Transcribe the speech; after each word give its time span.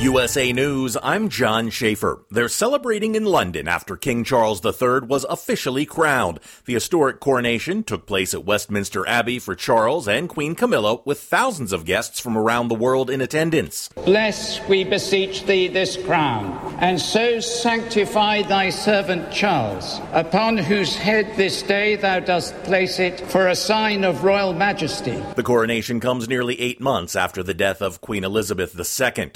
USA 0.00 0.52
News, 0.52 0.96
I'm 1.02 1.30
John 1.30 1.70
Schaefer. 1.70 2.20
They're 2.30 2.50
celebrating 2.50 3.14
in 3.14 3.24
London 3.24 3.66
after 3.66 3.96
King 3.96 4.24
Charles 4.24 4.64
III 4.64 5.06
was 5.06 5.24
officially 5.24 5.86
crowned. 5.86 6.38
The 6.66 6.74
historic 6.74 7.18
coronation 7.18 7.82
took 7.82 8.06
place 8.06 8.34
at 8.34 8.44
Westminster 8.44 9.08
Abbey 9.08 9.38
for 9.38 9.54
Charles 9.54 10.06
and 10.06 10.28
Queen 10.28 10.54
Camilla, 10.54 11.00
with 11.06 11.20
thousands 11.20 11.72
of 11.72 11.86
guests 11.86 12.20
from 12.20 12.36
around 12.36 12.68
the 12.68 12.74
world 12.74 13.08
in 13.08 13.22
attendance. 13.22 13.88
Bless, 14.04 14.60
we 14.68 14.84
beseech 14.84 15.44
thee, 15.46 15.66
this 15.66 15.96
crown, 15.96 16.52
and 16.78 17.00
so 17.00 17.40
sanctify 17.40 18.42
thy 18.42 18.68
servant 18.68 19.32
Charles, 19.32 20.00
upon 20.12 20.58
whose 20.58 20.94
head 20.94 21.34
this 21.36 21.62
day 21.62 21.96
thou 21.96 22.20
dost 22.20 22.54
place 22.64 22.98
it 22.98 23.20
for 23.30 23.48
a 23.48 23.56
sign 23.56 24.04
of 24.04 24.24
royal 24.24 24.52
majesty. 24.52 25.22
The 25.36 25.42
coronation 25.42 26.00
comes 26.00 26.28
nearly 26.28 26.60
eight 26.60 26.82
months 26.82 27.16
after 27.16 27.42
the 27.42 27.54
death 27.54 27.80
of 27.80 28.02
Queen 28.02 28.24
Elizabeth 28.24 28.78
II. 28.78 29.30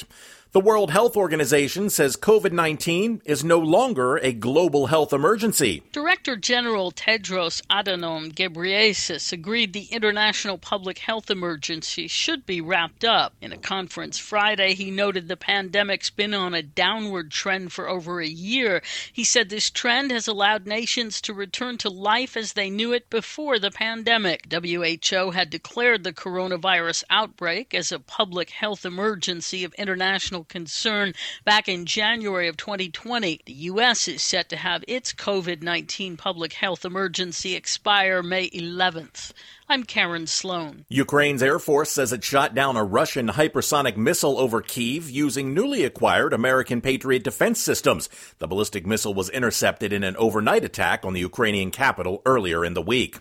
The 0.53 0.59
World 0.59 0.91
Health 0.91 1.17
Organization 1.17 1.91
says 1.91 2.17
COVID 2.17 2.51
19 2.51 3.23
is 3.25 3.45
no 3.45 3.61
longer 3.61 4.17
a 4.17 4.33
global 4.33 4.89
health 4.89 5.13
emergency. 5.13 5.85
Director 5.93 6.35
General 6.35 6.91
Tedros 6.91 7.63
Adhanom 7.71 8.35
Ghebreyesus 8.35 9.33
agreed 9.33 9.73
the 9.73 9.85
international 9.93 10.59
public 10.59 10.99
health 10.99 11.31
emergency 11.31 12.09
should 12.09 12.47
be 12.47 12.61
wrapped 12.61 13.05
up. 13.05 13.33
In 13.41 13.53
a 13.53 13.57
conference 13.57 14.19
Friday, 14.19 14.75
he 14.75 14.91
noted 14.91 15.29
the 15.29 15.37
pandemic's 15.37 16.11
been 16.11 16.35
on 16.35 16.53
a 16.53 16.65
downward 16.65 17.31
trend 17.31 17.73
for 17.73 17.89
over 17.89 18.21
a 18.21 18.27
year. 18.27 18.83
He 19.13 19.23
said 19.23 19.51
this 19.51 19.71
trend 19.71 20.11
has 20.11 20.27
allowed 20.27 20.67
nations 20.67 21.21
to 21.21 21.33
return 21.33 21.79
to 21.79 21.91
life 21.91 22.37
as 22.37 22.55
they 22.55 22.71
knew 22.71 22.93
it 22.93 23.09
before 23.09 23.61
the 23.61 23.71
pandemic. 23.71 24.53
WHO 24.53 25.31
had 25.31 25.49
declared 25.49 26.03
the 26.03 26.13
coronavirus 26.13 27.05
outbreak 27.09 27.73
as 27.73 27.93
a 27.93 28.01
public 28.01 28.51
health 28.51 28.85
emergency 28.85 29.63
of 29.63 29.73
international 29.75 30.40
concern 30.45 31.13
back 31.45 31.69
in 31.69 31.87
January 31.87 32.49
of 32.49 32.57
2020. 32.57 33.41
The 33.45 33.53
U.S. 33.53 34.09
is 34.09 34.23
set 34.23 34.49
to 34.51 34.57
have 34.57 34.85
its 34.87 35.13
COVID 35.13 35.63
19 35.63 36.17
public 36.17 36.53
health 36.53 36.85
emergency 36.85 37.55
expire 37.55 38.23
May 38.23 38.51
11th. 38.51 39.33
I'm 39.69 39.85
Karen 39.85 40.27
Sloan. 40.27 40.85
Ukraine's 40.89 41.45
Air 41.45 41.61
Force 41.61 41.91
says 41.91 42.13
it 42.13 42.25
shot 42.25 42.57
down 42.57 42.77
a 42.77 42.83
Russian 42.83 43.29
hypersonic 43.29 43.97
missile 43.97 44.37
over 44.37 44.61
Kiev 44.63 45.09
using 45.09 45.55
newly 45.55 45.85
acquired 45.85 46.33
American 46.33 46.81
Patriot 46.81 47.23
defense 47.23 47.61
systems. 47.61 48.09
The 48.39 48.49
ballistic 48.49 48.85
missile 48.85 49.15
was 49.15 49.31
intercepted 49.31 49.93
in 49.93 50.03
an 50.03 50.17
overnight 50.17 50.65
attack 50.65 51.05
on 51.05 51.13
the 51.13 51.21
Ukrainian 51.21 51.71
capital 51.71 52.21
earlier 52.27 52.65
in 52.65 52.75
the 52.75 52.83
week. 52.83 53.19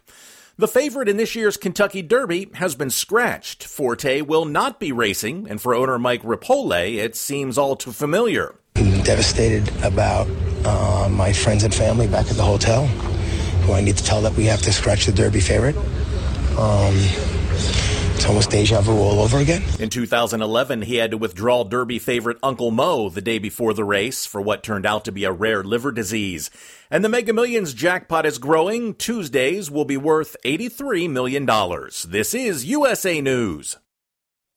The 0.59 0.67
favorite 0.67 1.07
in 1.07 1.15
this 1.15 1.35
year's 1.35 1.55
Kentucky 1.55 2.02
Derby 2.02 2.49
has 2.55 2.75
been 2.75 2.89
scratched. 2.89 3.63
Forte 3.63 4.19
will 4.19 4.43
not 4.43 4.77
be 4.77 4.91
racing, 4.91 5.47
and 5.49 5.61
for 5.61 5.73
owner 5.73 5.97
Mike 5.97 6.21
Repole, 6.21 6.97
it 6.97 7.15
seems 7.15 7.57
all 7.57 7.77
too 7.77 7.93
familiar. 7.93 8.55
Devastated 8.73 9.71
about 9.85 10.27
uh, 10.65 11.07
my 11.09 11.31
friends 11.31 11.63
and 11.63 11.73
family 11.73 12.07
back 12.07 12.30
at 12.30 12.35
the 12.35 12.43
hotel, 12.43 12.87
who 12.87 13.71
I 13.71 13.80
need 13.80 13.95
to 13.95 14.03
tell 14.03 14.21
that 14.23 14.33
we 14.33 14.43
have 14.47 14.61
to 14.63 14.73
scratch 14.73 15.05
the 15.05 15.13
Derby 15.13 15.39
favorite. 15.39 15.77
Um, 16.57 16.93
it's 18.20 18.28
almost 18.28 18.50
deja 18.50 18.81
vu 18.81 18.98
all 18.98 19.22
over 19.22 19.38
again. 19.38 19.64
In 19.80 19.88
2011, 19.88 20.81
he 20.81 20.98
had 20.98 21.12
to 21.12 21.17
withdraw 21.17 21.64
Derby 21.64 22.00
favorite 22.00 22.38
Uncle 22.44 22.70
Mo 22.70 23.08
the 23.08 23.22
day 23.22 23.39
before 23.39 23.73
the 23.73 23.86
race 23.86 24.26
for 24.26 24.42
what 24.42 24.61
turned 24.61 24.86
out 24.86 25.06
to 25.06 25.14
be 25.14 25.23
a 25.23 25.31
rare 25.31 25.64
liver 25.64 25.94
disease. 25.94 26.52
And 26.92 27.02
the 27.02 27.08
Mega 27.08 27.31
Millions 27.31 27.73
jackpot 27.73 28.26
is 28.26 28.38
growing. 28.38 28.94
Tuesdays 28.95 29.72
will 29.72 29.86
be 29.86 29.95
worth 29.95 30.36
$83 30.44 31.09
million. 31.09 31.45
This 31.45 32.34
is 32.34 32.66
USA 32.66 33.22
News. 33.22 33.78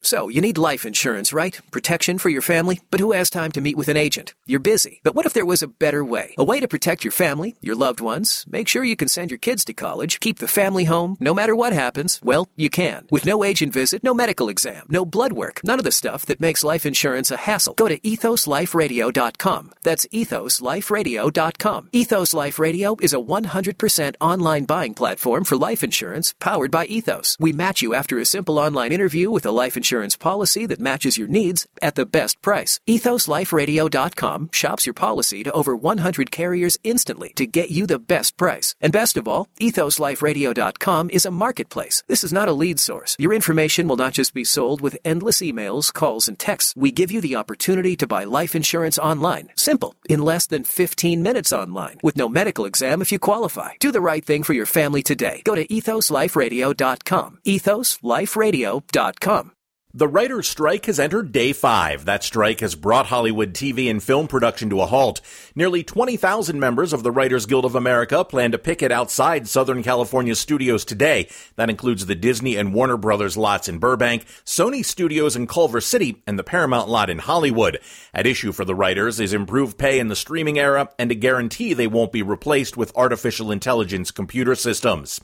So, 0.05 0.29
you 0.29 0.41
need 0.41 0.59
life 0.59 0.85
insurance, 0.85 1.33
right? 1.33 1.61
Protection 1.71 2.19
for 2.19 2.29
your 2.29 2.43
family? 2.43 2.81
But 2.91 2.99
who 2.99 3.13
has 3.13 3.31
time 3.31 3.53
to 3.53 3.61
meet 3.61 3.77
with 3.77 3.87
an 3.87 3.97
agent? 3.97 4.35
You're 4.47 4.59
busy. 4.59 5.01
But 5.05 5.15
what 5.15 5.27
if 5.27 5.33
there 5.33 5.47
was 5.47 5.63
a 5.63 5.69
better 5.69 6.05
way? 6.05 6.35
A 6.37 6.43
way 6.43 6.59
to 6.59 6.67
protect 6.67 7.05
your 7.05 7.13
family, 7.13 7.55
your 7.61 7.77
loved 7.77 8.01
ones, 8.01 8.45
make 8.51 8.67
sure 8.67 8.83
you 8.83 8.97
can 8.97 9.07
send 9.07 9.31
your 9.31 9.39
kids 9.39 9.65
to 9.67 9.73
college, 9.73 10.19
keep 10.19 10.41
the 10.41 10.49
family 10.49 10.85
home, 10.85 11.17
no 11.21 11.33
matter 11.33 11.55
what 11.55 11.73
happens? 11.73 12.19
Well, 12.25 12.49
you 12.57 12.69
can. 12.69 13.07
With 13.13 13.25
no 13.25 13.45
agent 13.45 13.73
visit, 13.73 14.03
no 14.03 14.13
medical 14.13 14.49
exam, 14.49 14.87
no 14.89 15.05
blood 15.05 15.35
work, 15.35 15.61
none 15.63 15.79
of 15.79 15.85
the 15.85 15.93
stuff 15.93 16.27
that 16.27 16.41
makes 16.41 16.65
life 16.65 16.85
insurance 16.85 17.31
a 17.31 17.37
hassle. 17.37 17.75
Go 17.75 17.87
to 17.87 18.01
ethosliferadio.com. 18.01 19.71
That's 19.85 20.07
ethosliferadio.com. 20.07 21.89
Ethos 21.93 22.35
Life 22.35 22.59
Radio 22.59 22.97
is 23.01 23.13
a 23.13 23.19
100% 23.19 24.15
online 24.21 24.65
buying 24.65 24.95
platform 24.95 25.45
for 25.45 25.57
life 25.57 25.85
insurance 25.85 26.35
powered 26.41 26.73
by 26.73 26.87
Ethos. 26.87 27.37
We 27.39 27.53
match 27.53 27.83
you 27.83 27.95
after 27.95 28.19
a 28.19 28.25
simple 28.25 28.59
online 28.59 28.91
interview 28.91 29.31
with 29.31 29.47
a 29.47 29.53
life 29.53 29.77
insurance 29.77 29.92
insurance 29.93 30.17
policy 30.17 30.65
that 30.65 30.81
matches 30.81 31.19
your 31.19 31.29
needs 31.29 31.67
at 31.83 31.97
the 31.97 32.07
best 32.07 32.41
price. 32.41 32.81
EthosLifeRadio.com 32.89 34.49
shops 34.53 34.87
your 34.87 34.95
policy 34.95 35.45
to 35.45 35.53
over 35.53 35.77
100 35.77 36.31
carriers 36.31 36.79
instantly 36.83 37.35
to 37.35 37.47
get 37.47 37.71
you 37.71 37.87
the 37.87 37.99
best 37.99 38.39
price. 38.39 38.75
And 38.81 38.91
best 38.91 39.19
of 39.19 39.29
all, 39.29 39.49
EthosLifeRadio.com 39.61 41.11
is 41.11 41.27
a 41.27 41.31
marketplace. 41.31 42.03
This 42.09 42.25
is 42.25 42.33
not 42.33 42.49
a 42.49 42.55
lead 42.55 42.81
source. 42.81 43.17
Your 43.19 43.35
information 43.35 43.87
will 43.87 43.99
not 43.99 44.15
just 44.15 44.33
be 44.33 44.45
sold 44.45 44.81
with 44.81 44.97
endless 45.05 45.43
emails, 45.43 45.93
calls, 45.93 46.27
and 46.27 46.39
texts. 46.39 46.73
We 46.75 46.91
give 46.91 47.13
you 47.13 47.21
the 47.21 47.37
opportunity 47.37 47.95
to 47.97 48.07
buy 48.07 48.25
life 48.25 48.57
insurance 48.57 48.99
online. 48.99 49.49
Simple. 49.57 49.95
In 50.09 50.25
less 50.25 50.47
than 50.47 50.65
15 50.65 51.23
minutes 51.23 51.53
online. 51.53 51.99
With 52.03 52.17
no 52.17 52.31
medical 52.31 52.65
exam 52.65 53.03
if 53.03 53.13
you 53.13 53.19
qualify. 53.19 53.73
Do 53.79 53.93
the 53.93 54.01
right 54.01 54.25
thing 54.25 54.43
for 54.43 54.55
your 54.55 54.65
family 54.79 55.03
today. 55.03 55.43
Go 55.45 55.55
to 55.55 55.67
EthosLifeRadio.com. 55.67 57.41
EthosLifeRadio.com. 57.47 59.53
The 59.95 60.09
writer's 60.09 60.49
strike 60.49 60.87
has 60.87 60.99
entered 60.99 61.33
day 61.33 61.53
five. 61.53 62.07
That 62.07 62.25
strike 62.25 62.61
has 62.61 62.75
brought 62.75 63.07
Hollywood 63.07 63.53
TV 63.53 63.91
and 63.91 64.03
film 64.03 64.27
production 64.27 64.71
to 64.71 64.81
a 64.81 64.87
halt. 64.87 65.21
Nearly 65.55 65.83
20,000 65.83 66.59
members 66.59 66.95
of 66.95 67.03
the 67.03 67.11
Writers 67.11 67.45
Guild 67.45 67.67
of 67.67 67.75
America 67.75 68.25
plan 68.25 68.53
to 68.53 68.59
picket 68.59 68.91
outside 68.91 69.47
Southern 69.47 69.83
California 69.83 70.35
studios 70.35 70.87
today. 70.87 71.29
That 71.57 71.69
includes 71.69 72.07
the 72.07 72.15
Disney 72.15 72.57
and 72.57 72.73
Warner 72.73 72.97
Brothers 72.97 73.37
lots 73.37 73.69
in 73.69 73.77
Burbank, 73.77 74.25
Sony 74.47 74.83
Studios 74.83 75.37
in 75.37 75.47
Culver 75.47 75.83
City, 75.83 76.23
and 76.27 76.39
the 76.39 76.43
Paramount 76.43 76.89
lot 76.89 77.11
in 77.11 77.19
Hollywood. 77.19 77.79
At 78.15 78.27
issue 78.27 78.53
for 78.53 78.65
the 78.65 78.75
writers 78.75 79.21
is 79.21 79.35
improved 79.35 79.77
pay 79.77 79.99
in 79.99 80.09
the 80.09 80.17
streaming 80.17 80.59
era 80.59 80.89
and 80.99 81.13
a 81.13 81.15
guarantee 81.15 81.75
they 81.75 81.87
won't 81.87 82.13
be 82.13 82.23
replaced 82.23 82.79
with 82.79 82.97
artificial 82.97 83.53
intelligence 83.53 84.11
computer 84.11 84.55
systems. 84.55 85.21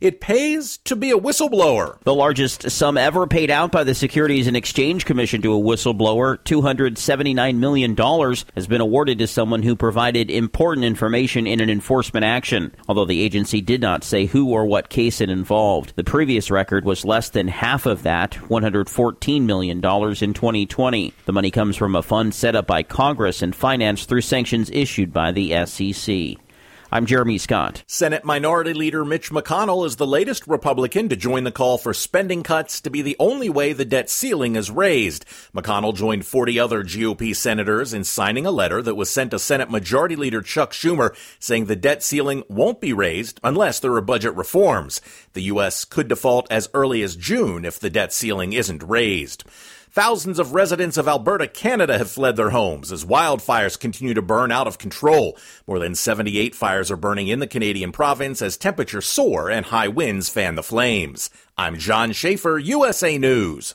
It 0.00 0.20
pays 0.20 0.78
to 0.84 0.94
be 0.94 1.10
a 1.10 1.18
whistleblower. 1.18 2.00
The 2.02 2.14
largest 2.14 2.70
sum 2.70 2.96
ever 2.96 3.26
paid 3.26 3.50
out 3.50 3.72
by 3.72 3.82
the 3.82 3.94
Securities 3.94 4.46
and 4.46 4.56
Exchange 4.56 5.04
Commission 5.04 5.42
to 5.42 5.54
a 5.54 5.60
whistleblower, 5.60 6.38
$279 6.38 7.56
million, 7.56 7.96
has 8.54 8.66
been 8.68 8.80
awarded 8.80 9.18
to 9.18 9.26
someone 9.26 9.64
who 9.64 9.74
provided 9.74 10.30
important 10.30 10.84
information 10.84 11.48
in 11.48 11.60
an 11.60 11.68
enforcement 11.68 12.24
action, 12.24 12.72
although 12.88 13.06
the 13.06 13.22
agency 13.22 13.60
did 13.60 13.80
not 13.80 14.04
say 14.04 14.26
who 14.26 14.50
or 14.50 14.66
what 14.66 14.88
case 14.88 15.20
it 15.20 15.30
involved. 15.30 15.92
The 15.96 16.04
previous 16.04 16.48
record 16.48 16.84
was 16.84 17.04
less 17.04 17.30
than 17.30 17.48
half 17.48 17.84
of 17.84 18.04
that, 18.04 18.32
$114 18.32 19.42
million 19.42 19.78
in 19.78 19.82
2020. 19.82 21.12
The 21.26 21.32
money 21.32 21.50
comes 21.50 21.76
from 21.76 21.96
a 21.96 22.02
fund 22.02 22.34
set 22.34 22.54
up 22.54 22.68
by 22.68 22.84
Congress 22.84 23.42
and 23.42 23.54
financed 23.54 24.08
through 24.08 24.20
sanctions 24.20 24.70
issued 24.70 25.12
by 25.12 25.32
the 25.32 25.66
SEC. 25.66 26.38
I'm 26.90 27.04
Jeremy 27.04 27.36
Scott. 27.36 27.84
Senate 27.86 28.24
Minority 28.24 28.72
Leader 28.72 29.04
Mitch 29.04 29.30
McConnell 29.30 29.84
is 29.84 29.96
the 29.96 30.06
latest 30.06 30.48
Republican 30.48 31.10
to 31.10 31.16
join 31.16 31.44
the 31.44 31.52
call 31.52 31.76
for 31.76 31.92
spending 31.92 32.42
cuts 32.42 32.80
to 32.80 32.88
be 32.88 33.02
the 33.02 33.16
only 33.18 33.50
way 33.50 33.74
the 33.74 33.84
debt 33.84 34.08
ceiling 34.08 34.56
is 34.56 34.70
raised. 34.70 35.26
McConnell 35.54 35.94
joined 35.94 36.24
40 36.24 36.58
other 36.58 36.82
GOP 36.82 37.36
senators 37.36 37.92
in 37.92 38.04
signing 38.04 38.46
a 38.46 38.50
letter 38.50 38.80
that 38.80 38.94
was 38.94 39.10
sent 39.10 39.32
to 39.32 39.38
Senate 39.38 39.70
Majority 39.70 40.16
Leader 40.16 40.40
Chuck 40.40 40.72
Schumer 40.72 41.14
saying 41.38 41.66
the 41.66 41.76
debt 41.76 42.02
ceiling 42.02 42.42
won't 42.48 42.80
be 42.80 42.94
raised 42.94 43.38
unless 43.44 43.80
there 43.80 43.92
are 43.92 44.00
budget 44.00 44.34
reforms. 44.34 45.02
The 45.34 45.42
U.S. 45.42 45.84
could 45.84 46.08
default 46.08 46.50
as 46.50 46.70
early 46.72 47.02
as 47.02 47.16
June 47.16 47.66
if 47.66 47.78
the 47.78 47.90
debt 47.90 48.14
ceiling 48.14 48.54
isn't 48.54 48.82
raised. 48.82 49.44
Thousands 49.98 50.38
of 50.38 50.54
residents 50.54 50.96
of 50.96 51.08
Alberta, 51.08 51.48
Canada 51.48 51.98
have 51.98 52.08
fled 52.08 52.36
their 52.36 52.50
homes 52.50 52.92
as 52.92 53.04
wildfires 53.04 53.76
continue 53.76 54.14
to 54.14 54.22
burn 54.22 54.52
out 54.52 54.68
of 54.68 54.78
control. 54.78 55.36
More 55.66 55.80
than 55.80 55.96
78 55.96 56.54
fires 56.54 56.88
are 56.92 56.96
burning 56.96 57.26
in 57.26 57.40
the 57.40 57.48
Canadian 57.48 57.90
province 57.90 58.40
as 58.40 58.56
temperatures 58.56 59.06
soar 59.06 59.50
and 59.50 59.66
high 59.66 59.88
winds 59.88 60.28
fan 60.28 60.54
the 60.54 60.62
flames. 60.62 61.30
I'm 61.56 61.78
John 61.78 62.12
Schaefer, 62.12 62.60
USA 62.60 63.18
News. 63.18 63.74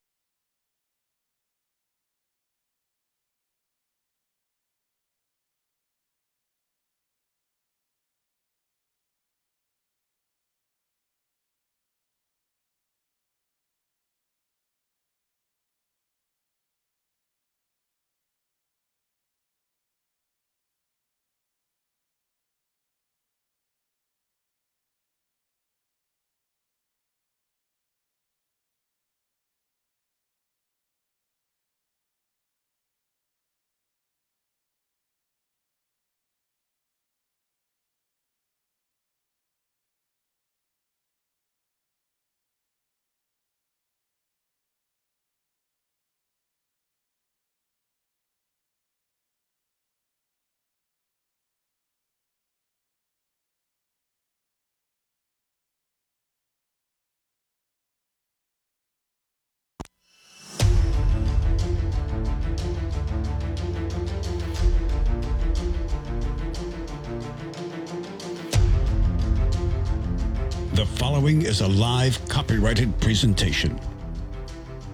Following 71.21 71.43
is 71.43 71.61
a 71.61 71.67
live 71.67 72.17
copyrighted 72.29 72.99
presentation. 72.99 73.79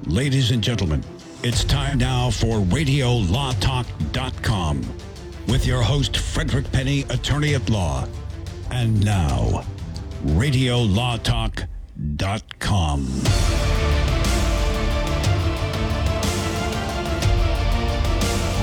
Ladies 0.07 0.51
and 0.51 0.61
gentlemen, 0.61 1.01
it's 1.41 1.63
time 1.63 1.99
now 1.99 2.31
for 2.31 2.57
RadioLawTalk.com 2.57 4.81
with 5.47 5.65
your 5.65 5.81
host, 5.81 6.17
Frederick 6.17 6.69
Penney, 6.73 7.03
attorney 7.03 7.55
at 7.55 7.69
law. 7.69 8.05
And 8.71 9.05
now, 9.05 9.63
RadioLawTalk.com. 10.25 13.07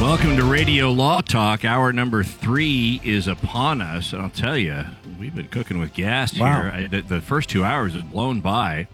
Welcome 0.03 0.37
to 0.37 0.45
Radio 0.45 0.91
Law 0.91 1.23
Talk. 1.23 1.65
Hour 1.65 1.95
number 1.95 2.25
three 2.25 3.01
is 3.03 3.27
upon 3.27 3.81
us. 3.81 4.13
I'll 4.13 4.29
tell 4.29 4.59
you, 4.59 4.85
we've 5.19 5.35
been 5.35 5.49
cooking 5.49 5.79
with 5.79 5.95
gas 5.95 6.39
Wow. 6.39 6.63
here. 6.63 6.71
I, 6.73 6.87
the, 6.87 7.03
the 7.03 7.21
first 7.21 7.49
two 7.49 7.65
hours 7.65 7.95
have 7.95 8.11
blown 8.11 8.41
by. 8.41 8.89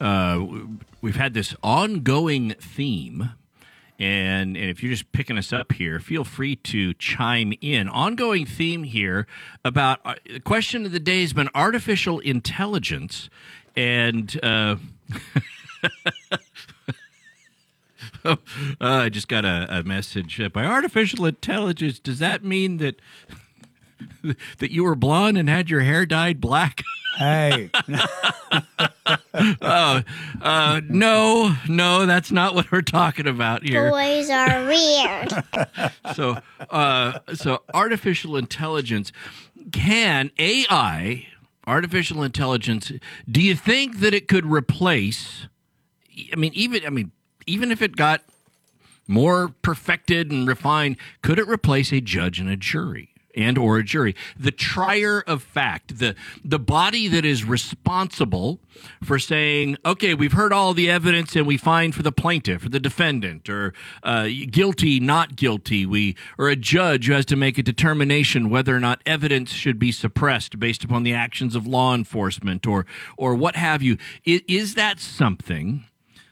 Uh, 0.00 0.46
we've 1.00 1.16
had 1.16 1.34
this 1.34 1.54
ongoing 1.62 2.54
theme. 2.60 3.30
And, 3.98 4.56
and 4.56 4.68
if 4.70 4.82
you're 4.82 4.90
just 4.90 5.12
picking 5.12 5.38
us 5.38 5.52
up 5.52 5.72
here, 5.72 6.00
feel 6.00 6.24
free 6.24 6.56
to 6.56 6.92
chime 6.94 7.52
in. 7.60 7.88
Ongoing 7.88 8.46
theme 8.46 8.82
here 8.82 9.26
about 9.64 10.00
uh, 10.04 10.14
the 10.28 10.40
question 10.40 10.84
of 10.84 10.92
the 10.92 10.98
day 10.98 11.20
has 11.20 11.32
been 11.32 11.48
artificial 11.54 12.18
intelligence. 12.18 13.30
And 13.76 14.38
uh, 14.42 14.76
uh, 18.24 18.36
I 18.80 19.08
just 19.08 19.28
got 19.28 19.44
a, 19.44 19.66
a 19.70 19.82
message 19.84 20.40
uh, 20.40 20.48
by 20.48 20.64
artificial 20.64 21.24
intelligence. 21.24 21.98
Does 21.98 22.18
that 22.18 22.42
mean 22.44 22.78
that 22.78 22.96
that 24.58 24.70
you 24.70 24.84
were 24.84 24.94
blonde 24.94 25.38
and 25.38 25.48
had 25.48 25.70
your 25.70 25.80
hair 25.80 26.06
dyed 26.06 26.40
black? 26.40 26.82
Hey, 27.18 27.70
Oh, 29.34 30.02
uh, 30.40 30.80
no, 30.88 31.54
no, 31.68 32.06
that's 32.06 32.30
not 32.30 32.54
what 32.54 32.70
we're 32.70 32.82
talking 32.82 33.26
about 33.26 33.62
here. 33.62 33.90
Boys 33.90 34.30
are 34.30 34.66
weird. 34.66 35.44
So, 36.14 36.38
uh, 36.68 37.20
so 37.34 37.62
artificial 37.72 38.36
intelligence 38.36 39.12
can 39.72 40.30
AI, 40.38 41.26
artificial 41.66 42.22
intelligence. 42.22 42.92
Do 43.30 43.40
you 43.40 43.54
think 43.54 44.00
that 44.00 44.12
it 44.12 44.28
could 44.28 44.44
replace? 44.44 45.46
I 46.32 46.36
mean, 46.36 46.52
even 46.54 46.84
I 46.84 46.90
mean, 46.90 47.12
even 47.46 47.70
if 47.70 47.80
it 47.80 47.96
got 47.96 48.22
more 49.08 49.48
perfected 49.62 50.30
and 50.30 50.46
refined, 50.46 50.96
could 51.22 51.38
it 51.38 51.48
replace 51.48 51.92
a 51.92 52.00
judge 52.00 52.38
and 52.38 52.50
a 52.50 52.56
jury? 52.56 53.11
And 53.34 53.56
or 53.56 53.78
a 53.78 53.84
jury, 53.84 54.14
the 54.38 54.50
trier 54.50 55.22
of 55.26 55.42
fact, 55.42 55.98
the 55.98 56.14
the 56.44 56.58
body 56.58 57.08
that 57.08 57.24
is 57.24 57.44
responsible 57.44 58.60
for 59.02 59.18
saying, 59.18 59.76
okay, 59.84 60.14
we've 60.14 60.32
heard 60.32 60.52
all 60.52 60.74
the 60.74 60.90
evidence 60.90 61.34
and 61.36 61.46
we 61.46 61.56
find 61.56 61.94
for 61.94 62.02
the 62.02 62.12
plaintiff 62.12 62.66
or 62.66 62.68
the 62.68 62.80
defendant 62.80 63.48
or 63.48 63.72
uh, 64.02 64.28
guilty, 64.50 65.00
not 65.00 65.36
guilty. 65.36 65.86
We 65.86 66.16
or 66.38 66.48
a 66.48 66.56
judge 66.56 67.06
who 67.06 67.14
has 67.14 67.26
to 67.26 67.36
make 67.36 67.58
a 67.58 67.62
determination 67.62 68.50
whether 68.50 68.76
or 68.76 68.80
not 68.80 69.00
evidence 69.06 69.50
should 69.50 69.78
be 69.78 69.92
suppressed 69.92 70.58
based 70.58 70.84
upon 70.84 71.02
the 71.02 71.14
actions 71.14 71.56
of 71.56 71.66
law 71.66 71.94
enforcement 71.94 72.66
or 72.66 72.86
or 73.16 73.34
what 73.34 73.56
have 73.56 73.82
you. 73.82 73.96
Is, 74.24 74.42
is 74.46 74.74
that 74.74 75.00
something? 75.00 75.84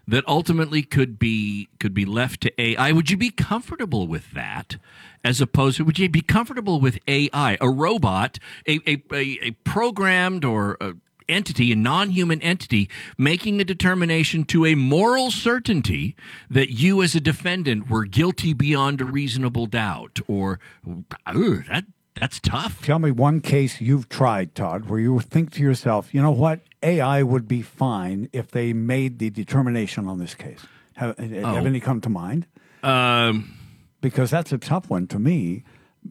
That 0.07 0.27
ultimately 0.27 0.83
could 0.83 1.19
be 1.19 1.69
could 1.79 1.95
be 1.95 2.05
left 2.05 2.41
to 2.43 2.61
AI. 2.61 2.93
Would 2.93 3.11
you 3.11 3.17
be 3.17 3.31
comfortable 3.31 4.07
with 4.07 4.33
that? 4.33 4.77
As 5.23 5.41
opposed 5.41 5.77
to, 5.77 5.85
would 5.85 5.99
you 5.99 6.09
be 6.09 6.23
comfortable 6.23 6.81
with 6.81 6.99
AI, 7.07 7.59
a 7.61 7.69
robot, 7.69 8.39
a 8.67 8.81
a, 8.87 9.03
a, 9.13 9.51
programmed 9.65 10.45
or 10.45 10.77
a 10.81 10.95
entity, 11.29 11.73
a 11.73 11.77
non-human 11.77 12.43
entity, 12.43 12.91
making 13.17 13.61
a 13.61 13.65
determination 13.65 14.45
to 14.45 14.67
a 14.67 14.75
moral 14.75 15.31
certainty 15.31 16.17
that 16.51 16.71
you 16.71 17.03
as 17.03 17.15
a 17.15 17.21
defendant 17.21 17.89
were 17.89 18.05
guilty 18.05 18.53
beyond 18.53 19.01
a 19.01 19.05
reasonable 19.05 19.67
doubt, 19.67 20.19
or 20.27 20.59
that 20.85 21.85
that's 22.21 22.39
tough. 22.41 22.83
tell 22.83 22.99
me 22.99 23.11
one 23.11 23.41
case 23.41 23.81
you've 23.81 24.09
tried, 24.09 24.55
Todd, 24.55 24.89
where 24.89 25.01
you 25.01 25.19
think 25.21 25.51
to 25.53 25.63
yourself, 25.63 26.15
you 26.15 26.23
know 26.23 26.31
what? 26.31 26.61
AI 26.83 27.23
would 27.23 27.49
be 27.49 27.63
fine 27.63 28.29
if 28.33 28.51
they 28.51 28.73
made 28.73 29.19
the 29.19 29.31
determination 29.31 30.07
on 30.07 30.19
this 30.19 30.35
case. 30.35 30.61
Have, 30.95 31.19
have 31.19 31.67
any 31.67 31.81
come 31.81 32.01
to 32.03 32.09
mind? 32.09 32.47
Um, 32.83 33.57
Because 34.01 34.31
that's 34.31 34.53
a 34.53 34.59
tough 34.59 34.89
one 34.89 35.07
to 35.09 35.19
me. 35.19 35.65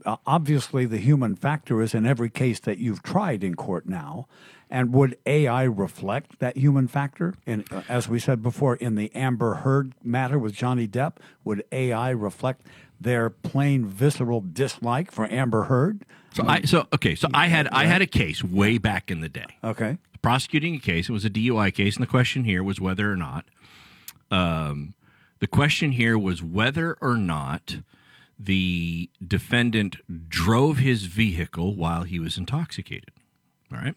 Uh, 0.06 0.18
obviously, 0.28 0.86
the 0.86 0.98
human 0.98 1.36
factor 1.36 1.82
is 1.82 1.96
in 1.96 2.06
every 2.06 2.30
case 2.30 2.60
that 2.60 2.78
you've 2.78 3.02
tried 3.02 3.44
in 3.44 3.56
court 3.56 3.88
now. 3.88 4.28
And 4.70 4.94
would 4.94 5.18
AI 5.26 5.64
reflect 5.64 6.38
that 6.40 6.56
human 6.56 6.88
factor? 6.88 7.34
And 7.48 7.66
uh, 7.72 7.82
as 7.90 8.08
we 8.08 8.20
said 8.20 8.44
before, 8.44 8.76
in 8.76 8.94
the 8.94 9.12
Amber 9.16 9.56
Heard 9.56 9.94
matter 10.04 10.38
with 10.38 10.54
Johnny 10.54 10.88
Depp, 10.88 11.14
would 11.44 11.64
AI 11.72 12.12
reflect 12.12 12.68
their 13.00 13.30
plain 13.30 13.86
visceral 13.86 14.42
dislike 14.42 15.12
for 15.12 15.32
Amber 15.32 15.64
Heard? 15.64 16.04
so 16.34 16.44
I 16.46 16.62
so 16.62 16.88
okay, 16.94 17.16
so 17.16 17.28
I 17.34 17.48
had 17.48 17.68
I 17.70 17.86
had 17.86 18.02
a 18.02 18.08
case 18.08 18.44
way 18.44 18.78
back 18.78 19.10
in 19.10 19.22
the 19.22 19.30
day. 19.30 19.46
Okay. 19.64 19.98
prosecuting 20.22 20.76
a 20.76 20.80
case. 20.80 21.10
It 21.10 21.14
was 21.14 21.26
a 21.26 21.30
DUI 21.30 21.74
case, 21.74 21.96
and 21.96 22.04
the 22.04 22.10
question 22.10 22.44
here 22.44 22.64
was 22.64 22.80
whether 22.80 23.12
or 23.12 23.16
not, 23.16 23.46
um, 24.32 24.94
the 25.40 25.48
question 25.48 25.94
here 25.94 26.18
was 26.18 26.44
whether 26.44 26.98
or 27.02 27.16
not 27.16 27.78
the 28.38 29.10
defendant 29.26 29.98
drove 30.30 30.78
his 30.78 31.04
vehicle 31.06 31.76
while 31.76 32.04
he 32.04 32.20
was 32.20 32.38
intoxicated. 32.38 33.12
All 33.72 33.78
right. 33.78 33.96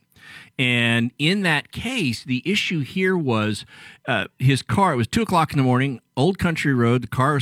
And 0.59 1.12
in 1.18 1.42
that 1.42 1.73
case, 1.73 2.23
the 2.25 2.42
issue 2.44 2.80
here 2.80 3.16
was 3.16 3.64
uh, 4.06 4.26
his 4.38 4.62
car. 4.62 4.92
It 4.92 4.97
was 4.97 5.06
two 5.09 5.23
o'clock 5.23 5.52
in 5.52 5.59
the 5.59 5.64
morning, 5.64 6.00
Old 6.16 6.38
Country 6.38 6.75
Road. 6.75 7.02
The 7.02 7.09
car 7.09 7.40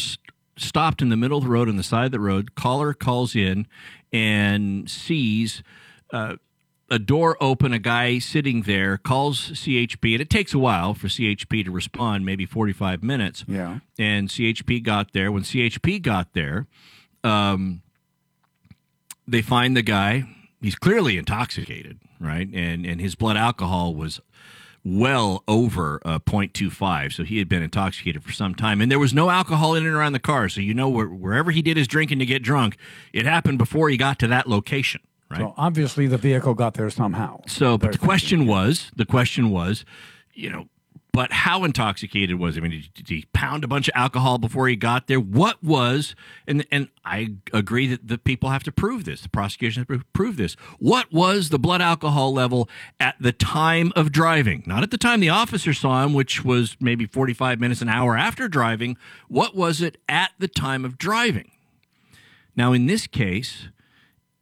stopped 0.61 1.03
in 1.03 1.09
the 1.09 1.17
middle 1.17 1.39
of 1.39 1.45
the 1.45 1.51
road 1.51 1.69
on 1.69 1.77
the 1.77 1.83
side 1.83 2.07
of 2.07 2.13
the 2.13 2.21
road. 2.21 2.55
Caller 2.55 2.95
calls 2.95 3.35
in 3.35 3.67
and 4.13 4.89
sees 4.89 5.63
uh, 6.13 6.37
a 6.91 6.99
door 6.99 7.37
open, 7.41 7.73
a 7.73 7.79
guy 7.79 8.19
sitting 8.19 8.63
there, 8.63 8.99
calls 8.99 9.51
CHP, 9.53 10.13
and 10.13 10.21
it 10.21 10.29
takes 10.29 10.53
a 10.53 10.59
while 10.59 10.93
for 10.93 11.07
CHP 11.07 11.65
to 11.65 11.71
respond, 11.71 12.27
maybe 12.27 12.45
45 12.45 13.03
minutes. 13.03 13.45
Yeah. 13.47 13.79
And 13.99 14.29
CHP 14.29 14.83
got 14.83 15.13
there. 15.13 15.31
When 15.31 15.45
CHP 15.45 16.03
got 16.03 16.33
there, 16.33 16.67
um, 17.23 17.83
they 19.27 19.43
find 19.43 19.77
the 19.77 19.83
guy. 19.83 20.25
He's 20.61 20.75
clearly 20.75 21.17
intoxicated, 21.17 22.01
right? 22.19 22.49
And 22.53 22.85
and 22.85 23.01
his 23.01 23.15
blood 23.15 23.37
alcohol 23.37 23.95
was 23.95 24.21
well 24.85 25.45
over 25.47 26.01
uh, 26.05 26.19
0.25, 26.21 27.13
so 27.13 27.25
he 27.25 27.39
had 27.39 27.49
been 27.49 27.63
intoxicated 27.63 28.23
for 28.25 28.33
some 28.33 28.55
time. 28.55 28.81
And 28.81 28.91
there 28.91 28.99
was 28.99 29.13
no 29.13 29.31
alcohol 29.31 29.75
in 29.75 29.87
and 29.87 29.95
around 29.95 30.13
the 30.13 30.19
car, 30.21 30.49
so 30.49 30.61
you 30.61 30.75
know 30.75 30.89
where, 30.89 31.07
wherever 31.07 31.51
he 31.51 31.63
did 31.63 31.77
his 31.77 31.87
drinking 31.87 32.19
to 32.21 32.27
get 32.27 32.43
drunk, 32.43 32.77
it 33.13 33.27
happened 33.27 33.59
before 33.59 33.89
he 33.89 33.97
got 33.97 34.19
to 34.21 34.27
that 34.29 34.49
location, 34.49 35.01
right? 35.31 35.41
So 35.41 35.55
obviously 35.57 36.07
the 36.07 36.19
vehicle 36.19 36.55
got 36.55 36.75
there 36.75 36.91
somehow. 36.91 37.41
So, 37.47 37.77
but 37.77 37.93
the 37.93 37.99
question 37.99 38.47
was, 38.47 38.91
the 38.97 39.07
question 39.07 39.51
was, 39.51 39.85
you 40.33 40.51
know, 40.51 40.67
but 41.13 41.33
how 41.33 41.65
intoxicated 41.65 42.39
was 42.39 42.55
he? 42.55 42.61
I 42.61 42.63
mean, 42.63 42.71
did, 42.83 42.95
did 42.95 43.09
he 43.09 43.25
pound 43.33 43.65
a 43.65 43.69
bunch 43.69 43.89
of 43.89 43.93
alcohol 43.97 44.39
before 44.39 44.69
he 44.69 44.77
got 44.77 45.07
there? 45.07 45.21
What 45.21 45.63
was, 45.63 46.15
and 46.47 46.67
and 46.71 46.89
I 47.05 47.35
agree 47.53 47.87
that 47.89 48.07
the 48.07 48.19
people 48.19 48.51
have 48.51 48.63
to 48.65 48.73
prove 48.73 49.05
this. 49.05 49.23
The 49.23 49.29
prosecution 49.29 49.85
has 49.89 49.99
to 49.99 50.05
prove 50.13 50.37
this. 50.37 50.55
What 50.79 51.13
was 51.13 51.49
the 51.49 51.59
blood 51.59 51.83
alcohol 51.83 52.33
level 52.33 52.69
at 52.99 53.17
the 53.21 53.33
time 53.33 53.93
of 53.97 54.13
driving? 54.13 54.63
Not 54.67 54.83
at 54.83 54.91
the 54.91 54.99
time 54.99 55.21
the 55.21 55.29
officer 55.29 55.73
saw 55.73 56.05
him, 56.05 56.13
which 56.13 56.45
was 56.45 56.77
maybe 56.81 57.07
45 57.07 57.61
minutes, 57.61 57.83
an 57.83 57.89
hour 57.89 58.17
after 58.17 58.49
driving. 58.49 58.97
What 59.29 59.57
was 59.57 59.81
it 59.81 59.99
at 60.09 60.33
the 60.39 60.49
time 60.49 60.85
of 60.85 60.99
driving? 60.99 61.51
Now, 62.57 62.73
in 62.73 62.87
this 62.87 63.07
case, 63.07 63.69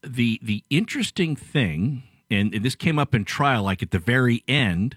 the 0.03 0.41
the 0.43 0.65
interesting 0.71 1.37
thing, 1.37 2.03
and 2.31 2.53
this 2.53 2.75
came 2.75 2.99
up 2.99 3.15
in 3.15 3.25
trial, 3.25 3.63
like 3.63 3.83
at 3.83 3.91
the 3.91 3.99
very 3.99 4.45
end, 4.47 4.97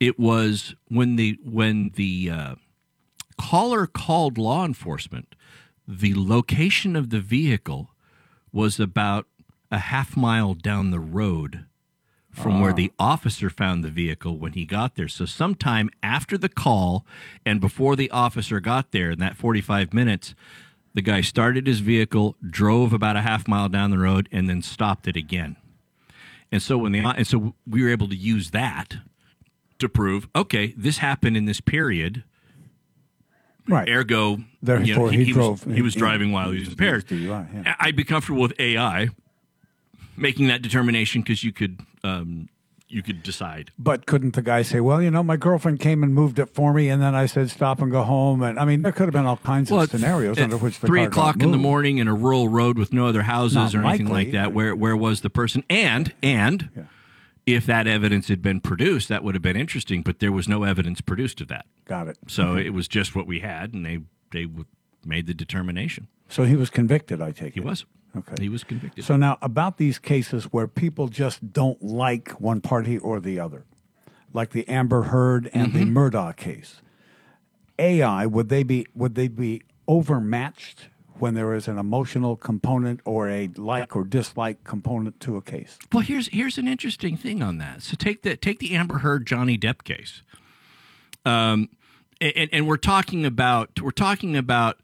it 0.00 0.18
was 0.18 0.74
when 0.88 1.16
the 1.16 1.38
when 1.44 1.92
the 1.94 2.30
uh, 2.30 2.54
caller 3.38 3.86
called 3.86 4.38
law 4.38 4.64
enforcement, 4.64 5.34
the 5.86 6.14
location 6.16 6.96
of 6.96 7.10
the 7.10 7.20
vehicle 7.20 7.90
was 8.50 8.80
about 8.80 9.26
a 9.70 9.78
half 9.78 10.16
mile 10.16 10.54
down 10.54 10.90
the 10.90 10.98
road 10.98 11.66
from 12.32 12.60
where 12.60 12.72
the 12.72 12.92
officer 12.98 13.50
found 13.50 13.82
the 13.82 13.90
vehicle 13.90 14.38
when 14.38 14.52
he 14.52 14.64
got 14.64 14.94
there. 14.94 15.08
So 15.08 15.24
sometime 15.24 15.90
after 16.02 16.38
the 16.38 16.48
call 16.48 17.04
and 17.44 17.60
before 17.60 17.96
the 17.96 18.10
officer 18.10 18.60
got 18.60 18.92
there 18.92 19.10
in 19.10 19.18
that 19.18 19.36
45 19.36 19.92
minutes, 19.92 20.34
the 20.94 21.02
guy 21.02 21.22
started 21.22 21.66
his 21.66 21.80
vehicle, 21.80 22.36
drove 22.48 22.92
about 22.92 23.16
a 23.16 23.22
half 23.22 23.48
mile 23.48 23.68
down 23.68 23.90
the 23.90 23.98
road 23.98 24.28
and 24.30 24.48
then 24.48 24.62
stopped 24.62 25.08
it 25.08 25.16
again. 25.16 25.56
And 26.52 26.62
so 26.62 26.78
when 26.78 26.92
the 26.92 27.00
and 27.00 27.26
so 27.26 27.54
we 27.66 27.82
were 27.82 27.90
able 27.90 28.08
to 28.08 28.16
use 28.16 28.50
that 28.50 28.98
to 29.80 29.88
prove, 29.88 30.28
okay, 30.34 30.74
this 30.76 30.98
happened 30.98 31.36
in 31.36 31.44
this 31.46 31.60
period. 31.60 32.24
Right. 33.68 33.88
Ergo, 33.88 34.38
Therefore, 34.62 35.10
he 35.12 35.18
was, 35.18 35.28
drove 35.34 35.64
he 35.64 35.82
was 35.82 35.94
in- 35.94 35.98
driving 36.00 36.32
while 36.32 36.50
he 36.50 36.60
was 36.60 36.68
impaired. 36.70 37.06
DUI, 37.06 37.64
yeah. 37.64 37.76
I'd 37.78 37.96
be 37.96 38.04
comfortable 38.04 38.40
with 38.42 38.58
AI 38.58 39.08
making 40.16 40.48
that 40.48 40.62
determination 40.62 41.22
because 41.22 41.44
you 41.44 41.52
could 41.52 41.80
um, 42.02 42.48
you 42.88 43.02
could 43.02 43.22
decide. 43.22 43.70
But 43.78 44.06
couldn't 44.06 44.34
the 44.34 44.42
guy 44.42 44.62
say, 44.62 44.80
"Well, 44.80 45.00
you 45.00 45.10
know, 45.10 45.22
my 45.22 45.36
girlfriend 45.36 45.78
came 45.78 46.02
and 46.02 46.12
moved 46.12 46.40
it 46.40 46.46
for 46.46 46.72
me, 46.74 46.88
and 46.88 47.00
then 47.00 47.14
I 47.14 47.26
said 47.26 47.48
stop 47.50 47.80
and 47.80 47.92
go 47.92 48.02
home"? 48.02 48.42
And 48.42 48.58
I 48.58 48.64
mean, 48.64 48.82
there 48.82 48.90
could 48.90 49.04
have 49.04 49.12
been 49.12 49.26
all 49.26 49.36
kinds 49.36 49.70
Well, 49.70 49.82
of 49.82 49.90
scenarios 49.90 50.38
under 50.38 50.56
which 50.56 50.80
the 50.80 50.88
three 50.88 51.04
o'clock 51.04 51.40
in 51.40 51.52
the 51.52 51.58
morning 51.58 51.98
in 51.98 52.08
a 52.08 52.14
rural 52.14 52.48
road 52.48 52.76
with 52.76 52.92
no 52.92 53.06
other 53.06 53.22
houses 53.22 53.54
Not 53.56 53.74
or 53.76 53.84
anything 53.84 54.08
like 54.08 54.32
that. 54.32 54.52
Where 54.52 54.74
where 54.74 54.96
was 54.96 55.20
the 55.20 55.30
person? 55.30 55.62
And 55.70 56.12
and 56.22 56.88
if 57.46 57.66
that 57.66 57.86
evidence 57.86 58.28
had 58.28 58.42
been 58.42 58.60
produced, 58.60 59.08
that 59.08 59.24
would 59.24 59.34
have 59.34 59.42
been 59.42 59.56
interesting. 59.56 60.02
But 60.02 60.18
there 60.18 60.32
was 60.32 60.46
no 60.48 60.64
evidence 60.64 61.00
produced 61.00 61.40
of 61.40 61.48
that. 61.48 61.66
Got 61.86 62.08
it. 62.08 62.18
So 62.28 62.48
Okay. 62.50 62.66
it 62.66 62.70
was 62.74 62.86
just 62.88 63.14
what 63.16 63.26
we 63.26 63.40
had, 63.40 63.74
and 63.74 63.84
they 63.84 64.00
they 64.32 64.46
made 65.04 65.26
the 65.26 65.34
determination. 65.34 66.06
So 66.28 66.44
he 66.44 66.54
was 66.54 66.70
convicted. 66.70 67.20
I 67.20 67.32
take 67.32 67.54
He 67.54 67.60
it. 67.60 67.64
was. 67.66 67.84
Okay. 68.16 68.34
He 68.40 68.48
was 68.48 68.62
convicted. 68.64 69.04
So 69.04 69.16
now 69.16 69.38
about 69.42 69.76
these 69.78 69.98
cases 69.98 70.44
where 70.44 70.68
people 70.68 71.08
just 71.08 71.52
don't 71.52 71.82
like 71.82 72.40
one 72.40 72.60
party 72.60 72.98
or 72.98 73.18
the 73.20 73.40
other, 73.40 73.64
like 74.32 74.50
the 74.50 74.68
Amber 74.68 75.02
Heard 75.04 75.48
and 75.52 75.72
the 75.72 75.80
Mhm. 75.84 75.92
Murdaugh 75.92 76.36
case. 76.36 76.80
AI 77.78 78.26
would 78.26 78.48
they 78.50 78.62
be 78.62 78.86
would 78.94 79.14
they 79.14 79.26
be 79.28 79.62
overmatched 79.88 80.88
when 81.18 81.34
there 81.34 81.54
is 81.54 81.68
an 81.68 81.78
emotional 81.78 82.36
component 82.36 83.00
or 83.04 83.28
a 83.28 83.48
like 83.56 83.94
or 83.94 84.04
dislike 84.04 84.64
component 84.64 85.20
to 85.20 85.36
a 85.36 85.42
case? 85.42 85.78
Well, 85.92 86.02
here's 86.02 86.28
here's 86.28 86.58
an 86.58 86.68
interesting 86.68 87.16
thing 87.16 87.42
on 87.42 87.58
that. 87.58 87.82
So 87.82 87.96
take 87.98 88.22
the 88.22 88.36
take 88.36 88.58
the 88.58 88.74
Amber 88.74 88.98
Heard 88.98 89.26
Johnny 89.26 89.58
Depp 89.58 89.84
case. 89.84 90.22
Um, 91.24 91.68
and, 92.20 92.48
and 92.52 92.66
we're 92.66 92.76
talking 92.76 93.24
about 93.24 93.80
we're 93.80 93.90
talking 93.90 94.36
about 94.36 94.80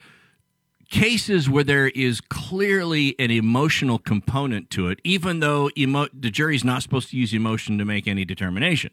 cases 0.89 1.51
where 1.51 1.65
there 1.65 1.89
is 1.89 2.21
clearly 2.21 3.15
an 3.19 3.31
emotional 3.31 3.99
component 3.99 4.71
to 4.71 4.89
it, 4.89 5.01
even 5.05 5.41
though 5.41 5.71
emo- 5.77 6.09
the 6.13 6.31
jury's 6.31 6.65
not 6.65 6.83
supposed 6.83 7.11
to 7.11 7.17
use 7.17 7.35
emotion 7.35 7.79
to 7.79 7.85
make 7.85 8.07
any 8.07 8.25
determination. 8.25 8.91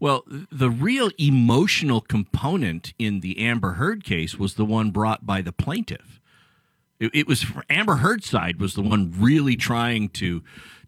Well, 0.00 0.24
the 0.26 0.70
real 0.70 1.10
emotional 1.18 2.00
component 2.00 2.92
in 2.98 3.20
the 3.20 3.38
Amber 3.38 3.74
Heard 3.74 4.02
case 4.02 4.36
was 4.36 4.54
the 4.54 4.64
one 4.64 4.90
brought 4.90 5.24
by 5.24 5.42
the 5.42 5.52
plaintiff. 5.52 6.20
It, 7.02 7.10
it 7.12 7.26
was 7.26 7.44
Amber 7.68 7.96
Heard's 7.96 8.30
side 8.30 8.60
was 8.60 8.74
the 8.74 8.82
one 8.82 9.12
really 9.18 9.56
trying 9.56 10.08
to 10.10 10.42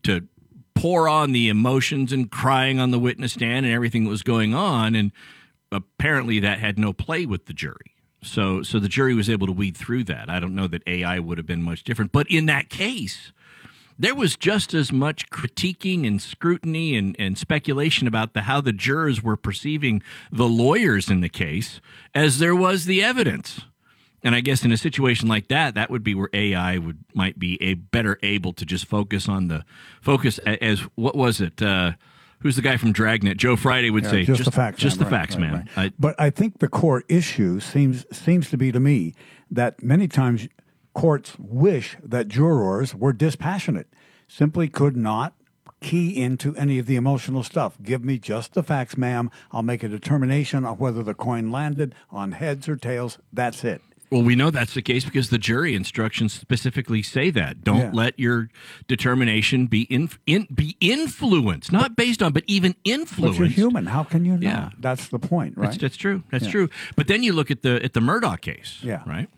to 0.05 0.29
pour 0.77 1.09
on 1.09 1.33
the 1.33 1.49
emotions 1.49 2.13
and 2.13 2.31
crying 2.31 2.79
on 2.79 2.93
the 2.93 2.99
witness 3.01 3.33
stand 3.33 3.67
and 3.67 3.75
everything 3.75 4.05
that 4.05 4.11
was 4.11 4.23
going 4.23 4.55
on, 4.55 4.95
and 4.95 5.11
apparently 5.73 6.39
that 6.39 6.61
had 6.61 6.79
no 6.79 6.93
play 6.93 7.27
with 7.27 7.47
the 7.47 7.53
jury. 7.53 7.97
So 8.23 8.63
so 8.63 8.79
the 8.79 8.89
jury 8.89 9.15
was 9.15 9.29
able 9.29 9.49
to 9.49 9.53
weed 9.53 9.77
through 9.77 10.05
that. 10.05 10.31
I 10.31 10.39
don't 10.39 10.55
know 10.55 10.69
that 10.69 10.83
AI 10.87 11.19
would 11.19 11.37
have 11.37 11.49
been 11.49 11.63
much 11.63 11.83
different, 11.83 12.13
but 12.13 12.31
in 12.31 12.47
that 12.47 12.71
case, 12.71 13.33
there 13.99 14.15
was 14.15 14.37
just 14.37 14.73
as 14.73 14.93
much 14.93 15.31
critiquing 15.31 16.07
and 16.07 16.23
scrutiny 16.23 16.97
and, 16.97 17.17
and 17.19 17.37
speculation 17.37 18.07
about 18.07 18.35
the 18.35 18.43
how 18.43 18.61
the 18.61 18.73
jurors 18.73 19.21
were 19.21 19.37
perceiving 19.37 20.01
the 20.31 20.49
lawyers 20.49 21.11
in 21.11 21.23
the 21.23 21.29
case 21.29 21.81
as 22.15 22.39
there 22.39 22.55
was 22.55 22.85
the 22.85 23.03
evidence. 23.03 23.63
And 24.25 24.35
I 24.35 24.41
guess 24.41 24.65
in 24.65 24.73
a 24.73 24.77
situation 24.79 25.29
like 25.29 25.49
that, 25.49 25.75
that 25.75 25.91
would 25.91 26.03
be 26.03 26.15
where 26.15 26.31
AI 26.33 26.79
would 26.79 26.99
might 27.15 27.39
be 27.39 27.63
a 27.63 27.75
better 27.75 28.19
able 28.23 28.53
to 28.55 28.65
just 28.65 28.87
focus 28.87 29.29
on 29.29 29.49
the 29.49 29.65
focus 30.01 30.39
as 30.39 30.81
what 30.95 31.15
was 31.15 31.41
it? 31.43 31.61
Uh, 31.63 31.93
who's 32.41 32.57
the 32.57 32.63
guy 32.63 32.79
from 32.79 32.93
Dragnet? 32.93 33.37
Joe 33.37 33.55
Friday 33.55 33.91
would 33.91 34.05
Yeah, 34.05 34.11
say 34.11 34.25
just, 34.25 34.45
the 34.47 34.51
facts, 34.51 34.81
just 34.81 34.99
man, 34.99 35.05
the 35.11 35.11
right, 35.15 35.21
facts, 35.21 35.35
right, 35.37 35.41
man. 35.43 35.53
right. 35.77 35.89
I- 35.91 35.93
but 35.99 36.19
I 36.19 36.31
think 36.31 36.59
the 36.61 36.69
core 36.69 37.05
issue 37.09 37.61
seems 37.61 38.07
seems 38.17 38.49
to 38.51 38.57
be 38.57 38.73
to 38.73 38.81
me 38.81 39.15
that 39.51 39.83
many 39.83 40.09
times 40.09 40.49
courts 40.95 41.37
wish 41.39 41.97
that 42.03 42.29
jurors 42.29 42.95
were 42.95 43.13
dispassionate, 43.13 43.89
simply 44.27 44.69
could 44.69 44.97
not 44.97 45.35
key 45.81 46.17
into 46.23 46.57
any 46.57 46.79
of 46.79 46.87
the 46.87 46.97
emotional 46.97 47.43
stuff. 47.43 47.77
Give 47.83 48.03
me 48.03 48.19
just 48.19 48.55
the 48.55 48.63
facts, 48.63 48.97
ma'am. 48.97 49.31
I'll 49.53 49.63
make 49.63 49.83
a 49.83 49.89
determination 49.89 50.65
on 50.65 50.79
whether 50.79 51.03
the 51.03 51.13
coin 51.13 51.51
landed 51.51 51.95
on 52.11 52.33
heads 52.33 52.71
or 52.71 52.77
tails. 52.77 53.19
That's 53.33 53.63
it. 53.65 53.83
Well, 54.11 54.23
we 54.23 54.37
know 54.37 54.51
that's 54.51 54.75
the 54.75 54.83
case 54.83 55.05
because 55.05 55.31
the 55.31 55.39
jury 55.39 55.75
instructions 55.75 56.33
specifically 56.33 57.03
say 57.03 57.31
that. 57.31 57.65
Don't 57.65 57.79
Yeah. 57.79 57.91
let 57.93 58.19
your 58.19 58.49
determination 58.87 59.67
be 59.67 59.83
in, 59.83 60.11
in 60.27 60.47
be 60.55 60.77
influenced, 60.81 61.73
not 61.73 61.97
based 61.97 62.23
on, 62.23 62.33
but 62.33 62.45
even 62.47 62.77
influenced. 62.85 63.39
But 63.39 63.45
you're 63.45 63.53
human. 63.53 63.87
How 63.87 64.05
can 64.05 64.25
you 64.25 64.33
know? 64.37 64.41
Yeah. 64.41 64.71
That's 64.79 65.09
the 65.09 65.19
point, 65.19 65.57
right? 65.57 65.67
That's, 65.67 65.79
that's 65.79 65.97
true. 65.97 66.23
That's 66.31 66.45
Yeah. 66.45 66.51
true. 66.51 66.71
But 66.97 67.09
then 67.09 67.23
you 67.23 67.33
look 67.33 67.51
at 67.51 67.63
the 67.63 67.83
at 67.83 67.93
the 67.95 68.01
Murdaugh 68.01 68.41
case. 68.41 68.79
Yeah. 68.83 69.03
Right. 69.07 69.29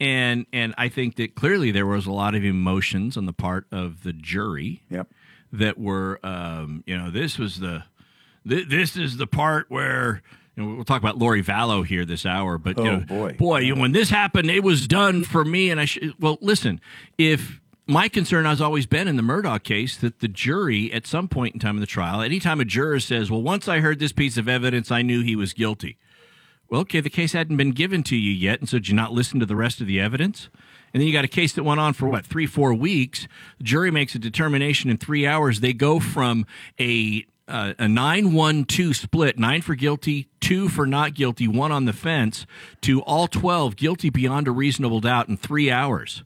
And 0.00 0.44
and 0.52 0.74
I 0.76 0.88
think 0.88 1.16
that 1.16 1.34
clearly 1.34 1.70
there 1.70 1.86
was 1.86 2.06
a 2.06 2.12
lot 2.12 2.34
of 2.34 2.44
emotions 2.44 3.16
on 3.16 3.24
the 3.26 3.32
part 3.32 3.66
of 3.72 4.02
the 4.02 4.12
jury. 4.12 4.82
Yep. 4.90 5.08
That 5.52 5.78
were, 5.78 6.18
um, 6.26 6.82
you 6.86 6.98
know, 6.98 7.08
this 7.10 7.38
was 7.38 7.60
the, 7.60 7.84
th- 8.46 8.68
this 8.68 8.96
is 8.96 9.16
the 9.16 9.26
part 9.28 9.66
where. 9.70 10.22
You 10.56 10.74
we'll 10.74 10.84
talk 10.84 11.02
about 11.02 11.18
Lori 11.18 11.42
Vallow 11.42 11.84
here 11.86 12.04
this 12.04 12.24
hour, 12.24 12.56
but 12.58 12.78
you 12.78 12.84
Oh, 12.84 12.96
know, 12.96 13.00
boy. 13.00 13.32
boy, 13.34 13.58
you 13.60 13.74
know, 13.74 13.80
when 13.82 13.92
this 13.92 14.08
happened, 14.10 14.50
it 14.50 14.62
was 14.64 14.86
done 14.88 15.22
for 15.22 15.44
me. 15.44 15.70
And 15.70 15.78
I 15.80 15.84
should, 15.84 16.14
well, 16.18 16.38
listen, 16.40 16.80
if 17.18 17.60
my 17.86 18.08
concern 18.08 18.46
has 18.46 18.60
always 18.60 18.86
been 18.86 19.06
in 19.06 19.16
the 19.16 19.22
Murdaugh 19.22 19.62
case 19.62 19.96
that 19.98 20.20
the 20.20 20.28
jury, 20.28 20.92
at 20.92 21.06
some 21.06 21.28
point 21.28 21.54
in 21.54 21.60
time 21.60 21.76
in 21.76 21.80
the 21.80 21.86
trial, 21.86 22.22
anytime 22.22 22.60
a 22.60 22.64
juror 22.64 23.00
says, 23.00 23.30
"Well, 23.30 23.42
once 23.42 23.68
I 23.68 23.80
heard 23.80 23.98
this 23.98 24.12
piece 24.12 24.36
of 24.38 24.48
evidence, 24.48 24.90
I 24.90 25.02
knew 25.02 25.22
he 25.22 25.36
was 25.36 25.52
guilty." 25.52 25.98
Well, 26.68 26.80
okay, 26.80 27.00
the 27.00 27.10
case 27.10 27.32
hadn't 27.32 27.56
been 27.58 27.70
given 27.70 28.02
to 28.04 28.16
you 28.16 28.32
yet, 28.32 28.58
and 28.58 28.68
so 28.68 28.78
did 28.78 28.88
you 28.88 28.94
not 28.94 29.12
listen 29.12 29.38
to 29.38 29.46
the 29.46 29.54
rest 29.54 29.80
of 29.80 29.86
the 29.86 30.00
evidence? 30.00 30.48
And 30.92 31.00
then 31.00 31.06
you 31.06 31.12
got 31.12 31.24
a 31.24 31.28
case 31.28 31.52
that 31.52 31.62
went 31.62 31.78
on 31.78 31.92
for 31.92 32.08
what 32.08 32.26
three, 32.26 32.46
four 32.46 32.72
weeks. 32.74 33.28
The 33.58 33.64
jury 33.64 33.90
makes 33.92 34.14
a 34.16 34.18
determination 34.18 34.90
in 34.90 34.96
three 34.96 35.26
hours. 35.26 35.60
They 35.60 35.72
go 35.74 36.00
from 36.00 36.44
a 36.80 37.24
uh, 37.48 37.74
a 37.78 37.88
nine 37.88 38.32
one 38.32 38.64
two 38.64 38.92
split, 38.94 39.38
nine 39.38 39.62
for 39.62 39.74
guilty, 39.74 40.28
two 40.40 40.68
for 40.68 40.86
not 40.86 41.14
guilty, 41.14 41.46
one 41.48 41.72
on 41.72 41.84
the 41.84 41.92
fence, 41.92 42.46
to 42.82 43.00
all 43.02 43.26
twelve 43.28 43.76
guilty 43.76 44.10
beyond 44.10 44.48
a 44.48 44.50
reasonable 44.50 45.00
doubt 45.00 45.28
in 45.28 45.36
three 45.36 45.70
hours. 45.70 46.24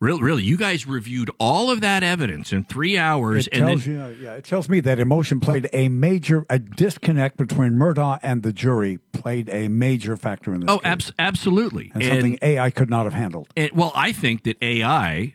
Really, 0.00 0.20
really, 0.22 0.42
you 0.42 0.56
guys 0.56 0.84
reviewed 0.84 1.30
all 1.38 1.70
of 1.70 1.80
that 1.80 2.02
evidence 2.02 2.52
in 2.52 2.64
three 2.64 2.98
hours, 2.98 3.46
It 3.46 3.52
and 3.52 3.68
then 3.68 3.76
tells 3.76 3.86
you, 3.86 4.00
uh, 4.00 4.08
yeah, 4.20 4.32
it 4.34 4.42
tells 4.44 4.68
me 4.68 4.80
that 4.80 4.98
emotion 4.98 5.38
played 5.38 5.70
a 5.72 5.88
major, 5.88 6.44
a 6.50 6.58
disconnect 6.58 7.36
between 7.36 7.74
Murdaugh 7.74 8.18
and 8.20 8.42
the 8.42 8.52
jury 8.52 8.98
played 9.12 9.48
a 9.50 9.68
major 9.68 10.16
factor 10.16 10.52
in 10.54 10.62
this. 10.62 10.68
oh, 10.68 10.80
abs- 10.82 11.12
absolutely, 11.20 11.92
and 11.94 12.02
something 12.02 12.36
AI 12.42 12.70
could 12.70 12.90
not 12.90 13.04
have 13.04 13.14
handled. 13.14 13.46
And, 13.56 13.70
well, 13.74 13.92
I 13.94 14.10
think 14.10 14.42
that 14.42 14.56
AI, 14.60 15.34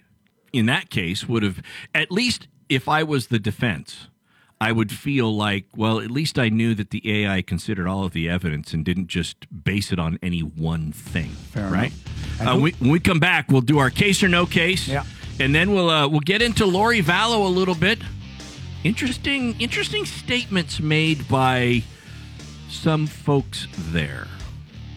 in 0.52 0.66
that 0.66 0.90
case, 0.90 1.30
would 1.30 1.44
have 1.44 1.62
at 1.96 2.12
least 2.12 2.50
if 2.68 2.90
I 2.90 3.04
was 3.04 3.28
the 3.28 3.40
defense, 3.40 4.10
I 4.60 4.72
would 4.72 4.92
feel 4.92 5.36
like, 5.36 5.66
well, 5.76 6.00
at 6.00 6.10
least 6.10 6.40
I 6.40 6.50
knew 6.50 6.74
that 6.76 6.90
the 6.90 7.26
AI 7.26 7.44
considered 7.44 7.88
all 7.88 8.04
of 8.04 8.14
the 8.14 8.28
evidence 8.28 8.74
and 8.74 8.84
didn't 8.84 9.08
just 9.08 9.46
base 9.64 9.92
it 9.92 10.00
on 10.00 10.18
any 10.24 10.40
one 10.40 10.92
thing. 10.92 11.30
Fair 11.30 11.70
right? 11.70 11.92
enough. 12.40 12.48
Uh, 12.48 12.56
who- 12.56 12.62
we, 12.64 12.72
when 12.80 12.92
we 12.92 13.00
come 13.00 13.20
back, 13.20 13.52
we'll 13.52 13.62
do 13.62 13.78
our 13.78 13.92
case 13.92 14.24
or 14.24 14.28
no 14.28 14.46
case. 14.46 14.88
Yeah. 14.88 15.04
And 15.40 15.54
then 15.54 15.72
we'll 15.72 15.92
uh, 15.92 16.08
we'll 16.08 16.22
get 16.22 16.42
into 16.42 16.66
Lori 16.66 17.04
Vallow 17.04 17.46
a 17.46 17.50
little 17.50 17.76
bit. 17.76 18.00
Interesting, 18.84 19.60
interesting 19.60 20.06
statements 20.06 20.80
made 20.80 21.28
by 21.28 21.84
some 22.70 23.06
folks 23.06 23.68
there. 23.78 24.28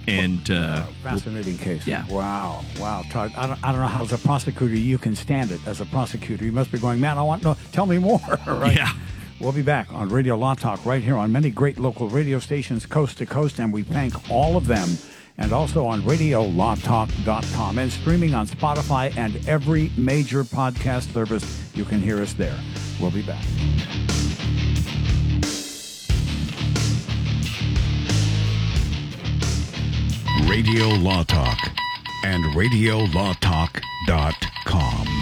And 0.06 0.50
uh, 0.50 0.84
Fascinating 1.02 1.58
case. 1.58 1.86
Yeah. 1.86 2.06
Wow. 2.08 2.64
Wow. 2.78 3.02
Todd, 3.10 3.32
I 3.36 3.46
don't, 3.46 3.62
I 3.62 3.70
don't 3.72 3.80
know 3.80 3.86
how, 3.86 4.02
as 4.02 4.12
a 4.12 4.18
prosecutor, 4.18 4.74
you 4.74 4.96
can 4.98 5.14
stand 5.14 5.50
it. 5.50 5.60
As 5.66 5.80
a 5.80 5.86
prosecutor, 5.86 6.44
you 6.44 6.52
must 6.52 6.72
be 6.72 6.78
going, 6.78 7.00
man, 7.00 7.18
I 7.18 7.22
want 7.22 7.44
no. 7.44 7.56
Tell 7.72 7.86
me 7.86 7.98
more. 7.98 8.20
right? 8.46 8.74
Yeah. 8.76 8.92
We'll 9.40 9.52
be 9.52 9.62
back 9.62 9.90
on 9.92 10.10
Radio 10.10 10.36
Law 10.36 10.54
Talk 10.54 10.84
right 10.84 11.02
here 11.02 11.16
on 11.16 11.32
many 11.32 11.50
great 11.50 11.78
local 11.78 12.10
radio 12.10 12.38
stations 12.38 12.84
coast 12.84 13.16
to 13.18 13.26
coast, 13.26 13.58
and 13.58 13.72
we 13.72 13.82
thank 13.82 14.30
all 14.30 14.56
of 14.56 14.66
them. 14.66 14.88
And 15.38 15.54
also 15.54 15.86
on 15.86 16.02
RadioLawTalk.com 16.02 17.78
and 17.78 17.90
streaming 17.90 18.34
on 18.34 18.46
Spotify 18.46 19.16
and 19.16 19.34
every 19.48 19.90
major 19.96 20.44
podcast 20.44 21.14
service. 21.14 21.72
You 21.74 21.86
can 21.86 22.02
hear 22.02 22.20
us 22.20 22.34
there. 22.34 22.58
We'll 23.00 23.10
be 23.10 23.22
back. 23.22 23.42
Radio 30.46 30.88
Law 30.88 31.22
Talk 31.22 31.58
and 32.24 32.44
RadioLawTalk.com. 32.54 35.19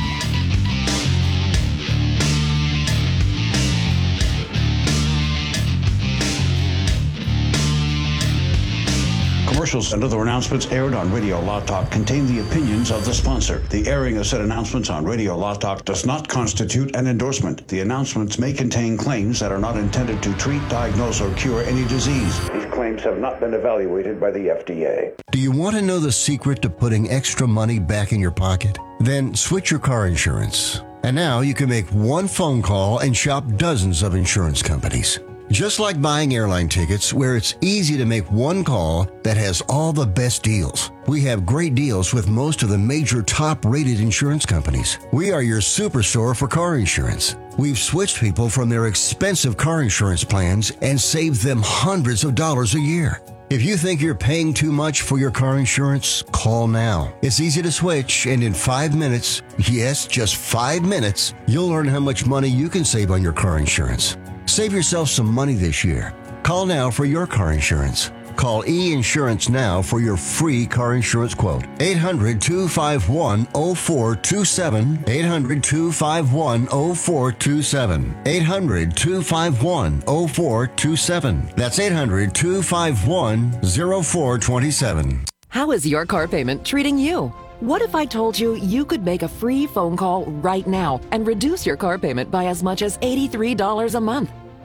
Commercials 9.59 9.93
and 9.93 10.05
other 10.05 10.23
announcements 10.23 10.71
aired 10.71 10.95
on 10.95 11.13
Radio 11.13 11.41
Law 11.41 11.59
Talk 11.59 11.91
contain 11.91 12.29
the 12.29 12.39
opinions 12.47 12.93
of 12.93 13.05
the 13.05 13.13
sponsor. 13.13 13.59
The 13.71 13.89
airing 13.89 14.17
of 14.17 14.25
said 14.25 14.41
announcements 14.41 14.89
on 14.89 15.05
Radio 15.05 15.37
Law 15.37 15.55
Talk 15.55 15.85
does 15.85 16.07
not 16.07 16.29
constitute 16.29 16.95
an 16.95 17.09
endorsement. 17.09 17.67
The 17.67 17.81
announcements 17.81 18.39
may 18.39 18.53
contain 18.53 18.97
claims 18.97 19.41
that 19.41 19.51
are 19.51 19.59
not 19.59 19.77
intended 19.77 20.23
to 20.23 20.33
treat, 20.35 20.63
diagnose, 20.69 21.21
or 21.21 21.35
cure 21.35 21.65
any 21.65 21.85
disease. 21.89 22.39
These 22.51 22.67
claims 22.67 23.03
have 23.03 23.19
not 23.19 23.41
been 23.41 23.53
evaluated 23.53 24.21
by 24.21 24.31
the 24.31 24.47
FDA. 24.47 25.13
Do 25.33 25.41
you 25.41 25.51
want 25.51 25.75
to 25.75 25.83
know 25.83 25.99
the 25.99 26.13
secret 26.13 26.63
to 26.63 26.71
putting 26.71 27.11
extra 27.11 27.49
money 27.49 27.81
back 27.81 28.13
in 28.13 28.21
your 28.21 28.31
pocket? 28.31 28.79
Then 29.01 29.35
switch 29.35 29.73
your 29.73 29.81
car 29.81 30.07
insurance. 30.07 30.83
And 31.03 31.17
now 31.17 31.41
you 31.41 31.55
can 31.55 31.69
make 31.69 31.89
one 31.89 32.29
phone 32.29 32.63
call 32.63 33.01
and 33.01 33.17
shop 33.17 33.45
dozens 33.57 34.05
of 34.05 34.15
insurance 34.15 34.63
companies. 34.63 35.19
Just 35.51 35.81
like 35.81 36.03
buying 36.03 36.35
airline 36.35 36.69
tickets, 36.69 37.15
where 37.15 37.35
it's 37.35 37.55
easy 37.63 37.97
to 37.97 38.05
make 38.05 38.31
one 38.31 38.63
call 38.63 39.09
that 39.23 39.39
has 39.39 39.63
all 39.63 39.95
the 39.95 40.07
best 40.07 40.43
deals. 40.43 40.91
We 41.07 41.23
have 41.23 41.47
great 41.47 41.75
deals 41.75 42.13
with 42.13 42.29
most 42.29 42.63
of 42.63 42.69
the 42.69 42.77
major 42.77 43.23
top 43.23 43.65
rated 43.65 43.99
insurance 43.99 44.45
companies. 44.45 44.99
We 45.11 45.33
are 45.33 45.43
your 45.43 45.61
superstore 45.61 46.37
for 46.37 46.49
car 46.49 46.77
insurance. 46.77 47.37
We've 47.57 47.79
switched 47.79 48.21
people 48.21 48.51
from 48.51 48.69
their 48.69 48.89
expensive 48.89 49.57
car 49.57 49.83
insurance 49.83 50.23
plans 50.23 50.71
and 50.83 51.01
saved 51.01 51.43
them 51.43 51.63
hundreds 51.65 52.25
of 52.25 52.35
dollars 52.35 52.75
a 52.75 52.81
year. 52.81 53.23
If 53.49 53.63
you 53.63 53.79
think 53.79 54.03
you're 54.03 54.15
paying 54.15 54.53
too 54.53 54.71
much 54.71 55.01
for 55.01 55.19
your 55.19 55.31
car 55.31 55.59
insurance, 55.59 56.23
call 56.31 56.69
now. 56.69 57.15
It's 57.23 57.41
easy 57.41 57.63
to 57.63 57.73
switch, 57.73 58.27
and 58.27 58.45
in 58.45 58.53
five 58.53 58.95
minutes, 58.95 59.41
yes, 59.67 60.07
just 60.07 60.37
five 60.37 60.83
minutes, 60.83 61.33
you'll 61.47 61.69
learn 61.69 61.89
how 61.89 62.01
much 62.01 62.27
money 62.27 62.49
you 62.49 62.69
can 62.69 62.85
save 62.85 63.11
on 63.11 63.23
your 63.23 63.33
car 63.33 63.59
insurance. 63.59 64.19
Save 64.49 64.73
yourself 64.73 65.11
some 65.11 65.33
money 65.33 65.53
this 65.53 65.85
year. 65.85 66.15
Call 66.43 66.65
now 66.65 66.91
for 66.91 67.05
your 67.05 67.27
car 67.27 67.53
insurance. 67.53 68.11
Call 68.35 68.65
E 68.67 68.95
Insurance 68.95 69.51
now 69.51 69.83
for 69.83 70.01
your 70.01 70.17
free 70.17 70.65
car 70.67 70.95
insurance 70.95 71.35
quote. 71.35 71.65
800 71.81 72.41
251 72.41 73.45
0427. 73.45 75.05
800 75.07 75.63
251 75.63 76.67
0427. 76.67 78.17
800 78.25 78.97
251 78.97 80.01
0427. 80.01 81.53
That's 81.55 81.79
800 81.79 82.35
251 82.35 83.53
0427. 83.63 85.25
How 85.51 85.73
is 85.73 85.87
your 85.87 86.07
car 86.07 86.27
payment 86.27 86.65
treating 86.65 86.97
you? 86.99 87.29
What 87.61 87.83
if 87.83 87.95
I 87.95 88.07
told 88.07 88.39
you 88.39 88.55
you 88.55 88.85
could 88.85 89.05
make 89.05 89.23
a 89.23 89.29
free 89.29 89.67
phone 89.67 89.97
call 89.97 90.25
right 90.25 90.67
now 90.67 91.01
and 91.11 91.27
reduce 91.27 91.67
your 91.67 91.77
car 91.77 91.99
payment 91.99 92.31
by 92.31 92.47
as 92.47 92.63
much 92.63 92.83
as 92.83 92.99
$83 92.99 93.95
a 93.95 94.01
month? 94.01 94.31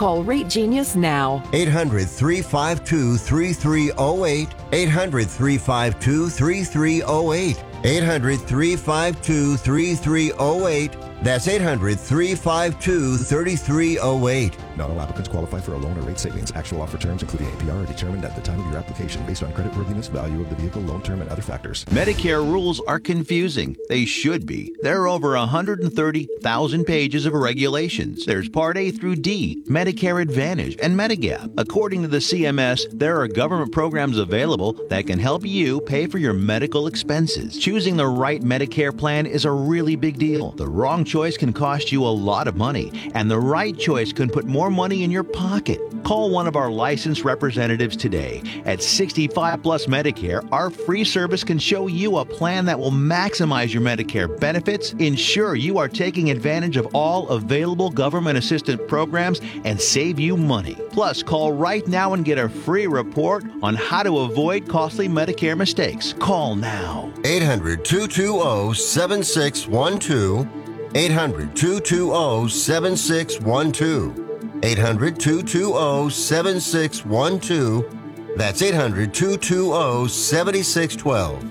Call 0.00 0.24
Rate 0.24 0.48
Genius 0.48 0.96
now. 0.96 1.42
800 1.52 2.08
352 2.08 3.18
3308. 3.18 4.48
800 4.72 5.28
352 5.28 6.30
3308. 6.30 7.62
800 7.84 8.40
352 8.40 9.56
3308. 9.58 10.96
That's 11.22 11.48
800 11.48 12.00
352 12.00 13.18
3308. 13.18 14.56
Not 14.80 14.88
all 14.88 15.00
applicants 15.02 15.28
qualify 15.28 15.60
for 15.60 15.74
a 15.74 15.76
loan 15.76 15.98
or 15.98 16.00
rate 16.00 16.18
savings. 16.18 16.52
Actual 16.52 16.80
offer 16.80 16.96
terms, 16.96 17.20
including 17.20 17.48
APR, 17.48 17.82
are 17.82 17.86
determined 17.86 18.24
at 18.24 18.34
the 18.34 18.40
time 18.40 18.58
of 18.60 18.66
your 18.70 18.78
application 18.78 19.22
based 19.26 19.42
on 19.42 19.52
creditworthiness, 19.52 20.08
value 20.08 20.40
of 20.40 20.48
the 20.48 20.56
vehicle, 20.56 20.80
loan 20.80 21.02
term, 21.02 21.20
and 21.20 21.28
other 21.28 21.42
factors. 21.42 21.84
Medicare 21.90 22.42
rules 22.42 22.80
are 22.88 22.98
confusing. 22.98 23.76
They 23.90 24.06
should 24.06 24.46
be. 24.46 24.74
There 24.80 25.02
are 25.02 25.08
over 25.08 25.32
130,000 25.36 26.84
pages 26.86 27.26
of 27.26 27.34
regulations. 27.34 28.24
There's 28.24 28.48
Part 28.48 28.78
A 28.78 28.90
through 28.90 29.16
D, 29.16 29.62
Medicare 29.68 30.22
Advantage, 30.22 30.78
and 30.82 30.98
Medigap. 30.98 31.52
According 31.58 32.00
to 32.00 32.08
the 32.08 32.16
CMS, 32.16 32.86
there 32.90 33.20
are 33.20 33.28
government 33.28 33.72
programs 33.72 34.16
available 34.16 34.72
that 34.88 35.06
can 35.06 35.18
help 35.18 35.44
you 35.44 35.82
pay 35.82 36.06
for 36.06 36.16
your 36.16 36.32
medical 36.32 36.86
expenses. 36.86 37.58
Choosing 37.58 37.98
the 37.98 38.06
right 38.06 38.40
Medicare 38.40 38.96
plan 38.96 39.26
is 39.26 39.44
a 39.44 39.52
really 39.52 39.94
big 39.94 40.18
deal. 40.18 40.52
The 40.52 40.68
wrong 40.68 41.04
choice 41.04 41.36
can 41.36 41.52
cost 41.52 41.92
you 41.92 42.02
a 42.02 42.08
lot 42.08 42.48
of 42.48 42.56
money, 42.56 43.10
and 43.14 43.30
the 43.30 43.38
right 43.38 43.76
choice 43.78 44.10
can 44.14 44.30
put 44.30 44.46
more 44.46 44.69
money 44.70 45.04
in 45.04 45.10
your 45.10 45.24
pocket. 45.24 45.80
Call 46.04 46.30
one 46.30 46.46
of 46.46 46.56
our 46.56 46.70
licensed 46.70 47.24
representatives 47.24 47.96
today. 47.96 48.42
At 48.64 48.82
65 48.82 49.62
Plus 49.62 49.86
Medicare, 49.86 50.46
our 50.52 50.70
free 50.70 51.04
service 51.04 51.44
can 51.44 51.58
show 51.58 51.86
you 51.86 52.18
a 52.18 52.24
plan 52.24 52.64
that 52.64 52.78
will 52.78 52.90
maximize 52.90 53.72
your 53.72 53.82
Medicare 53.82 54.40
benefits, 54.40 54.92
ensure 54.94 55.54
you 55.54 55.78
are 55.78 55.88
taking 55.88 56.30
advantage 56.30 56.76
of 56.76 56.86
all 56.94 57.28
available 57.28 57.90
government 57.90 58.38
assistance 58.38 58.80
programs, 58.88 59.40
and 59.64 59.80
save 59.80 60.18
you 60.18 60.36
money. 60.36 60.76
Plus, 60.90 61.22
call 61.22 61.52
right 61.52 61.86
now 61.86 62.14
and 62.14 62.24
get 62.24 62.38
a 62.38 62.48
free 62.48 62.86
report 62.86 63.44
on 63.62 63.74
how 63.74 64.02
to 64.02 64.18
avoid 64.18 64.68
costly 64.68 65.08
Medicare 65.08 65.56
mistakes. 65.56 66.14
Call 66.14 66.56
now. 66.56 67.12
800 67.24 67.84
220 67.84 68.74
7612. 68.74 70.48
800 70.94 71.54
220 71.54 72.48
7612. 72.48 74.29
800 74.62 75.18
220 75.18 76.10
7612. 76.10 78.36
That's 78.36 78.62
800 78.62 79.12
220 79.12 80.08
7612. 80.08 81.44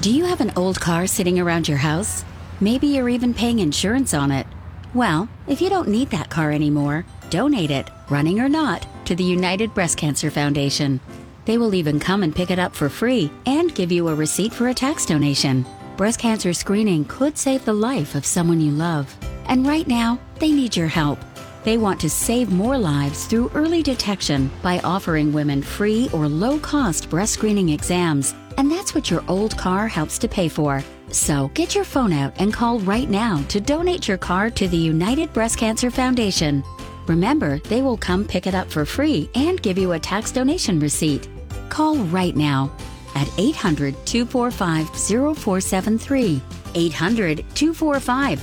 Do 0.00 0.12
you 0.12 0.24
have 0.24 0.40
an 0.40 0.52
old 0.56 0.80
car 0.80 1.06
sitting 1.06 1.40
around 1.40 1.68
your 1.68 1.78
house? 1.78 2.24
Maybe 2.60 2.86
you're 2.86 3.08
even 3.08 3.34
paying 3.34 3.58
insurance 3.58 4.14
on 4.14 4.30
it. 4.30 4.46
Well, 4.94 5.28
if 5.46 5.60
you 5.60 5.68
don't 5.68 5.88
need 5.88 6.10
that 6.10 6.30
car 6.30 6.52
anymore, 6.52 7.04
donate 7.28 7.70
it, 7.70 7.90
running 8.08 8.40
or 8.40 8.48
not, 8.48 8.86
to 9.06 9.16
the 9.16 9.24
United 9.24 9.74
Breast 9.74 9.98
Cancer 9.98 10.30
Foundation. 10.30 11.00
They 11.44 11.58
will 11.58 11.74
even 11.74 12.00
come 12.00 12.22
and 12.22 12.34
pick 12.34 12.50
it 12.50 12.58
up 12.58 12.74
for 12.74 12.88
free 12.88 13.30
and 13.46 13.74
give 13.74 13.92
you 13.92 14.08
a 14.08 14.14
receipt 14.14 14.52
for 14.52 14.68
a 14.68 14.74
tax 14.74 15.06
donation. 15.06 15.66
Breast 15.96 16.18
cancer 16.18 16.52
screening 16.52 17.04
could 17.04 17.36
save 17.36 17.64
the 17.64 17.72
life 17.72 18.14
of 18.14 18.24
someone 18.24 18.60
you 18.60 18.70
love. 18.70 19.14
And 19.48 19.66
right 19.66 19.86
now, 19.86 20.18
they 20.38 20.50
need 20.50 20.76
your 20.76 20.88
help. 20.88 21.18
They 21.64 21.78
want 21.78 22.00
to 22.00 22.10
save 22.10 22.52
more 22.52 22.78
lives 22.78 23.26
through 23.26 23.50
early 23.54 23.82
detection 23.82 24.50
by 24.62 24.78
offering 24.80 25.32
women 25.32 25.62
free 25.62 26.08
or 26.12 26.28
low 26.28 26.58
cost 26.60 27.10
breast 27.10 27.32
screening 27.32 27.70
exams. 27.70 28.34
And 28.56 28.70
that's 28.70 28.94
what 28.94 29.10
your 29.10 29.24
old 29.26 29.58
car 29.58 29.88
helps 29.88 30.18
to 30.18 30.28
pay 30.28 30.48
for. 30.48 30.84
So 31.10 31.48
get 31.54 31.74
your 31.74 31.84
phone 31.84 32.12
out 32.12 32.34
and 32.40 32.52
call 32.52 32.78
right 32.80 33.10
now 33.10 33.42
to 33.48 33.60
donate 33.60 34.06
your 34.06 34.18
car 34.18 34.50
to 34.50 34.68
the 34.68 34.76
United 34.76 35.32
Breast 35.32 35.58
Cancer 35.58 35.90
Foundation. 35.90 36.62
Remember, 37.06 37.58
they 37.60 37.82
will 37.82 37.96
come 37.96 38.24
pick 38.24 38.46
it 38.46 38.54
up 38.54 38.70
for 38.70 38.84
free 38.84 39.28
and 39.34 39.62
give 39.62 39.78
you 39.78 39.92
a 39.92 39.98
tax 39.98 40.32
donation 40.32 40.78
receipt. 40.80 41.28
Call 41.68 41.96
right 41.96 42.36
now 42.36 42.70
at 43.16 43.28
800 43.38 43.94
245 44.06 44.90
0473. 44.90 46.40
800 46.74 47.44
245 47.54 48.38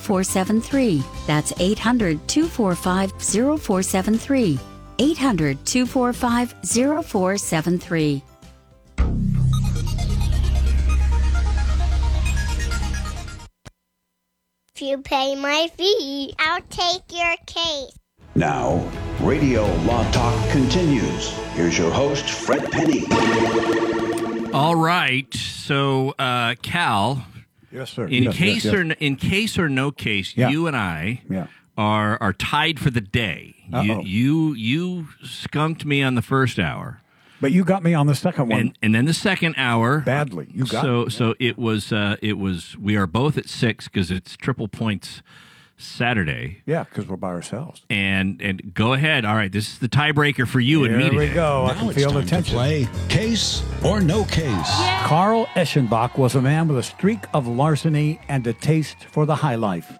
0473. 0.00 1.02
That's 1.26 1.52
800 1.58 2.28
245 2.28 3.12
0473. 3.20 4.58
800 4.98 5.66
245 5.66 6.54
0473. 6.62 8.22
If 14.74 14.80
you 14.80 14.98
pay 14.98 15.36
my 15.36 15.68
fee, 15.76 16.34
I'll 16.38 16.62
take 16.70 17.02
your 17.10 17.36
case. 17.46 18.01
Now, 18.34 18.88
Radio 19.20 19.66
Law 19.82 20.10
Talk 20.10 20.50
continues. 20.50 21.30
Here's 21.54 21.76
your 21.76 21.90
host, 21.92 22.24
Fred 22.30 22.70
Penney. 22.72 23.04
All 24.52 24.74
right. 24.76 25.32
So, 25.34 26.14
uh, 26.18 26.54
Cal. 26.62 27.26
Yes, 27.70 27.90
sir. 27.90 28.06
In 28.06 28.24
Yes, 28.24 28.36
case 28.36 28.64
yes, 28.64 28.64
yes. 28.64 28.74
or 28.74 28.80
in 28.80 29.16
case 29.16 29.58
or 29.58 29.68
no 29.68 29.90
case, 29.90 30.34
Yeah. 30.36 30.48
you 30.50 30.66
and 30.66 30.76
I 30.76 31.22
Yeah. 31.30 31.46
are 31.76 32.18
are 32.22 32.32
tied 32.32 32.78
for 32.80 32.90
the 32.90 33.00
day. 33.00 33.54
You, 33.72 34.02
you 34.02 34.52
you 34.54 35.08
skunked 35.24 35.84
me 35.86 36.02
on 36.02 36.14
the 36.14 36.22
first 36.22 36.58
hour. 36.58 37.00
But 37.40 37.50
you 37.52 37.64
got 37.64 37.82
me 37.82 37.92
on 37.94 38.06
the 38.06 38.14
second 38.14 38.48
one. 38.50 38.60
And, 38.60 38.78
and 38.82 38.94
then 38.94 39.06
the 39.06 39.14
second 39.14 39.54
hour 39.56 40.00
badly. 40.00 40.48
You 40.54 40.64
got 40.66 40.82
so 40.84 41.04
me. 41.04 41.10
so 41.10 41.34
it 41.38 41.58
was 41.58 41.92
uh, 41.92 42.16
it 42.22 42.36
was 42.38 42.76
we 42.78 42.94
are 42.96 43.06
both 43.06 43.36
at 43.38 43.48
six 43.48 43.88
because 43.88 44.10
it's 44.10 44.36
triple 44.36 44.68
points 44.68 45.22
Saturday. 45.76 46.62
Yeah, 46.66 46.84
because 46.84 47.06
we're 47.08 47.16
by 47.16 47.28
ourselves. 47.28 47.82
And 47.90 48.40
and 48.40 48.72
go 48.74 48.92
ahead. 48.92 49.24
All 49.24 49.34
right, 49.34 49.50
this 49.50 49.68
is 49.68 49.78
the 49.78 49.88
tiebreaker 49.88 50.46
for 50.46 50.60
you 50.60 50.84
and 50.84 50.96
me. 50.96 51.04
Here 51.04 51.12
we 51.12 51.18
today. 51.26 51.34
go. 51.34 51.64
I 51.64 51.72
Now 51.74 51.78
can 51.80 51.88
it's 51.90 51.98
feel 51.98 52.10
the 52.12 52.20
time 52.20 52.24
to 52.24 52.30
tension. 52.30 52.54
play 52.54 52.88
Case 53.08 53.62
or 53.84 54.00
No 54.00 54.24
Case. 54.24 54.70
Carl 55.04 55.46
Eschenbach 55.54 56.16
was 56.18 56.34
a 56.34 56.42
man 56.42 56.68
with 56.68 56.78
a 56.78 56.82
streak 56.82 57.20
of 57.34 57.46
larceny 57.46 58.20
and 58.28 58.46
a 58.46 58.52
taste 58.52 59.04
for 59.04 59.26
the 59.26 59.36
high 59.36 59.56
life. 59.56 59.98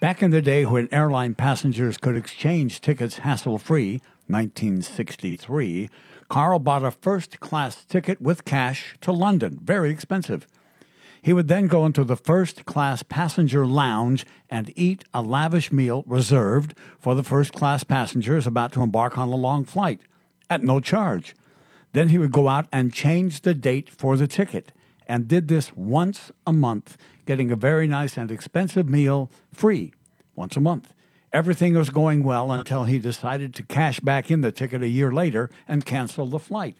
Back 0.00 0.22
in 0.22 0.30
the 0.30 0.40
day 0.40 0.64
when 0.64 0.88
airline 0.92 1.34
passengers 1.34 1.98
could 1.98 2.16
exchange 2.16 2.80
tickets 2.80 3.18
hassle 3.18 3.58
free, 3.58 4.00
1963, 4.28 5.90
Carl 6.28 6.58
bought 6.58 6.84
a 6.84 6.90
first 6.90 7.40
class 7.40 7.84
ticket 7.84 8.20
with 8.20 8.44
cash 8.44 8.96
to 9.02 9.12
London. 9.12 9.58
Very 9.62 9.90
expensive. 9.90 10.46
He 11.22 11.32
would 11.32 11.48
then 11.48 11.66
go 11.66 11.84
into 11.84 12.04
the 12.04 12.16
first 12.16 12.64
class 12.64 13.02
passenger 13.02 13.66
lounge 13.66 14.24
and 14.48 14.72
eat 14.76 15.04
a 15.12 15.22
lavish 15.22 15.70
meal 15.70 16.02
reserved 16.06 16.74
for 16.98 17.14
the 17.14 17.22
first 17.22 17.52
class 17.52 17.84
passengers 17.84 18.46
about 18.46 18.72
to 18.72 18.82
embark 18.82 19.18
on 19.18 19.28
a 19.28 19.36
long 19.36 19.64
flight 19.64 20.00
at 20.48 20.62
no 20.62 20.80
charge. 20.80 21.36
Then 21.92 22.08
he 22.08 22.18
would 22.18 22.32
go 22.32 22.48
out 22.48 22.66
and 22.72 22.92
change 22.92 23.42
the 23.42 23.54
date 23.54 23.90
for 23.90 24.16
the 24.16 24.26
ticket 24.26 24.72
and 25.06 25.28
did 25.28 25.48
this 25.48 25.74
once 25.74 26.30
a 26.46 26.52
month, 26.52 26.96
getting 27.26 27.50
a 27.50 27.56
very 27.56 27.86
nice 27.86 28.16
and 28.16 28.30
expensive 28.30 28.88
meal 28.88 29.30
free 29.52 29.92
once 30.36 30.56
a 30.56 30.60
month. 30.60 30.92
Everything 31.32 31.74
was 31.74 31.90
going 31.90 32.24
well 32.24 32.50
until 32.50 32.84
he 32.84 32.98
decided 32.98 33.54
to 33.54 33.62
cash 33.62 34.00
back 34.00 34.30
in 34.30 34.40
the 34.40 34.52
ticket 34.52 34.82
a 34.82 34.88
year 34.88 35.12
later 35.12 35.50
and 35.68 35.84
cancel 35.84 36.26
the 36.26 36.38
flight. 36.38 36.76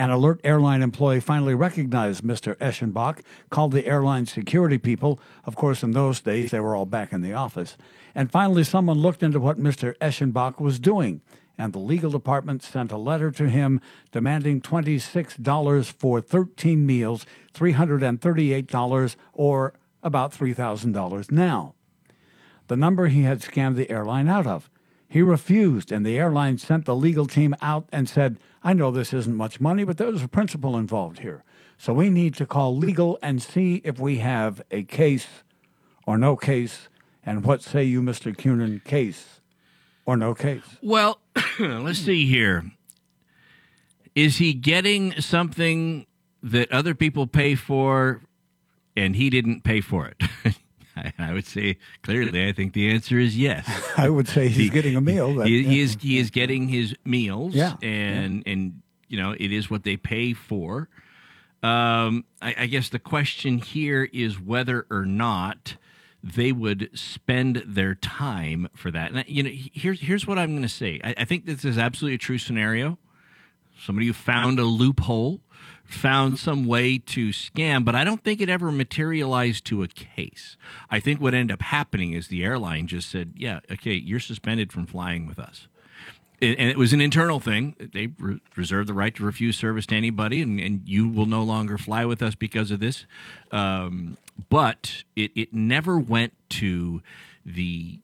An 0.00 0.10
alert 0.10 0.40
airline 0.44 0.80
employee 0.80 1.18
finally 1.18 1.56
recognized 1.56 2.22
Mr. 2.22 2.54
Eschenbach, 2.58 3.20
called 3.50 3.72
the 3.72 3.84
airline 3.84 4.26
security 4.26 4.78
people. 4.78 5.18
Of 5.44 5.56
course, 5.56 5.82
in 5.82 5.90
those 5.90 6.20
days, 6.20 6.52
they 6.52 6.60
were 6.60 6.76
all 6.76 6.86
back 6.86 7.12
in 7.12 7.20
the 7.20 7.32
office. 7.32 7.76
And 8.14 8.30
finally, 8.30 8.62
someone 8.62 8.98
looked 8.98 9.24
into 9.24 9.40
what 9.40 9.58
Mr. 9.58 9.96
Eschenbach 9.98 10.60
was 10.60 10.78
doing, 10.78 11.20
and 11.58 11.72
the 11.72 11.80
legal 11.80 12.12
department 12.12 12.62
sent 12.62 12.92
a 12.92 12.96
letter 12.96 13.32
to 13.32 13.48
him 13.48 13.80
demanding 14.12 14.60
$26 14.60 15.92
for 15.92 16.20
13 16.20 16.86
meals, 16.86 17.26
$338, 17.52 19.16
or 19.32 19.74
about 20.04 20.32
$3,000 20.32 21.32
now. 21.32 21.74
The 22.68 22.76
number 22.76 23.08
he 23.08 23.22
had 23.22 23.40
scammed 23.40 23.74
the 23.74 23.90
airline 23.90 24.28
out 24.28 24.46
of. 24.46 24.70
He 25.08 25.22
refused, 25.22 25.90
and 25.90 26.04
the 26.04 26.18
airline 26.18 26.58
sent 26.58 26.84
the 26.84 26.94
legal 26.94 27.26
team 27.26 27.56
out 27.62 27.88
and 27.90 28.08
said, 28.08 28.38
I 28.62 28.74
know 28.74 28.90
this 28.90 29.14
isn't 29.14 29.34
much 29.34 29.58
money, 29.58 29.84
but 29.84 29.96
there's 29.96 30.22
a 30.22 30.28
principle 30.28 30.76
involved 30.76 31.20
here. 31.20 31.44
So 31.78 31.94
we 31.94 32.10
need 32.10 32.34
to 32.34 32.46
call 32.46 32.76
legal 32.76 33.18
and 33.22 33.40
see 33.40 33.80
if 33.84 33.98
we 33.98 34.18
have 34.18 34.60
a 34.70 34.82
case 34.82 35.28
or 36.06 36.18
no 36.18 36.36
case. 36.36 36.88
And 37.24 37.44
what 37.44 37.62
say 37.62 37.84
you, 37.84 38.02
Mr. 38.02 38.36
Cunin, 38.36 38.84
case 38.84 39.40
or 40.04 40.16
no 40.16 40.34
case? 40.34 40.64
Well, 40.82 41.20
let's 41.58 42.00
see 42.00 42.26
here. 42.26 42.70
Is 44.14 44.38
he 44.38 44.52
getting 44.52 45.18
something 45.20 46.06
that 46.42 46.70
other 46.70 46.94
people 46.94 47.26
pay 47.26 47.54
for 47.54 48.22
and 48.96 49.16
he 49.16 49.30
didn't 49.30 49.64
pay 49.64 49.80
for 49.80 50.08
it? 50.08 50.22
I, 51.18 51.30
I 51.30 51.32
would 51.32 51.46
say 51.46 51.78
clearly, 52.02 52.48
I 52.48 52.52
think 52.52 52.72
the 52.72 52.90
answer 52.90 53.18
is 53.18 53.36
yes. 53.36 53.66
I 53.96 54.08
would 54.08 54.28
say 54.28 54.48
he's 54.48 54.70
getting 54.70 54.96
a 54.96 55.00
meal. 55.00 55.34
That, 55.36 55.46
he, 55.46 55.64
he 55.64 55.80
is 55.80 55.96
he 56.00 56.18
is 56.18 56.30
getting 56.30 56.68
his 56.68 56.94
meals, 57.04 57.54
Yeah, 57.54 57.76
and 57.82 58.42
and 58.46 58.82
you 59.08 59.20
know 59.20 59.34
it 59.38 59.52
is 59.52 59.70
what 59.70 59.84
they 59.84 59.96
pay 59.96 60.32
for. 60.34 60.88
Um, 61.62 62.24
I, 62.40 62.54
I 62.58 62.66
guess 62.66 62.88
the 62.88 63.00
question 63.00 63.58
here 63.58 64.08
is 64.12 64.40
whether 64.40 64.86
or 64.90 65.04
not 65.04 65.76
they 66.22 66.52
would 66.52 66.90
spend 66.94 67.62
their 67.66 67.94
time 67.94 68.68
for 68.74 68.90
that. 68.90 69.12
And 69.12 69.24
you 69.26 69.42
know, 69.42 69.50
here's 69.52 70.00
here's 70.00 70.26
what 70.26 70.38
I'm 70.38 70.50
going 70.50 70.62
to 70.62 70.68
say. 70.68 71.00
I, 71.02 71.14
I 71.18 71.24
think 71.24 71.46
this 71.46 71.64
is 71.64 71.78
absolutely 71.78 72.14
a 72.16 72.18
true 72.18 72.38
scenario. 72.38 72.98
Somebody 73.80 74.08
who 74.08 74.12
found 74.12 74.58
a 74.58 74.64
loophole, 74.64 75.40
found 75.88 76.38
some 76.38 76.66
way 76.66 76.98
to 76.98 77.30
scam, 77.30 77.84
but 77.84 77.94
I 77.94 78.04
don't 78.04 78.22
think 78.22 78.40
it 78.40 78.50
ever 78.50 78.70
materialized 78.70 79.64
to 79.66 79.82
a 79.82 79.88
case. 79.88 80.56
I 80.90 81.00
think 81.00 81.20
what 81.20 81.34
ended 81.34 81.54
up 81.54 81.62
happening 81.62 82.12
is 82.12 82.28
the 82.28 82.44
airline 82.44 82.86
just 82.86 83.10
said, 83.10 83.32
"Yeah, 83.36 83.60
okay, 83.72 83.94
you're 83.94 84.20
suspended 84.20 84.70
from 84.70 84.86
flying 84.86 85.26
with 85.26 85.38
us." 85.38 85.66
And 86.40 86.70
it 86.70 86.78
was 86.78 86.92
an 86.92 87.00
internal 87.00 87.40
thing. 87.40 87.74
They 87.92 88.10
re- 88.18 88.40
reserve 88.54 88.86
the 88.86 88.94
right 88.94 89.12
to 89.16 89.24
refuse 89.24 89.56
service 89.56 89.86
to 89.86 89.96
anybody, 89.96 90.40
and, 90.40 90.60
and 90.60 90.82
you 90.84 91.08
will 91.08 91.26
no 91.26 91.42
longer 91.42 91.76
fly 91.78 92.04
with 92.04 92.22
us 92.22 92.36
because 92.36 92.70
of 92.70 92.78
this. 92.78 93.06
Um, 93.50 94.18
but 94.48 95.02
it, 95.16 95.32
it 95.34 95.52
never 95.52 95.98
went 95.98 96.34
to 96.50 97.02
the 97.44 97.98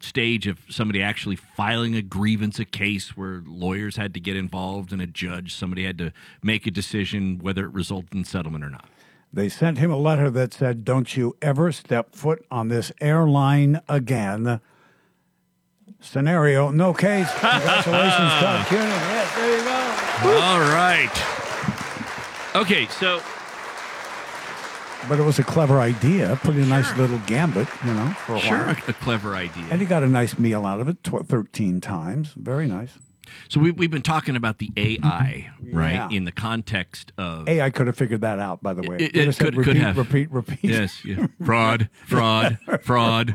stage 0.00 0.46
of 0.46 0.58
somebody 0.68 1.02
actually 1.02 1.36
filing 1.36 1.94
a 1.94 2.02
grievance, 2.02 2.58
a 2.58 2.64
case 2.64 3.16
where 3.16 3.42
lawyers 3.46 3.96
had 3.96 4.14
to 4.14 4.20
get 4.20 4.36
involved 4.36 4.92
and 4.92 5.02
a 5.02 5.06
judge, 5.06 5.54
somebody 5.54 5.84
had 5.84 5.98
to 5.98 6.12
make 6.42 6.66
a 6.66 6.70
decision 6.70 7.38
whether 7.38 7.64
it 7.64 7.72
resulted 7.72 8.14
in 8.14 8.24
settlement 8.24 8.64
or 8.64 8.70
not. 8.70 8.88
They 9.32 9.48
sent 9.48 9.78
him 9.78 9.90
a 9.90 9.96
letter 9.96 10.30
that 10.30 10.54
said, 10.54 10.84
Don't 10.84 11.16
you 11.16 11.36
ever 11.42 11.70
step 11.72 12.14
foot 12.14 12.46
on 12.50 12.68
this 12.68 12.92
airline 13.00 13.80
again. 13.88 14.60
Scenario, 16.00 16.70
no 16.70 16.94
case. 16.94 17.28
Congratulations, 17.32 18.32
Todd 18.40 18.66
Cunin. 18.66 18.88
Yes, 18.88 19.34
there 19.36 19.58
you 19.58 19.64
go. 19.64 20.40
All 20.40 20.60
right. 20.60 21.10
Okay, 22.54 22.86
so 22.86 23.20
But 25.08 25.18
it 25.18 25.22
was 25.24 25.38
a 25.38 25.44
clever 25.44 25.80
idea. 25.80 26.38
Pretty 26.42 26.64
nice 26.66 26.94
little 26.96 27.18
gambit, 27.26 27.66
you 27.84 27.94
know, 27.94 28.10
for 28.26 28.36
a 28.36 28.40
sure, 28.40 28.58
while. 28.58 28.68
a, 28.86 28.90
a 28.90 28.92
clever 28.94 29.34
idea. 29.34 29.64
And 29.70 29.80
he 29.80 29.86
got 29.86 30.02
a 30.02 30.06
nice 30.08 30.38
meal 30.38 30.66
out 30.66 30.80
of 30.80 30.88
it, 30.88 31.02
tw- 31.02 31.26
13 31.26 31.80
times. 31.80 32.34
Very 32.36 32.66
nice. 32.66 32.98
So 33.48 33.60
we, 33.60 33.70
we've 33.70 33.90
been 33.90 34.02
talking 34.02 34.36
about 34.36 34.58
the 34.58 34.70
AI, 34.76 35.50
right, 35.72 35.92
Yeah. 35.94 36.08
in 36.10 36.24
the 36.24 36.32
context 36.32 37.12
of 37.18 37.46
Hey, 37.46 37.60
I 37.60 37.70
could 37.70 37.86
have 37.86 37.96
figured 37.96 38.20
that 38.22 38.38
out, 38.38 38.62
by 38.62 38.72
the 38.74 38.82
way. 38.82 38.96
It, 38.96 39.12
Could 39.12 39.16
it 39.16 39.24
have 39.26 39.34
said 39.34 39.44
could, 39.46 39.54
could 39.64 39.66
repeat, 39.68 39.82
have. 39.82 39.96
Repeat, 39.98 40.30
repeat. 40.30 40.58
Yes, 40.62 41.04
yeah. 41.04 41.26
fraud, 41.44 41.88
fraud, 42.06 42.58
fraud. 42.82 43.34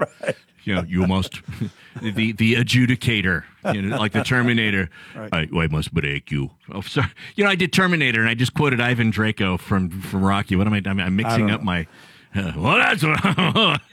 You 0.64 0.76
know, 0.76 0.84
you 0.84 1.06
must 1.08 1.42
the 2.02 2.32
the 2.32 2.56
adjudicator, 2.56 3.44
you 3.74 3.82
know, 3.82 3.98
like 3.98 4.14
the 4.14 4.24
Terminator. 4.24 4.90
I, 5.16 5.48
I 5.54 5.68
must 5.68 5.94
break 5.94 6.32
you. 6.32 6.52
Oh, 6.72 6.82
sorry. 6.82 7.10
You 7.36 7.44
know, 7.44 7.50
I 7.50 7.56
did 7.56 7.74
Terminator, 7.74 8.22
and 8.22 8.30
I 8.30 8.34
just 8.34 8.54
quoted 8.54 8.80
Ivan 8.80 9.12
Drago 9.12 9.60
from 9.60 9.90
from 9.90 10.24
Rocky. 10.24 10.56
What 10.56 10.68
am 10.68 10.74
I? 10.74 10.82
I'm, 10.86 11.00
I'm 11.00 11.16
mixing 11.16 11.52
up 11.52 11.62
my. 11.62 11.88
Uh, 12.36 12.52
well, 12.58 12.78
that's 12.78 13.02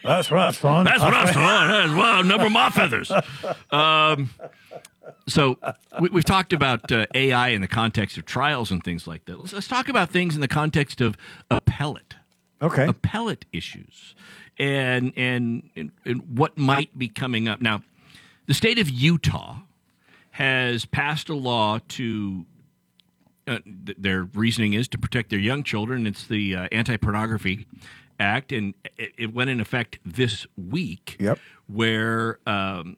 That's 0.02 0.30
right, 0.30 0.54
son. 0.54 0.84
that's 0.84 1.00
what 1.00 1.12
I'm 1.12 1.26
saying. 1.26 1.46
That's 1.46 1.92
well, 1.92 2.24
number 2.24 2.46
of 2.46 2.52
my 2.52 2.70
feathers. 2.70 3.12
Um, 3.70 4.30
so 5.28 5.58
we, 6.00 6.08
we've 6.08 6.24
talked 6.24 6.52
about 6.52 6.90
uh, 6.90 7.06
AI 7.14 7.48
in 7.48 7.60
the 7.60 7.68
context 7.68 8.16
of 8.16 8.24
trials 8.24 8.70
and 8.70 8.82
things 8.82 9.06
like 9.06 9.26
that. 9.26 9.38
Let's, 9.38 9.52
let's 9.52 9.68
talk 9.68 9.88
about 9.88 10.10
things 10.10 10.34
in 10.34 10.40
the 10.40 10.48
context 10.48 11.00
of 11.00 11.16
appellate. 11.50 12.14
Okay. 12.62 12.86
Appellate 12.86 13.44
issues 13.52 14.14
and, 14.60 15.12
and 15.16 15.90
and 16.04 16.38
what 16.38 16.56
might 16.58 16.96
be 16.96 17.08
coming 17.08 17.48
up 17.48 17.60
now. 17.60 17.82
The 18.46 18.54
state 18.54 18.78
of 18.78 18.90
Utah 18.90 19.56
has 20.32 20.84
passed 20.84 21.28
a 21.28 21.34
law 21.34 21.78
to. 21.88 22.46
Uh, 23.48 23.58
th- 23.86 23.96
their 23.98 24.24
reasoning 24.24 24.74
is 24.74 24.86
to 24.86 24.98
protect 24.98 25.30
their 25.30 25.38
young 25.38 25.64
children. 25.64 26.06
It's 26.06 26.26
the 26.26 26.54
uh, 26.54 26.68
Anti 26.70 26.98
Pornography 26.98 27.66
Act, 28.20 28.52
and 28.52 28.74
it, 28.96 29.12
it 29.16 29.34
went 29.34 29.50
in 29.50 29.60
effect 29.60 29.98
this 30.04 30.46
week. 30.56 31.16
Yep. 31.18 31.38
Where 31.66 32.38
um, 32.46 32.96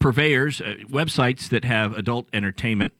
purveyors, 0.00 0.60
uh, 0.60 0.74
websites 0.90 1.48
that 1.48 1.64
have 1.64 1.96
adult 1.96 2.26
entertainment. 2.32 2.92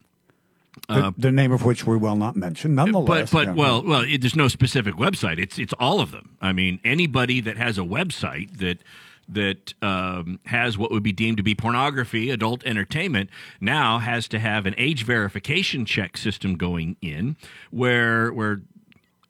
The, 0.89 1.15
the 1.17 1.33
name 1.33 1.53
of 1.53 1.65
which 1.65 1.87
we 1.87 1.97
will 1.97 2.17
not 2.17 2.37
mention, 2.37 2.75
nonetheless. 2.75 3.31
But 3.31 3.39
but 3.39 3.47
yeah. 3.49 3.55
well 3.55 3.83
well, 3.83 4.03
it, 4.03 4.21
there's 4.21 4.37
no 4.37 4.49
specific 4.49 4.95
website. 4.95 5.39
It's 5.39 5.59
it's 5.59 5.73
all 5.75 6.01
of 6.01 6.11
them. 6.11 6.37
I 6.41 6.53
mean, 6.53 6.81
anybody 6.85 7.41
that 7.41 7.57
has 7.57 7.79
a 7.79 7.83
website 7.83 8.59
that 8.59 8.79
that 9.29 9.75
um, 9.83 10.41
has 10.47 10.77
what 10.77 10.91
would 10.91 11.03
be 11.03 11.13
deemed 11.13 11.39
to 11.39 11.43
be 11.43 11.55
pornography, 11.55 12.31
adult 12.31 12.65
entertainment, 12.65 13.31
now 13.61 13.99
has 13.99 14.29
to 14.29 14.39
have 14.39 14.67
an 14.67 14.75
age 14.77 15.05
verification 15.05 15.85
check 15.85 16.17
system 16.17 16.57
going 16.57 16.97
in, 17.01 17.37
where 17.71 18.33
where 18.33 18.61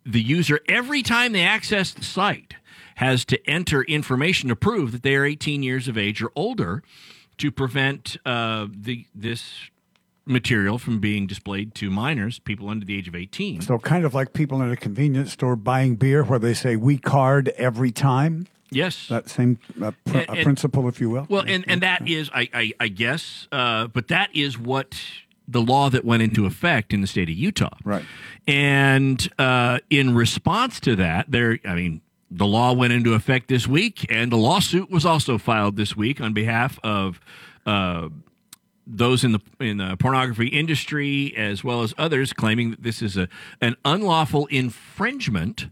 the 0.04 0.20
user 0.20 0.60
every 0.68 1.02
time 1.02 1.32
they 1.32 1.42
access 1.42 1.92
the 1.92 2.04
site 2.04 2.54
has 2.96 3.24
to 3.24 3.50
enter 3.50 3.82
information 3.82 4.48
to 4.48 4.56
prove 4.56 4.92
that 4.92 5.02
they 5.02 5.16
are 5.16 5.24
18 5.24 5.62
years 5.62 5.88
of 5.88 5.98
age 5.98 6.22
or 6.22 6.30
older 6.36 6.82
to 7.38 7.50
prevent 7.50 8.16
uh, 8.24 8.66
the 8.70 9.06
this 9.14 9.70
material 10.26 10.78
from 10.78 10.98
being 11.00 11.26
displayed 11.26 11.74
to 11.76 11.90
minors, 11.90 12.38
people 12.38 12.68
under 12.68 12.84
the 12.86 12.96
age 12.96 13.08
of 13.08 13.14
18. 13.14 13.60
So, 13.60 13.78
kind 13.78 14.04
of 14.04 14.14
like 14.14 14.32
people 14.32 14.62
in 14.62 14.70
a 14.70 14.76
convenience 14.76 15.32
store 15.32 15.56
buying 15.56 15.96
beer 15.96 16.24
where 16.24 16.38
they 16.38 16.54
say, 16.54 16.76
we 16.76 16.98
card 16.98 17.48
every 17.56 17.90
time. 17.90 18.46
Yes. 18.70 19.06
That 19.08 19.28
same 19.28 19.58
uh, 19.82 19.92
pr- 20.04 20.18
And- 20.18 20.28
and- 20.30 20.42
principle, 20.44 20.88
if 20.88 21.00
you 21.00 21.10
will. 21.10 21.26
Well, 21.28 21.44
and, 21.46 21.64
and 21.68 21.80
that 21.82 22.08
is, 22.08 22.30
I, 22.34 22.48
I, 22.52 22.72
I 22.80 22.88
guess, 22.88 23.46
uh, 23.52 23.86
but 23.88 24.08
that 24.08 24.30
is 24.34 24.58
what 24.58 25.00
the 25.46 25.60
law 25.60 25.90
that 25.90 26.04
went 26.04 26.22
into 26.22 26.46
effect 26.46 26.92
in 26.94 27.00
the 27.02 27.06
state 27.06 27.28
of 27.28 27.34
Utah. 27.34 27.76
Right. 27.84 28.02
And 28.48 29.28
uh, 29.38 29.78
in 29.90 30.14
response 30.14 30.80
to 30.80 30.96
that, 30.96 31.30
there, 31.30 31.58
I 31.64 31.74
mean, 31.74 32.00
the 32.30 32.46
law 32.46 32.72
went 32.72 32.92
into 32.94 33.12
effect 33.14 33.48
this 33.48 33.68
week, 33.68 34.06
and 34.10 34.32
a 34.32 34.36
lawsuit 34.36 34.90
was 34.90 35.04
also 35.06 35.38
filed 35.38 35.76
this 35.76 35.94
week 35.94 36.20
on 36.20 36.32
behalf 36.32 36.80
of 36.82 37.20
uh, 37.66 38.08
those 38.86 39.24
in 39.24 39.32
the 39.32 39.40
in 39.60 39.78
the 39.78 39.96
pornography 39.96 40.48
industry 40.48 41.34
as 41.36 41.64
well 41.64 41.82
as 41.82 41.94
others 41.96 42.32
claiming 42.32 42.70
that 42.70 42.82
this 42.82 43.02
is 43.02 43.16
a 43.16 43.28
an 43.60 43.76
unlawful 43.84 44.46
infringement 44.46 45.68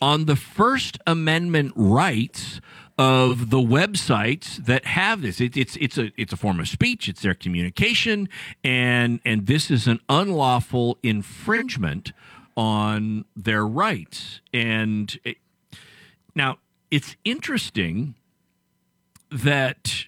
on 0.00 0.26
the 0.26 0.36
First 0.36 0.98
Amendment 1.06 1.72
rights 1.74 2.60
of 2.98 3.50
the 3.50 3.58
websites 3.58 4.56
that 4.64 4.84
have 4.86 5.22
this. 5.22 5.40
It, 5.40 5.56
it's 5.56 5.76
it's 5.76 5.98
a 5.98 6.10
it's 6.16 6.32
a 6.32 6.36
form 6.36 6.60
of 6.60 6.68
speech. 6.68 7.08
It's 7.08 7.22
their 7.22 7.34
communication, 7.34 8.28
and 8.64 9.20
and 9.24 9.46
this 9.46 9.70
is 9.70 9.86
an 9.86 10.00
unlawful 10.08 10.98
infringement 11.02 12.12
on 12.56 13.24
their 13.36 13.66
rights. 13.66 14.40
And 14.52 15.18
it, 15.24 15.36
now 16.34 16.58
it's 16.90 17.16
interesting 17.24 18.14
that 19.30 20.06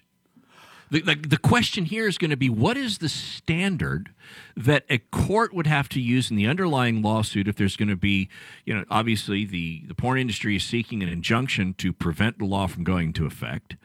the, 0.91 1.01
the, 1.01 1.15
the 1.15 1.37
question 1.37 1.85
here 1.85 2.07
is 2.07 2.17
going 2.17 2.31
to 2.31 2.37
be 2.37 2.49
what 2.49 2.77
is 2.77 2.97
the 2.97 3.09
standard 3.09 4.11
that 4.55 4.85
a 4.89 4.97
court 4.97 5.53
would 5.53 5.67
have 5.67 5.89
to 5.89 5.99
use 5.99 6.31
in 6.31 6.37
the 6.37 6.47
underlying 6.47 7.01
lawsuit 7.01 7.47
if 7.47 7.55
there's 7.55 7.75
going 7.75 7.89
to 7.89 7.95
be, 7.95 8.29
you 8.65 8.73
know, 8.73 8.83
obviously 8.89 9.45
the, 9.45 9.83
the 9.87 9.93
porn 9.93 10.17
industry 10.19 10.55
is 10.55 10.63
seeking 10.63 11.03
an 11.03 11.09
injunction 11.09 11.73
to 11.75 11.93
prevent 11.93 12.39
the 12.39 12.45
law 12.45 12.67
from 12.67 12.83
going 12.83 13.07
into 13.07 13.25
effect. 13.25 13.75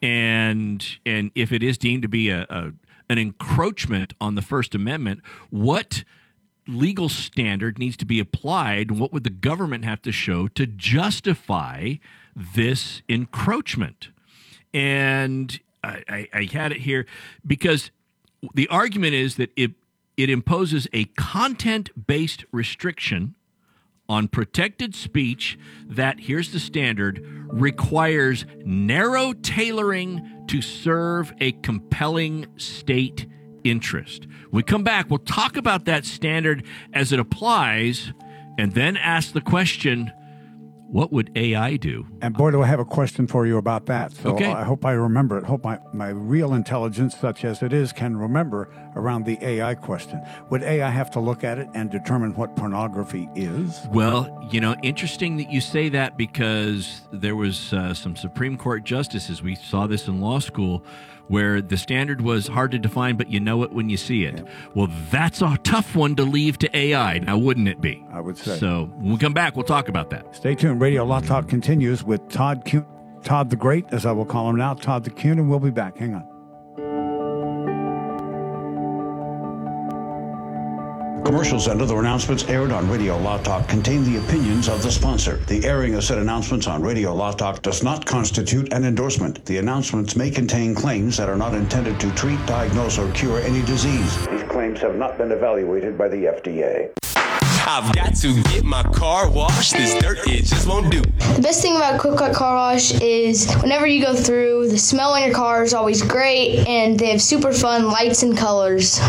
And 0.00 0.84
and 1.04 1.30
if 1.34 1.52
it 1.52 1.62
is 1.62 1.78
deemed 1.78 2.02
to 2.02 2.08
be 2.08 2.30
a, 2.30 2.46
a 2.48 2.72
an 3.10 3.18
encroachment 3.18 4.14
on 4.20 4.34
the 4.34 4.42
First 4.42 4.74
Amendment, 4.74 5.20
what 5.50 6.04
legal 6.66 7.08
standard 7.08 7.78
needs 7.78 7.96
to 7.98 8.06
be 8.06 8.18
applied? 8.18 8.90
What 8.90 9.12
would 9.12 9.24
the 9.24 9.30
government 9.30 9.84
have 9.84 10.00
to 10.02 10.12
show 10.12 10.48
to 10.48 10.66
justify 10.66 11.94
this 12.34 13.02
encroachment? 13.08 14.08
And 14.72 15.60
I, 15.84 16.28
I, 16.32 16.48
had 16.52 16.72
it 16.72 16.78
here 16.78 17.06
because 17.46 17.90
the 18.54 18.68
argument 18.68 19.14
is 19.14 19.36
that 19.36 19.50
it 19.56 19.72
it 20.16 20.30
imposes 20.30 20.86
a 20.92 21.04
content 21.16 22.06
based 22.06 22.44
restriction 22.52 23.34
on 24.08 24.28
protected 24.28 24.94
speech 24.94 25.58
that, 25.86 26.20
here's 26.20 26.52
the 26.52 26.60
standard, 26.60 27.24
requires 27.48 28.44
narrow 28.64 29.32
tailoring 29.32 30.44
to 30.46 30.60
serve 30.60 31.32
a 31.40 31.52
compelling 31.52 32.46
state 32.56 33.26
interest. 33.64 34.26
When 34.50 34.58
we 34.58 34.62
come 34.62 34.84
back, 34.84 35.08
we'll 35.08 35.18
talk 35.20 35.56
about 35.56 35.86
that 35.86 36.04
standard 36.04 36.66
as 36.92 37.12
it 37.12 37.18
applies 37.18 38.12
and 38.58 38.72
then 38.72 38.96
ask 38.96 39.32
the 39.32 39.40
question 39.40 40.12
what 40.88 41.12
would 41.12 41.30
AI 41.36 41.76
do? 41.76 42.06
And 42.22 42.34
boy, 42.34 42.50
do 42.50 42.62
I 42.62 42.66
have 42.66 42.80
a 42.80 42.84
question 42.84 43.26
for 43.26 43.46
you 43.46 43.56
about 43.56 43.86
that. 43.86 44.12
So 44.12 44.30
Okay. 44.30 44.46
I 44.52 44.64
hope 44.64 44.84
I 44.84 44.92
remember 44.92 45.38
it. 45.38 45.44
Hope 45.44 45.64
my, 45.64 45.78
my 45.92 46.08
real 46.08 46.54
intelligence, 46.54 47.16
such 47.16 47.44
as 47.44 47.62
it 47.62 47.72
is, 47.72 47.92
can 47.92 48.16
remember 48.16 48.68
around 48.94 49.24
the 49.24 49.38
AI 49.44 49.74
question. 49.74 50.20
Would 50.50 50.62
AI 50.62 50.90
have 50.90 51.10
to 51.12 51.20
look 51.20 51.42
at 51.42 51.58
it 51.58 51.68
and 51.74 51.90
determine 51.90 52.34
what 52.34 52.54
pornography 52.56 53.28
is? 53.34 53.80
Well, 53.90 54.48
you 54.52 54.60
know, 54.60 54.76
interesting 54.82 55.36
that 55.38 55.50
you 55.50 55.60
say 55.60 55.88
that 55.88 56.16
because 56.16 57.00
there 57.12 57.36
was 57.36 57.72
uh, 57.72 57.94
some 57.94 58.14
Supreme 58.14 58.56
Court 58.56 58.84
justices. 58.84 59.42
We 59.42 59.56
saw 59.56 59.86
this 59.86 60.06
in 60.06 60.20
law 60.20 60.38
school 60.38 60.84
where 61.28 61.60
the 61.60 61.76
standard 61.76 62.20
was 62.20 62.46
hard 62.48 62.70
to 62.72 62.78
define, 62.78 63.16
but 63.16 63.30
you 63.30 63.40
know 63.40 63.62
it 63.62 63.72
when 63.72 63.88
you 63.88 63.96
see 63.96 64.24
it. 64.24 64.46
Well, 64.74 64.88
that's 65.10 65.42
a 65.42 65.58
tough 65.64 65.94
one 65.96 66.16
to 66.16 66.24
leave 66.24 66.58
to 66.58 66.76
AI, 66.76 67.18
now 67.18 67.38
wouldn't 67.38 67.68
it 67.68 67.80
be? 67.80 68.04
I 68.12 68.20
would 68.20 68.36
say. 68.36 68.58
So 68.58 68.90
when 68.96 69.12
we 69.12 69.18
come 69.18 69.34
back, 69.34 69.56
we'll 69.56 69.64
talk 69.64 69.88
about 69.88 70.10
that. 70.10 70.34
Stay 70.34 70.54
tuned. 70.54 70.80
Radio 70.80 71.04
Law 71.04 71.20
Talk 71.20 71.48
continues 71.48 72.04
with 72.04 72.28
Todd 72.28 72.64
Kuhn, 72.64 72.86
Todd 73.22 73.50
the 73.50 73.56
Great, 73.56 73.86
as 73.90 74.04
I 74.06 74.12
will 74.12 74.26
call 74.26 74.50
him 74.50 74.56
now, 74.56 74.74
Todd 74.74 75.04
the 75.04 75.10
Kuhn, 75.10 75.38
and 75.38 75.48
we'll 75.48 75.60
be 75.60 75.70
back. 75.70 75.96
Hang 75.96 76.14
on. 76.14 76.33
Commercials 81.24 81.68
and 81.68 81.80
other 81.80 81.98
announcements 81.98 82.44
aired 82.48 82.70
on 82.70 82.88
Radio 82.90 83.16
Law 83.16 83.38
Talk 83.38 83.66
contain 83.66 84.04
the 84.04 84.18
opinions 84.18 84.68
of 84.68 84.82
the 84.82 84.90
sponsor. 84.90 85.36
The 85.46 85.64
airing 85.64 85.94
of 85.94 86.04
said 86.04 86.18
announcements 86.18 86.66
on 86.66 86.82
Radio 86.82 87.14
Law 87.14 87.32
Talk 87.32 87.62
does 87.62 87.82
not 87.82 88.04
constitute 88.04 88.70
an 88.74 88.84
endorsement. 88.84 89.42
The 89.46 89.56
announcements 89.56 90.16
may 90.16 90.30
contain 90.30 90.74
claims 90.74 91.16
that 91.16 91.30
are 91.30 91.36
not 91.36 91.54
intended 91.54 91.98
to 92.00 92.10
treat, 92.12 92.44
diagnose, 92.44 92.98
or 92.98 93.10
cure 93.12 93.40
any 93.40 93.62
disease. 93.62 94.26
These 94.26 94.42
claims 94.44 94.80
have 94.80 94.96
not 94.96 95.16
been 95.16 95.32
evaluated 95.32 95.96
by 95.96 96.08
the 96.08 96.24
FDA. 96.24 96.90
I've 97.66 97.94
got 97.94 98.14
to 98.16 98.42
get 98.42 98.62
my 98.62 98.82
car 98.82 99.30
washed. 99.30 99.72
This 99.72 100.00
dirt, 100.02 100.18
it 100.28 100.44
just 100.44 100.68
won't 100.68 100.92
do. 100.92 101.00
The 101.00 101.40
best 101.42 101.62
thing 101.62 101.76
about 101.76 101.98
Quick 102.00 102.16
Quack 102.18 102.34
Car 102.34 102.54
Wash 102.54 102.92
is 103.00 103.50
whenever 103.62 103.86
you 103.86 104.04
go 104.04 104.14
through, 104.14 104.68
the 104.68 104.78
smell 104.78 105.14
in 105.14 105.24
your 105.24 105.34
car 105.34 105.62
is 105.62 105.72
always 105.72 106.02
great, 106.02 106.68
and 106.68 106.98
they 106.98 107.10
have 107.10 107.22
super 107.22 107.52
fun 107.52 107.86
lights 107.86 108.22
and 108.22 108.36
colors. 108.36 109.00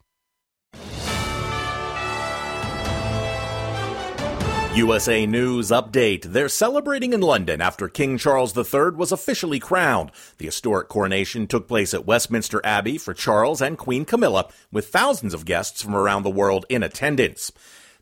USA 4.75 5.27
News 5.27 5.69
Update. 5.69 6.23
They're 6.23 6.49
celebrating 6.49 7.13
in 7.13 7.21
London 7.21 7.61
after 7.61 7.87
King 7.87 8.17
Charles 8.17 8.57
III 8.57 8.93
was 8.95 9.11
officially 9.11 9.59
crowned. 9.59 10.09
The 10.39 10.45
historic 10.45 10.89
coronation 10.89 11.45
took 11.45 11.67
place 11.67 11.93
at 11.93 12.07
Westminster 12.07 12.59
Abbey 12.65 12.97
for 12.97 13.13
Charles 13.13 13.61
and 13.61 13.77
Queen 13.77 14.03
Camilla, 14.03 14.49
with 14.71 14.87
thousands 14.87 15.35
of 15.35 15.45
guests 15.45 15.83
from 15.83 15.95
around 15.95 16.23
the 16.23 16.31
world 16.31 16.65
in 16.69 16.81
attendance. 16.81 17.51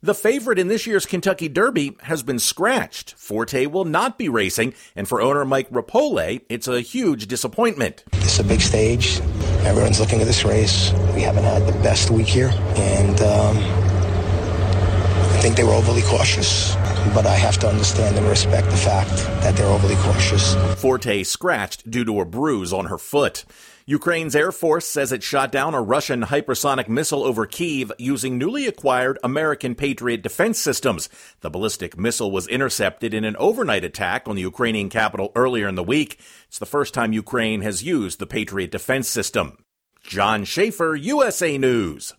The 0.04 0.16
favorite 0.16 0.58
in 0.58 0.68
this 0.68 0.88
year's 0.88 1.06
Kentucky 1.06 1.48
Derby 1.48 1.96
has 2.02 2.24
been 2.24 2.40
scratched. 2.40 3.14
Forte 3.20 3.68
will 3.68 3.86
not 3.86 4.18
be 4.18 4.30
racing, 4.30 4.74
and 4.96 5.08
for 5.08 5.22
owner 5.22 5.46
Mike 5.46 5.70
Repole, 5.70 6.42
it's 6.50 6.68
a 6.68 6.82
huge 6.82 7.28
disappointment. 7.28 8.04
It's 8.14 8.40
a 8.40 8.44
big 8.44 8.62
stage. 8.62 9.20
Everyone's 9.64 10.00
looking 10.00 10.20
at 10.20 10.26
this 10.26 10.44
race. 10.44 10.92
We 11.14 11.22
haven't 11.22 11.44
had 11.44 11.68
the 11.68 11.80
best 11.84 12.10
week 12.10 12.26
here, 12.26 12.50
and 12.78 13.22
um, 13.22 13.58
I 13.58 15.38
think 15.40 15.56
they 15.56 15.64
were 15.64 15.74
overly 15.74 16.02
cautious. 16.02 16.74
But 17.14 17.28
I 17.28 17.36
have 17.36 17.60
to 17.60 17.68
understand 17.68 18.18
and 18.18 18.26
respect 18.26 18.72
the 18.72 18.78
fact 18.78 19.12
that 19.44 19.56
they're 19.56 19.68
overly 19.68 19.98
cautious. 19.98 20.56
Forte 20.82 21.22
scratched 21.22 21.92
due 21.92 22.06
to 22.06 22.22
a 22.22 22.26
bruise 22.26 22.74
on 22.74 22.86
her 22.86 22.98
foot. 22.98 23.46
Ukraine's 23.86 24.36
Air 24.36 24.52
Force 24.52 24.88
says 24.88 25.12
it 25.12 25.24
shot 25.24 25.52
down 25.52 25.74
a 25.74 25.82
Russian 25.82 26.24
hypersonic 26.24 26.88
missile 26.88 27.24
over 27.24 27.46
Kiev 27.46 27.92
using 27.98 28.38
newly 28.38 28.68
acquired 28.68 29.18
American 29.24 29.74
Patriot 29.76 30.22
defense 30.22 30.60
systems. 30.60 31.10
The 31.40 31.50
ballistic 31.50 31.98
missile 31.98 32.32
was 32.32 32.48
intercepted 32.48 33.14
in 33.14 33.24
an 33.24 33.36
overnight 33.38 33.84
attack 33.84 34.28
on 34.28 34.36
the 34.36 34.44
Ukrainian 34.44 34.90
capital 34.90 35.32
earlier 35.36 35.68
in 35.68 35.76
the 35.76 35.84
week. 35.84 36.20
It's 36.48 36.60
the 36.60 36.66
first 36.66 36.94
time 36.94 37.14
Ukraine 37.14 37.62
has 37.62 37.84
used 37.84 38.20
the 38.20 38.28
Patriot 38.28 38.72
defense 38.72 39.08
system. 39.08 39.58
John 40.04 40.46
Schaefer, 40.46 40.96
USA 40.96 41.58
News. 41.58 42.14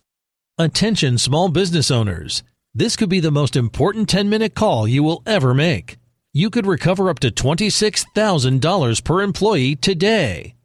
Attention 0.57 1.17
small 1.17 1.49
business 1.49 1.89
owners. 1.89 2.43
This 2.75 2.95
could 2.95 3.09
be 3.09 3.19
the 3.19 3.31
most 3.31 3.55
important 3.55 4.09
10 4.09 4.29
minute 4.29 4.53
call 4.53 4.87
you 4.87 5.03
will 5.03 5.23
ever 5.25 5.53
make. 5.53 5.97
You 6.33 6.49
could 6.49 6.65
recover 6.65 7.09
up 7.09 7.19
to 7.19 7.29
$26,000 7.29 9.03
per 9.03 9.21
employee 9.21 9.75
today. 9.75 10.55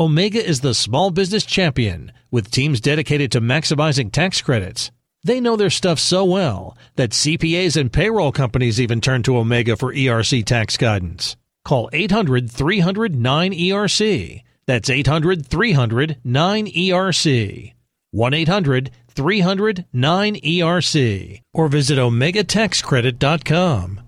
Omega 0.00 0.38
is 0.44 0.60
the 0.60 0.74
small 0.74 1.10
business 1.10 1.44
champion 1.44 2.12
with 2.30 2.52
teams 2.52 2.80
dedicated 2.80 3.32
to 3.32 3.40
maximizing 3.40 4.12
tax 4.12 4.40
credits. 4.40 4.92
They 5.24 5.40
know 5.40 5.56
their 5.56 5.70
stuff 5.70 5.98
so 5.98 6.24
well 6.24 6.78
that 6.94 7.10
CPAs 7.10 7.76
and 7.76 7.92
payroll 7.92 8.30
companies 8.30 8.80
even 8.80 9.00
turn 9.00 9.24
to 9.24 9.36
Omega 9.36 9.76
for 9.76 9.92
ERC 9.92 10.44
tax 10.44 10.76
guidance. 10.76 11.36
Call 11.64 11.90
800 11.92 12.48
300 12.48 13.14
9ERC. 13.14 14.44
That's 14.68 14.88
800 14.88 15.44
300 15.44 16.18
9ERC. 16.24 17.74
1 18.12 18.34
800 18.34 18.90
300 19.08 19.84
9ERC. 19.92 21.42
Or 21.52 21.66
visit 21.66 21.98
OmegaTaxCredit.com. 21.98 24.07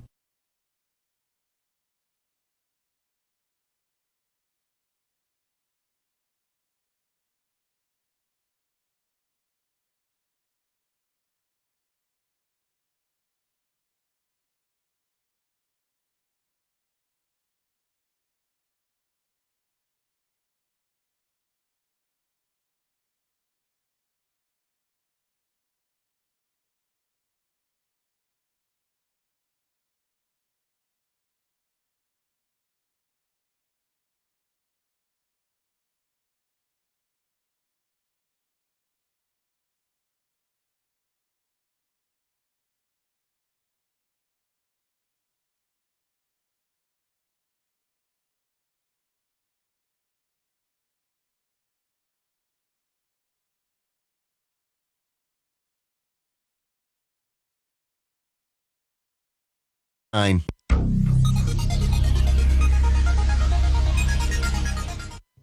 Nine. 60.13 60.43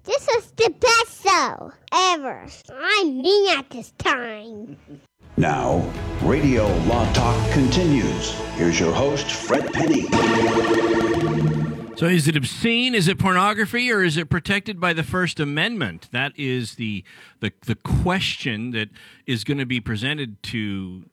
This 0.03 0.27
is 0.27 0.51
the 0.57 0.75
best 0.77 1.23
show 1.23 1.71
ever. 1.93 2.45
I'm 2.77 3.21
mean 3.21 3.57
at 3.57 3.69
this 3.69 3.93
time. 3.97 4.77
Now, 5.37 5.89
Radio 6.21 6.67
Law 6.79 7.09
Talk 7.13 7.51
continues. 7.53 8.31
Here's 8.55 8.77
your 8.77 8.91
host, 8.91 9.31
Fred 9.31 9.71
Penney. 9.71 10.01
So 11.95 12.05
is 12.07 12.27
it 12.27 12.35
obscene? 12.35 12.93
Is 12.93 13.07
it 13.07 13.17
pornography, 13.17 13.89
or 13.89 14.03
is 14.03 14.17
it 14.17 14.29
protected 14.29 14.81
by 14.81 14.91
the 14.91 15.03
First 15.03 15.39
Amendment? 15.39 16.09
That 16.11 16.33
is 16.37 16.75
the 16.75 17.05
the, 17.39 17.53
the 17.65 17.75
question 17.75 18.71
that 18.71 18.89
is 19.25 19.45
going 19.45 19.59
to 19.59 19.65
be 19.65 19.79
presented 19.79 20.43
to 20.43 21.05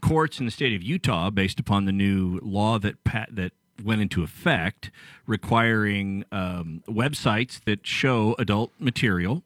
courts 0.00 0.38
in 0.38 0.46
the 0.46 0.52
state 0.52 0.74
of 0.74 0.82
Utah 0.82 1.30
based 1.30 1.60
upon 1.60 1.84
the 1.84 1.92
new 1.92 2.38
law 2.42 2.78
that 2.78 3.04
pat, 3.04 3.28
that 3.32 3.52
went 3.84 4.00
into 4.00 4.22
effect 4.22 4.90
requiring 5.26 6.24
um, 6.32 6.82
websites 6.88 7.62
that 7.64 7.86
show 7.86 8.34
adult 8.38 8.72
material 8.78 9.44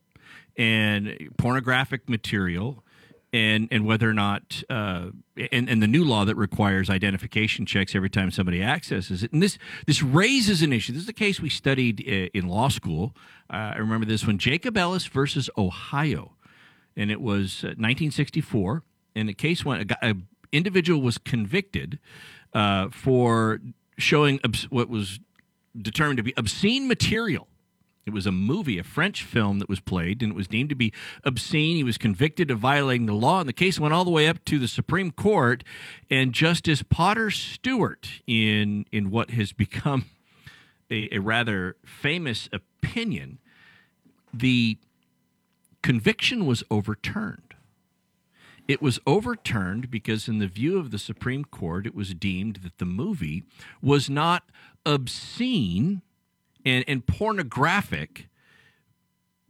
and 0.56 1.30
pornographic 1.36 2.08
material 2.08 2.82
and 3.32 3.68
and 3.70 3.86
whether 3.86 4.08
or 4.08 4.12
not 4.12 4.62
uh, 4.68 5.06
and, 5.50 5.68
and 5.68 5.82
the 5.82 5.86
new 5.86 6.04
law 6.04 6.24
that 6.24 6.34
requires 6.34 6.90
identification 6.90 7.64
checks 7.64 7.94
every 7.94 8.10
time 8.10 8.30
somebody 8.30 8.62
accesses 8.62 9.22
it. 9.22 9.32
And 9.32 9.42
this 9.42 9.58
this 9.86 10.02
raises 10.02 10.62
an 10.62 10.72
issue. 10.72 10.92
This 10.92 11.02
is 11.02 11.08
a 11.08 11.14
case 11.14 11.40
we 11.40 11.48
studied 11.48 12.04
uh, 12.06 12.28
in 12.38 12.48
law 12.48 12.68
school. 12.68 13.14
Uh, 13.50 13.72
I 13.74 13.78
remember 13.78 14.06
this 14.06 14.26
one 14.26 14.38
Jacobellis 14.38 15.08
versus 15.08 15.48
Ohio. 15.56 16.32
And 16.94 17.10
it 17.10 17.22
was 17.22 17.62
1964 17.62 18.82
and 19.14 19.28
the 19.28 19.34
case 19.34 19.64
went 19.64 19.90
a 19.90 20.14
individual 20.52 21.00
was 21.00 21.18
convicted 21.18 21.98
uh, 22.52 22.88
for 22.90 23.60
showing 23.98 24.40
obs- 24.44 24.70
what 24.70 24.88
was 24.88 25.20
determined 25.80 26.18
to 26.18 26.22
be 26.22 26.34
obscene 26.36 26.86
material. 26.86 27.48
It 28.04 28.12
was 28.12 28.26
a 28.26 28.32
movie, 28.32 28.78
a 28.78 28.82
French 28.82 29.22
film 29.22 29.60
that 29.60 29.68
was 29.68 29.78
played, 29.78 30.22
and 30.22 30.32
it 30.32 30.34
was 30.34 30.48
deemed 30.48 30.70
to 30.70 30.74
be 30.74 30.92
obscene. 31.24 31.76
He 31.76 31.84
was 31.84 31.98
convicted 31.98 32.50
of 32.50 32.58
violating 32.58 33.06
the 33.06 33.14
law, 33.14 33.40
and 33.40 33.48
the 33.48 33.52
case 33.52 33.78
went 33.78 33.94
all 33.94 34.04
the 34.04 34.10
way 34.10 34.26
up 34.26 34.44
to 34.46 34.58
the 34.58 34.66
Supreme 34.66 35.12
Court. 35.12 35.62
And 36.10 36.32
Justice 36.32 36.82
Potter 36.82 37.30
Stewart, 37.30 38.08
in 38.26 38.86
in 38.90 39.10
what 39.10 39.30
has 39.30 39.52
become 39.52 40.06
a, 40.90 41.14
a 41.14 41.20
rather 41.20 41.76
famous 41.84 42.48
opinion, 42.52 43.38
the 44.34 44.78
conviction 45.82 46.44
was 46.44 46.64
overturned. 46.70 47.51
It 48.68 48.80
was 48.80 48.98
overturned 49.06 49.90
because, 49.90 50.28
in 50.28 50.38
the 50.38 50.46
view 50.46 50.78
of 50.78 50.90
the 50.90 50.98
Supreme 50.98 51.44
Court, 51.44 51.86
it 51.86 51.94
was 51.94 52.14
deemed 52.14 52.56
that 52.56 52.78
the 52.78 52.84
movie 52.84 53.44
was 53.80 54.08
not 54.08 54.44
obscene 54.86 56.02
and, 56.64 56.84
and 56.86 57.06
pornographic. 57.06 58.28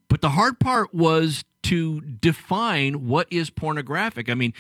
But 0.09 0.21
the 0.21 0.31
hard 0.31 0.59
part 0.59 0.95
was 0.95 1.45
to 1.65 2.01
define 2.01 3.07
what 3.07 3.29
is 3.31 3.51
pornographic. 3.51 4.29
I 4.29 4.35
mean, 4.35 4.53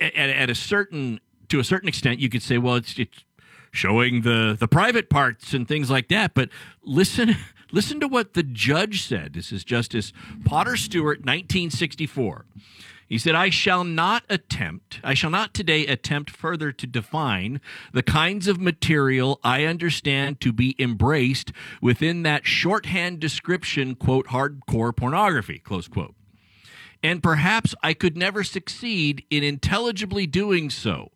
at, 0.00 0.14
at 0.14 0.50
a 0.50 0.54
certain 0.54 1.20
to 1.48 1.58
a 1.58 1.64
certain 1.64 1.88
extent, 1.88 2.20
you 2.20 2.28
could 2.28 2.42
say, 2.42 2.58
well, 2.58 2.76
it's, 2.76 2.98
it's 2.98 3.24
showing 3.72 4.22
the 4.22 4.56
the 4.58 4.68
private 4.68 5.10
parts 5.10 5.52
and 5.52 5.66
things 5.66 5.90
like 5.90 6.08
that. 6.08 6.34
But 6.34 6.48
listen, 6.82 7.36
listen 7.72 8.00
to 8.00 8.08
what 8.08 8.34
the 8.34 8.42
judge 8.42 9.02
said. 9.02 9.34
This 9.34 9.52
is 9.52 9.64
Justice 9.64 10.12
Potter 10.44 10.76
Stewart, 10.76 11.18
1964. 11.20 12.46
He 13.10 13.18
said, 13.18 13.34
I 13.34 13.50
shall 13.50 13.82
not 13.82 14.22
attempt, 14.28 15.00
I 15.02 15.14
shall 15.14 15.30
not 15.30 15.52
today 15.52 15.84
attempt 15.84 16.30
further 16.30 16.70
to 16.70 16.86
define 16.86 17.60
the 17.92 18.04
kinds 18.04 18.46
of 18.46 18.60
material 18.60 19.40
I 19.42 19.64
understand 19.64 20.40
to 20.42 20.52
be 20.52 20.76
embraced 20.78 21.50
within 21.82 22.22
that 22.22 22.46
shorthand 22.46 23.18
description, 23.18 23.96
quote, 23.96 24.28
hardcore 24.28 24.96
pornography, 24.96 25.58
close 25.58 25.88
quote. 25.88 26.14
And 27.02 27.20
perhaps 27.20 27.74
I 27.82 27.94
could 27.94 28.16
never 28.16 28.44
succeed 28.44 29.24
in 29.28 29.42
intelligibly 29.42 30.28
doing 30.28 30.70
so. 30.70 31.10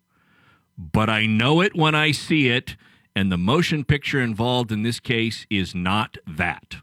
But 0.77 1.09
I 1.09 1.27
know 1.27 1.61
it 1.61 1.77
when 1.77 1.95
I 1.95 2.11
see 2.11 2.49
it, 2.49 2.77
and 3.15 3.31
the 3.31 3.39
motion 3.39 3.85
picture 3.85 4.21
involved 4.21 4.73
in 4.73 4.83
this 4.83 4.99
case 4.99 5.47
is 5.49 5.77
not 5.77 6.19
that. 6.27 6.79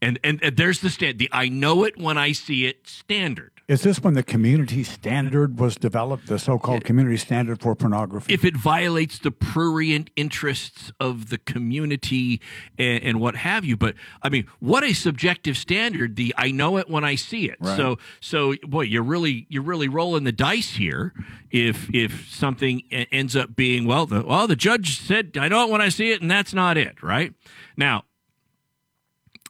And, 0.00 0.20
and, 0.22 0.40
and 0.44 0.56
there's 0.56 0.78
the 0.78 0.90
stand. 0.90 1.18
The 1.18 1.28
I 1.32 1.48
know 1.48 1.82
it 1.82 1.98
when 1.98 2.16
I 2.16 2.30
see 2.30 2.66
it 2.66 2.86
standard. 2.86 3.57
Is 3.68 3.82
this 3.82 4.00
when 4.02 4.14
the 4.14 4.22
community 4.22 4.82
standard 4.82 5.60
was 5.60 5.76
developed, 5.76 6.26
the 6.26 6.38
so 6.38 6.58
called 6.58 6.86
community 6.86 7.18
standard 7.18 7.60
for 7.60 7.74
pornography? 7.74 8.32
If 8.32 8.42
it 8.42 8.56
violates 8.56 9.18
the 9.18 9.30
prurient 9.30 10.08
interests 10.16 10.90
of 10.98 11.28
the 11.28 11.36
community 11.36 12.40
and, 12.78 13.04
and, 13.04 13.20
what 13.20 13.36
have 13.36 13.66
you. 13.66 13.76
But 13.76 13.94
I 14.22 14.30
mean, 14.30 14.46
what 14.58 14.84
a 14.84 14.94
subjective 14.94 15.58
standard, 15.58 16.16
the 16.16 16.34
I 16.38 16.50
know 16.50 16.78
it 16.78 16.88
when 16.88 17.04
I 17.04 17.14
see 17.14 17.50
it. 17.50 17.58
Right. 17.60 17.76
So 17.76 17.98
so 18.20 18.54
boy, 18.62 18.82
you're 18.82 19.02
really 19.02 19.46
you're 19.50 19.62
really 19.62 19.88
rolling 19.88 20.24
the 20.24 20.32
dice 20.32 20.76
here 20.76 21.12
if 21.50 21.94
if 21.94 22.26
something 22.30 22.84
ends 22.90 23.36
up 23.36 23.54
being 23.54 23.86
well 23.86 24.06
the 24.06 24.22
well 24.22 24.46
the 24.46 24.56
judge 24.56 24.98
said 24.98 25.36
I 25.38 25.48
know 25.48 25.66
it 25.66 25.70
when 25.70 25.82
I 25.82 25.90
see 25.90 26.10
it 26.10 26.22
and 26.22 26.30
that's 26.30 26.54
not 26.54 26.78
it, 26.78 27.02
right? 27.02 27.34
Now 27.76 28.04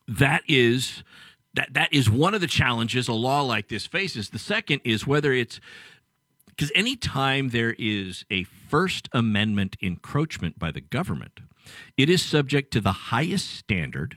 that 0.08 0.42
is 0.48 1.04
that 1.54 1.74
that 1.74 1.92
is 1.92 2.10
one 2.10 2.34
of 2.34 2.40
the 2.40 2.46
challenges 2.46 3.08
a 3.08 3.12
law 3.12 3.42
like 3.42 3.68
this 3.68 3.86
faces. 3.86 4.30
The 4.30 4.38
second 4.38 4.80
is 4.84 5.06
whether 5.06 5.32
it's 5.32 5.60
Because 6.48 6.72
anytime 6.74 7.50
there 7.50 7.74
is 7.78 8.24
a 8.30 8.44
First 8.44 9.08
Amendment 9.12 9.76
encroachment 9.80 10.58
by 10.58 10.70
the 10.70 10.80
government, 10.80 11.40
it 11.96 12.10
is 12.10 12.22
subject 12.22 12.72
to 12.72 12.80
the 12.80 12.92
highest 12.92 13.50
standard 13.50 14.16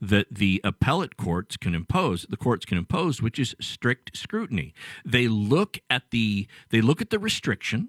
that 0.00 0.26
the 0.30 0.60
appellate 0.64 1.16
courts 1.16 1.56
can 1.56 1.74
impose 1.74 2.26
the 2.28 2.36
courts 2.36 2.66
can 2.66 2.76
impose 2.76 3.22
which 3.22 3.38
is 3.38 3.56
strict 3.60 4.14
scrutiny 4.14 4.74
they 5.04 5.26
look 5.26 5.78
at 5.88 6.10
the 6.10 6.46
they 6.68 6.82
look 6.82 7.00
at 7.00 7.08
the 7.10 7.18
restriction 7.18 7.88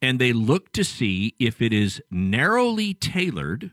and 0.00 0.18
they 0.18 0.32
look 0.32 0.72
to 0.72 0.84
see 0.84 1.34
if 1.38 1.60
it 1.60 1.72
is 1.72 2.00
narrowly 2.10 2.94
tailored 2.94 3.72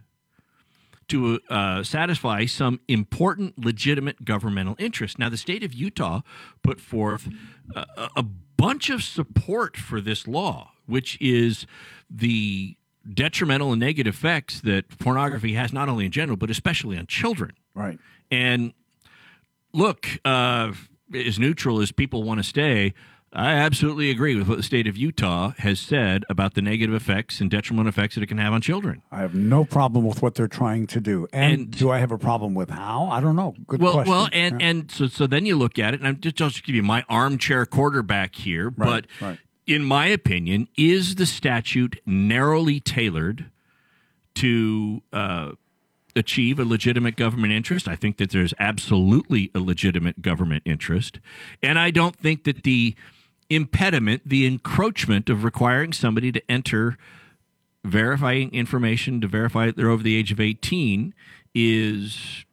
to 1.09 1.39
uh, 1.49 1.83
satisfy 1.83 2.45
some 2.45 2.79
important 2.87 3.63
legitimate 3.63 4.23
governmental 4.25 4.75
interest. 4.79 5.19
Now, 5.19 5.29
the 5.29 5.37
state 5.37 5.63
of 5.63 5.73
Utah 5.73 6.21
put 6.63 6.79
forth 6.79 7.27
a, 7.75 8.09
a 8.15 8.23
bunch 8.23 8.89
of 8.89 9.03
support 9.03 9.77
for 9.77 10.01
this 10.01 10.27
law, 10.27 10.71
which 10.85 11.17
is 11.21 11.65
the 12.09 12.75
detrimental 13.11 13.71
and 13.71 13.79
negative 13.79 14.15
effects 14.15 14.61
that 14.61 14.97
pornography 14.99 15.53
has 15.53 15.73
not 15.73 15.89
only 15.89 16.05
in 16.05 16.11
general, 16.11 16.37
but 16.37 16.49
especially 16.49 16.97
on 16.97 17.07
children. 17.07 17.51
Right. 17.73 17.97
And 18.29 18.73
look, 19.73 20.07
uh, 20.25 20.73
as 21.13 21.39
neutral 21.39 21.81
as 21.81 21.91
people 21.91 22.23
want 22.23 22.39
to 22.39 22.43
stay, 22.43 22.93
I 23.31 23.51
absolutely 23.53 24.09
agree 24.09 24.35
with 24.35 24.47
what 24.47 24.57
the 24.57 24.63
state 24.63 24.87
of 24.87 24.97
Utah 24.97 25.51
has 25.59 25.79
said 25.79 26.25
about 26.29 26.55
the 26.55 26.63
negative 26.63 26.95
effects 26.95 27.39
and 27.39 27.49
detrimental 27.51 27.89
effects 27.89 28.15
that 28.15 28.23
it 28.23 28.27
can 28.27 28.39
have 28.39 28.53
on 28.53 28.61
children. 28.61 29.03
I 29.11 29.19
have 29.19 29.35
no 29.35 29.65
problem 29.65 30.03
with 30.05 30.23
what 30.23 30.33
they're 30.33 30.47
trying 30.47 30.87
to 30.87 30.99
do. 30.99 31.27
And, 31.31 31.69
do 31.69 31.91
I 31.91 31.99
have 31.99 32.11
a 32.11 32.17
problem 32.17 32.55
with 32.55 32.71
how? 32.71 33.07
I 33.11 33.21
don't 33.21 33.35
know. 33.35 33.53
Good 33.67 33.81
well, 33.81 33.93
question. 33.93 34.11
well, 34.11 34.29
and 34.33 34.59
Yeah. 34.59 34.67
and 34.67 34.91
so 34.91 35.05
so 35.07 35.27
then 35.27 35.45
you 35.45 35.55
look 35.55 35.77
at 35.77 35.93
it, 35.93 35.99
and 35.99 36.07
I'm 36.07 36.19
just 36.19 36.37
just 36.37 36.63
give 36.63 36.75
you 36.75 36.81
my 36.81 37.03
armchair 37.07 37.65
quarterback 37.67 38.33
here, 38.35 38.69
Right, 38.75 38.77
but 38.77 39.07
right. 39.21 39.37
in 39.67 39.83
my 39.83 40.07
opinion, 40.07 40.67
is 40.75 41.15
the 41.15 41.27
statute 41.27 41.99
narrowly 42.07 42.79
tailored 42.79 43.51
to 44.35 45.03
uh, 45.13 45.51
achieve 46.15 46.59
a 46.59 46.65
legitimate 46.65 47.15
government 47.15 47.53
interest? 47.53 47.87
I 47.87 47.95
think 47.95 48.17
that 48.17 48.31
there's 48.31 48.55
absolutely 48.59 49.51
a 49.53 49.59
legitimate 49.59 50.23
government 50.23 50.63
interest, 50.65 51.19
and 51.61 51.77
I 51.77 51.91
don't 51.91 52.15
think 52.15 52.43
that 52.45 52.63
the 52.63 52.95
impediment, 53.49 54.21
the 54.25 54.45
encroachment 54.45 55.29
of 55.29 55.43
requiring 55.43 55.93
somebody 55.93 56.31
to 56.31 56.51
enter 56.51 56.97
verifying 57.83 58.53
information 58.53 59.21
to 59.21 59.27
verify 59.27 59.65
that 59.65 59.75
they're 59.75 59.89
over 59.89 60.03
the 60.03 60.15
age 60.15 60.31
of 60.31 60.39
18 60.39 61.13
is 61.55 62.45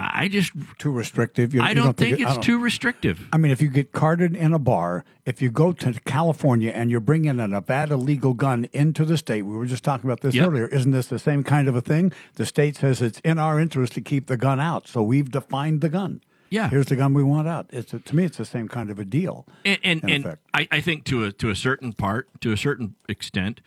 I 0.00 0.28
just 0.28 0.52
too 0.78 0.92
restrictive. 0.92 1.52
You- 1.54 1.60
I 1.62 1.74
don't, 1.74 1.86
don't 1.86 1.96
think 1.96 2.10
think, 2.16 2.20
it- 2.20 2.22
it's 2.24 2.34
don't- 2.34 2.42
too 2.44 2.58
restrictive. 2.60 3.26
I 3.32 3.36
mean, 3.38 3.50
if 3.50 3.60
you 3.60 3.68
get 3.68 3.90
carded 3.90 4.36
in 4.36 4.52
a 4.52 4.58
bar, 4.60 5.04
if 5.26 5.42
you 5.42 5.50
go 5.50 5.72
to 5.72 5.92
California 6.04 6.70
and 6.72 6.88
you're 6.88 7.00
bringing 7.00 7.40
a 7.40 7.48
Nevada 7.48 7.96
legal 7.96 8.32
gun 8.32 8.68
into 8.72 9.04
the 9.04 9.16
state, 9.18 9.42
we 9.42 9.56
were 9.56 9.66
just 9.66 9.82
talking 9.82 10.08
about 10.08 10.20
this 10.20 10.36
Yep. 10.36 10.46
earlier. 10.48 10.66
Isn't 10.68 10.92
this 10.92 11.08
the 11.08 11.18
same 11.18 11.42
kind 11.42 11.66
of 11.66 11.74
a 11.74 11.80
thing? 11.80 12.12
The 12.36 12.46
state 12.46 12.76
says 12.76 13.02
it's 13.02 13.18
in 13.24 13.38
our 13.40 13.58
interest 13.58 13.94
to 13.94 14.00
keep 14.00 14.26
the 14.28 14.36
gun 14.36 14.60
out, 14.60 14.86
so 14.86 15.02
we've 15.02 15.32
defined 15.32 15.80
the 15.80 15.88
gun. 15.88 16.20
Yeah. 16.50 16.68
here's 16.70 16.86
the 16.86 16.96
gun 16.96 17.14
we 17.14 17.22
want 17.22 17.48
out. 17.48 17.66
It's 17.70 17.92
to 17.92 18.16
me, 18.16 18.24
it's 18.24 18.38
the 18.38 18.44
same 18.44 18.68
kind 18.68 18.90
of 18.90 18.98
a 18.98 19.04
deal. 19.04 19.46
and 19.64 19.78
and, 19.82 20.10
and. 20.10 20.38
I, 20.54 20.68
I 20.70 20.80
think 20.80 21.04
to 21.06 21.24
a 21.24 21.32
to 21.32 21.50
a 21.50 21.56
certain 21.56 21.92
part, 21.92 22.28
to 22.40 22.52
a 22.52 22.56
certain 22.56 22.94
extent, 23.08 23.60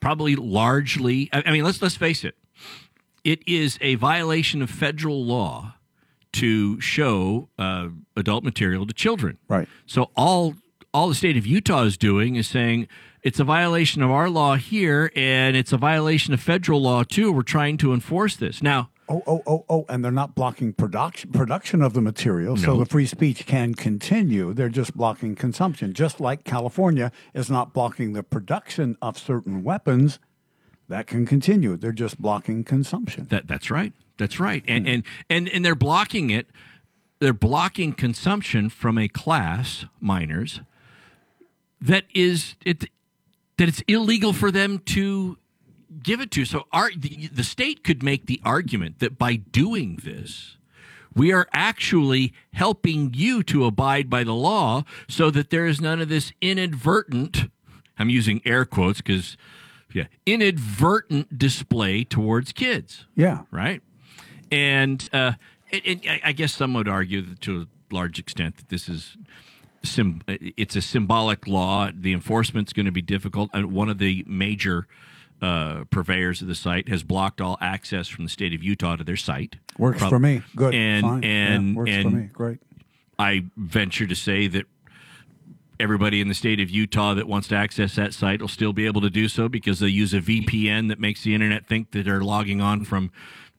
probably 0.00 0.36
largely. 0.36 1.28
I, 1.32 1.42
I 1.46 1.50
mean, 1.52 1.64
let's 1.64 1.80
let's 1.82 1.96
face 1.96 2.24
it. 2.24 2.36
It 3.24 3.46
is 3.46 3.78
a 3.80 3.96
violation 3.96 4.62
of 4.62 4.70
federal 4.70 5.24
law 5.24 5.74
to 6.32 6.80
show 6.80 7.48
uh, 7.58 7.88
adult 8.16 8.44
material 8.44 8.86
to 8.86 8.94
children. 8.94 9.38
Right. 9.48 9.68
So 9.86 10.10
all 10.16 10.54
all 10.94 11.08
the 11.08 11.14
state 11.14 11.36
of 11.36 11.46
Utah 11.46 11.82
is 11.82 11.96
doing 11.96 12.36
is 12.36 12.48
saying 12.48 12.88
it's 13.22 13.40
a 13.40 13.44
violation 13.44 14.02
of 14.02 14.10
our 14.10 14.30
law 14.30 14.56
here, 14.56 15.10
and 15.16 15.56
it's 15.56 15.72
a 15.72 15.76
violation 15.76 16.32
of 16.34 16.40
federal 16.40 16.80
law 16.80 17.02
too. 17.02 17.32
We're 17.32 17.42
trying 17.42 17.76
to 17.78 17.92
enforce 17.92 18.36
this 18.36 18.62
now. 18.62 18.90
Oh, 19.10 19.22
oh, 19.26 19.42
oh, 19.46 19.64
oh, 19.70 19.86
and 19.88 20.04
they're 20.04 20.10
not 20.12 20.34
blocking 20.34 20.72
production 20.72 21.32
production 21.32 21.80
of 21.82 21.94
the 21.94 22.00
material, 22.02 22.56
so 22.56 22.76
the 22.76 22.84
free 22.84 23.06
speech 23.06 23.46
can 23.46 23.74
continue. 23.74 24.52
They're 24.52 24.68
just 24.68 24.94
blocking 24.96 25.34
consumption, 25.34 25.94
just 25.94 26.20
like 26.20 26.44
California 26.44 27.10
is 27.32 27.48
not 27.50 27.72
blocking 27.72 28.12
the 28.12 28.22
production 28.22 28.96
of 29.00 29.18
certain 29.18 29.64
weapons. 29.64 30.18
That 30.88 31.06
can 31.06 31.26
continue. 31.26 31.76
They're 31.76 31.92
just 31.92 32.20
blocking 32.20 32.64
consumption. 32.64 33.26
That 33.30 33.46
that's 33.46 33.70
right. 33.70 33.92
That's 34.18 34.38
right. 34.40 34.62
And 34.68 34.86
Hmm. 34.86 34.92
and 34.92 35.02
and 35.30 35.48
and 35.48 35.64
they're 35.64 35.74
blocking 35.74 36.30
it. 36.30 36.48
They're 37.20 37.32
blocking 37.32 37.92
consumption 37.94 38.68
from 38.68 38.96
a 38.98 39.08
class 39.08 39.84
minors 40.00 40.60
that 41.80 42.04
is 42.14 42.56
it 42.64 42.84
that 43.56 43.68
it's 43.68 43.82
illegal 43.88 44.32
for 44.32 44.50
them 44.50 44.78
to 44.80 45.36
give 46.02 46.20
it 46.20 46.30
to. 46.32 46.44
So 46.44 46.66
our 46.72 46.90
the, 46.96 47.28
the 47.28 47.44
state 47.44 47.82
could 47.84 48.02
make 48.02 48.26
the 48.26 48.40
argument 48.44 48.98
that 49.00 49.18
by 49.18 49.36
doing 49.36 50.00
this 50.02 50.56
we 51.14 51.32
are 51.32 51.48
actually 51.52 52.32
helping 52.52 53.12
you 53.14 53.42
to 53.42 53.64
abide 53.64 54.08
by 54.08 54.22
the 54.22 54.34
law 54.34 54.84
so 55.08 55.30
that 55.30 55.50
there 55.50 55.66
is 55.66 55.80
none 55.80 56.00
of 56.00 56.08
this 56.08 56.32
inadvertent 56.40 57.50
I'm 57.98 58.10
using 58.10 58.40
air 58.44 58.64
quotes 58.64 59.00
cuz 59.00 59.36
yeah, 59.92 60.04
inadvertent 60.26 61.38
display 61.38 62.04
towards 62.04 62.52
kids 62.52 63.06
Yeah. 63.16 63.42
right? 63.50 63.82
And, 64.52 65.08
uh, 65.12 65.32
and, 65.72 66.00
I 66.24 66.32
guess 66.32 66.52
some 66.54 66.74
would 66.74 66.88
argue 66.88 67.22
that 67.22 67.40
to 67.42 67.62
a 67.62 67.94
large 67.94 68.18
extent 68.18 68.56
that 68.58 68.68
this 68.68 68.88
is 68.88 69.16
sim- 69.82 70.22
it's 70.28 70.76
a 70.76 70.82
symbolic 70.82 71.46
law. 71.46 71.90
The 71.92 72.12
enforcement's 72.12 72.72
going 72.72 72.86
to 72.86 72.92
be 72.92 73.02
difficult. 73.02 73.50
And 73.52 73.72
one 73.72 73.88
of 73.88 73.98
the 73.98 74.24
major 74.26 74.86
uh, 75.40 75.84
purveyors 75.90 76.42
of 76.42 76.48
the 76.48 76.54
site 76.54 76.88
has 76.88 77.02
blocked 77.02 77.40
all 77.40 77.56
access 77.60 78.08
from 78.08 78.24
the 78.24 78.30
state 78.30 78.54
of 78.54 78.62
Utah 78.62 78.96
to 78.96 79.04
their 79.04 79.16
site. 79.16 79.56
Works 79.78 79.98
Prob- 79.98 80.10
for 80.10 80.18
me. 80.18 80.42
Good. 80.56 80.74
And 80.74 81.04
Fine. 81.04 81.22
Yeah, 81.22 81.28
and 81.28 81.76
works 81.76 81.90
and 81.90 82.10
for 82.10 82.16
me. 82.16 82.30
Great. 82.32 82.58
I 83.18 83.44
venture 83.56 84.06
to 84.06 84.14
say 84.14 84.46
that 84.48 84.66
everybody 85.80 86.20
in 86.20 86.28
the 86.28 86.34
state 86.34 86.60
of 86.60 86.70
Utah 86.70 87.14
that 87.14 87.28
wants 87.28 87.48
to 87.48 87.54
access 87.54 87.94
that 87.96 88.12
site 88.12 88.40
will 88.40 88.48
still 88.48 88.72
be 88.72 88.86
able 88.86 89.00
to 89.00 89.10
do 89.10 89.28
so 89.28 89.48
because 89.48 89.78
they 89.78 89.88
use 89.88 90.12
a 90.12 90.20
VPN 90.20 90.88
that 90.88 90.98
makes 90.98 91.22
the 91.22 91.34
internet 91.34 91.66
think 91.66 91.92
that 91.92 92.04
they're 92.04 92.20
logging 92.20 92.60
on 92.60 92.84
from, 92.84 93.12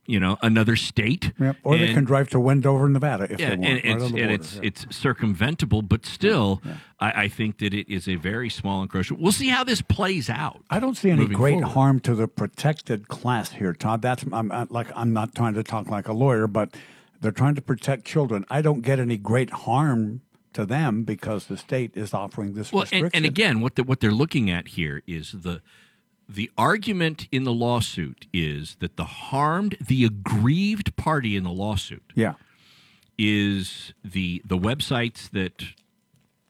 you 0.10 0.20
know, 0.20 0.38
another 0.42 0.76
state. 0.76 1.32
Yep. 1.40 1.58
Or 1.64 1.78
they 1.78 1.94
can 1.94 2.04
drive 2.04 2.30
to 2.30 2.40
Wendover, 2.40 2.90
Nevada 2.90 3.28
if 3.32 3.40
yeah, 3.40 3.52
they 3.52 3.56
want. 3.58 3.66
and, 3.68 4.02
right 4.02 4.02
it's, 4.02 4.12
and 4.22 4.32
it's 4.32 4.56
Yeah. 4.56 4.62
it's 4.64 4.86
circumventable, 4.88 5.88
but 5.88 6.06
still, 6.06 6.62
I, 7.00 7.24
I 7.24 7.28
think 7.28 7.60
that 7.60 7.74
it 7.74 7.88
is 7.92 8.08
a 8.08 8.16
very 8.16 8.50
small 8.50 8.82
encroachment. 8.82 9.22
We'll 9.22 9.32
see 9.32 9.50
how 9.50 9.64
this 9.64 9.82
plays 9.82 10.30
out. 10.30 10.64
I 10.70 10.80
don't 10.80 10.98
see 10.98 11.12
any 11.12 11.28
great 11.28 11.54
forward. 11.60 11.68
harm 11.74 12.00
to 12.02 12.16
the 12.16 12.28
protected 12.28 13.08
class 13.08 13.52
here, 13.52 13.74
Todd. 13.74 14.02
That's 14.02 14.24
I'm 14.32 14.52
I'm 14.52 14.68
like 14.70 14.88
I'm 14.96 15.14
not 15.14 15.36
trying 15.36 15.54
to 15.54 15.64
talk 15.64 15.88
like 15.88 16.08
a 16.08 16.14
lawyer, 16.14 16.48
but 16.48 16.76
they're 17.22 17.32
trying 17.32 17.56
to 17.56 17.62
protect 17.62 18.06
children. 18.06 18.46
I 18.50 18.62
don't 18.62 18.82
get 18.82 19.00
any 19.00 19.18
great 19.18 19.50
harm 19.52 20.22
to 20.54 20.66
them 20.66 21.04
because 21.04 21.46
the 21.46 21.58
state 21.58 21.92
is 21.96 22.14
offering 22.14 22.54
this 22.56 22.72
Well, 22.74 22.84
and, 22.92 23.04
restriction. 23.04 23.18
and 23.18 23.26
again, 23.26 23.62
what 23.62 23.76
the, 23.76 23.84
what 23.84 24.00
they're 24.00 24.12
looking 24.12 24.50
at 24.50 24.70
here 24.70 25.04
is 25.06 25.32
the 25.34 25.62
the 26.30 26.52
argument 26.58 27.28
in 27.32 27.44
the 27.44 27.52
lawsuit 27.52 28.28
is 28.32 28.78
that 28.80 28.98
the 28.98 29.04
harmed, 29.04 29.76
the 29.82 30.06
aggrieved 30.06 30.96
party 30.96 31.36
in 31.36 31.44
the 31.44 31.52
lawsuit, 31.52 32.14
yeah, 32.14 32.36
is 33.18 33.94
the 34.04 34.42
the 34.46 34.58
websites 34.58 35.30
that 35.32 35.64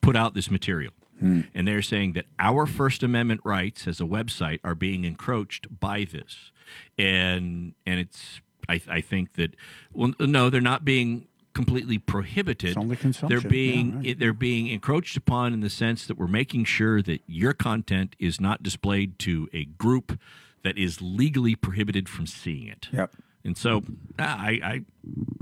put 0.02 0.14
out 0.14 0.34
this 0.34 0.50
material. 0.50 0.92
Hmm. 1.18 1.42
And 1.54 1.66
they're 1.66 1.82
saying 1.82 2.12
that 2.12 2.26
our 2.38 2.66
First 2.66 3.02
Amendment 3.02 3.40
rights 3.44 3.86
as 3.88 4.00
a 4.00 4.04
website 4.04 4.60
are 4.62 4.74
being 4.74 5.04
encroached 5.04 5.80
by 5.80 6.04
this, 6.04 6.52
and 6.98 7.74
and 7.86 7.98
it's 8.00 8.42
I, 8.68 8.80
I 8.88 9.00
think 9.00 9.34
that 9.34 9.56
well 9.94 10.12
no 10.20 10.50
they're 10.50 10.60
not 10.60 10.84
being 10.84 11.26
completely 11.52 11.98
prohibited. 11.98 12.70
It's 12.70 12.76
only 12.76 12.96
They're 12.96 13.40
being 13.40 13.88
Yeah, 13.90 13.96
right. 14.10 14.18
they're 14.18 14.32
being 14.32 14.68
encroached 14.68 15.16
upon 15.16 15.52
in 15.52 15.60
the 15.60 15.70
sense 15.70 16.06
that 16.06 16.16
we're 16.16 16.26
making 16.28 16.64
sure 16.64 17.02
that 17.02 17.22
your 17.26 17.52
content 17.52 18.14
is 18.18 18.40
not 18.40 18.62
displayed 18.62 19.18
to 19.20 19.48
a 19.52 19.64
group 19.64 20.18
that 20.62 20.78
is 20.78 21.00
legally 21.00 21.54
prohibited 21.54 22.08
from 22.08 22.26
seeing 22.26 22.68
it. 22.68 22.88
Yep. 22.92 23.14
And 23.44 23.56
so 23.56 23.82
ah, 24.18 24.36
I, 24.38 24.50
I 24.62 24.84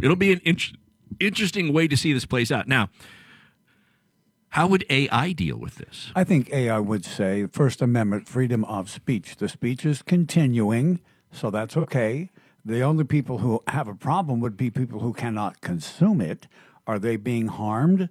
it'll 0.02 0.16
be 0.16 0.32
an 0.32 0.40
int- 0.44 0.76
interesting 1.20 1.72
way 1.72 1.88
to 1.88 1.96
see 1.96 2.12
this 2.12 2.24
plays 2.24 2.52
out. 2.52 2.68
Now, 2.68 2.88
how 4.50 4.66
would 4.66 4.84
AI 4.88 5.32
deal 5.32 5.58
with 5.58 5.74
this? 5.76 6.10
I 6.14 6.24
think 6.24 6.50
AI 6.52 6.78
would 6.78 7.04
say 7.04 7.46
First 7.46 7.82
Amendment 7.82 8.26
freedom 8.28 8.64
of 8.64 8.88
speech. 8.88 9.36
The 9.36 9.48
speech 9.48 9.84
is 9.84 10.00
continuing, 10.02 11.00
so 11.30 11.50
that's 11.50 11.76
okay. 11.76 12.30
The 12.68 12.82
only 12.82 13.04
people 13.04 13.38
who 13.38 13.62
have 13.68 13.88
a 13.88 13.94
problem 13.94 14.40
would 14.40 14.56
be 14.58 14.70
people 14.70 15.00
who 15.00 15.14
cannot 15.14 15.62
consume 15.62 16.20
it. 16.20 16.46
Are 16.86 16.98
they 16.98 17.16
being 17.16 17.46
harmed? 17.48 18.10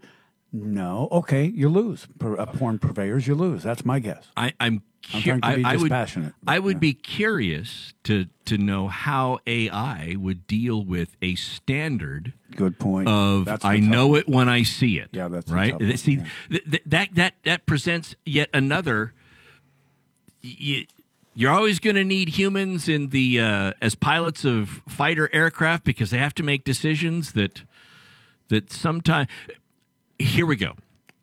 No. 0.52 1.08
Okay, 1.12 1.46
you 1.46 1.70
lose. 1.70 2.08
Uh, 2.20 2.44
porn 2.48 2.80
purveyors, 2.80 3.28
you 3.28 3.36
lose. 3.36 3.62
That's 3.62 3.86
my 3.86 4.00
guess. 4.00 4.30
I, 4.36 4.54
I'm 4.60 4.82
I'm 5.14 5.22
cu- 5.22 5.40
trying 5.40 5.42
to 5.42 5.56
be 5.58 5.64
I, 5.64 5.70
I 5.74 5.76
would, 5.76 5.82
dispassionate. 5.84 6.34
I 6.48 6.58
would 6.58 6.80
be 6.80 6.94
curious 6.96 7.94
to 8.06 8.26
to 8.46 8.58
know 8.58 8.88
how 8.88 9.38
AI 9.46 10.16
would 10.18 10.48
deal 10.48 10.84
with 10.84 11.16
a 11.22 11.36
standard. 11.36 12.34
Good 12.56 12.80
point. 12.80 13.08
Of 13.08 13.46
That's 13.46 13.64
I 13.64 13.78
know 13.78 14.16
it 14.16 14.28
when 14.28 14.50
I 14.50 14.64
see 14.64 14.98
it. 14.98 15.10
Yeah, 15.12 15.28
that's 15.28 15.52
right. 15.52 15.76
See 16.00 16.18
th- 16.50 16.64
th- 16.64 16.84
that 16.88 17.10
that 17.14 17.34
that 17.44 17.66
presents 17.68 18.16
yet 18.26 18.50
another. 18.56 19.14
y- 20.44 20.88
you're 21.38 21.52
always 21.52 21.78
going 21.78 21.96
to 21.96 22.04
need 22.04 22.30
humans 22.30 22.90
in 22.90 23.10
the 23.10 23.40
uh, 23.40 23.74
as 23.80 23.94
pilots 23.94 24.44
of 24.44 24.82
fighter 24.90 25.30
aircraft 25.32 25.84
because 25.84 26.10
they 26.10 26.18
have 26.18 26.34
to 26.34 26.42
make 26.42 26.64
decisions 26.64 27.34
that 27.34 27.62
that 28.48 28.72
sometimes. 28.72 29.30
Here 30.18 30.48
we 30.48 30.56
go. 30.56 30.74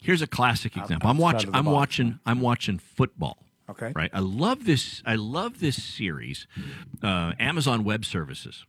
Here's 0.00 0.22
a 0.22 0.28
classic 0.28 0.76
example. 0.76 1.10
I'm 1.10 1.18
watching. 1.18 1.50
I'm 1.52 1.64
box. 1.64 1.74
watching. 1.74 2.20
I'm 2.24 2.40
watching 2.40 2.78
football. 2.78 3.38
Okay. 3.68 3.90
Right. 3.92 4.10
I 4.14 4.20
love 4.20 4.66
this. 4.66 5.02
I 5.04 5.16
love 5.16 5.58
this 5.58 5.82
series. 5.82 6.46
Uh, 7.02 7.32
Amazon 7.40 7.82
Web 7.82 8.04
Services. 8.04 8.66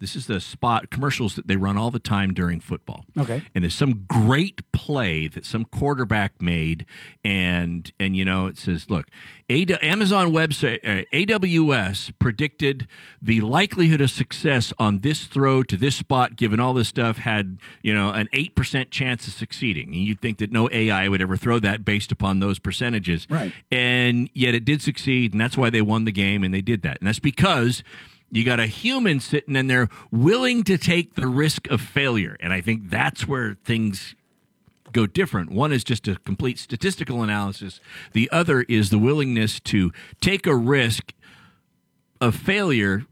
This 0.00 0.14
is 0.16 0.26
the 0.26 0.40
spot 0.40 0.90
commercials 0.90 1.34
that 1.36 1.48
they 1.48 1.56
run 1.56 1.76
all 1.76 1.90
the 1.90 1.98
time 1.98 2.32
during 2.34 2.60
football. 2.60 3.04
Okay. 3.16 3.42
And 3.54 3.64
there's 3.64 3.74
some 3.74 4.04
great 4.08 4.70
play 4.72 5.26
that 5.28 5.44
some 5.44 5.64
quarterback 5.64 6.40
made, 6.40 6.86
and 7.24 7.90
and 7.98 8.16
you 8.16 8.24
know 8.24 8.46
it 8.46 8.58
says, 8.58 8.88
look, 8.88 9.06
Amazon 9.50 10.32
Web 10.32 10.52
Ser- 10.52 10.78
uh, 10.84 11.02
AWS 11.12 12.12
predicted 12.18 12.86
the 13.20 13.40
likelihood 13.40 14.00
of 14.00 14.10
success 14.10 14.72
on 14.78 15.00
this 15.00 15.24
throw 15.24 15.62
to 15.64 15.76
this 15.76 15.96
spot, 15.96 16.36
given 16.36 16.60
all 16.60 16.74
this 16.74 16.88
stuff, 16.88 17.18
had 17.18 17.58
you 17.82 17.94
know 17.94 18.10
an 18.10 18.28
eight 18.32 18.54
percent 18.54 18.90
chance 18.90 19.26
of 19.26 19.32
succeeding. 19.34 19.88
And 19.88 19.96
you'd 19.96 20.20
think 20.20 20.38
that 20.38 20.52
no 20.52 20.68
AI 20.70 21.08
would 21.08 21.20
ever 21.22 21.36
throw 21.36 21.58
that 21.60 21.84
based 21.84 22.12
upon 22.12 22.40
those 22.40 22.58
percentages, 22.58 23.26
Right. 23.30 23.52
And 23.70 24.30
yet 24.34 24.54
it 24.54 24.64
did 24.64 24.82
succeed, 24.82 25.32
and 25.32 25.40
that's 25.40 25.56
why 25.56 25.70
they 25.70 25.82
won 25.82 26.04
the 26.04 26.12
game, 26.12 26.44
and 26.44 26.52
they 26.54 26.62
did 26.62 26.82
that, 26.82 26.98
and 27.00 27.08
that's 27.08 27.18
because 27.18 27.82
you 28.30 28.44
got 28.44 28.60
a 28.60 28.66
human 28.66 29.20
sitting 29.20 29.56
in 29.56 29.66
there 29.68 29.88
willing 30.10 30.62
to 30.64 30.76
take 30.76 31.14
the 31.14 31.26
risk 31.26 31.68
of 31.68 31.80
failure. 31.80 32.36
And 32.40 32.52
I 32.52 32.60
think 32.60 32.90
that's 32.90 33.26
where 33.26 33.56
things 33.64 34.14
go 34.92 35.06
different. 35.06 35.50
One 35.50 35.72
is 35.72 35.84
just 35.84 36.08
a 36.08 36.16
complete 36.16 36.58
statistical 36.58 37.22
analysis, 37.22 37.80
the 38.12 38.28
other 38.30 38.62
is 38.62 38.90
the 38.90 38.98
willingness 38.98 39.60
to 39.60 39.92
take 40.20 40.46
a 40.46 40.56
risk 40.56 41.12
of 42.20 42.34
failure, 42.34 43.04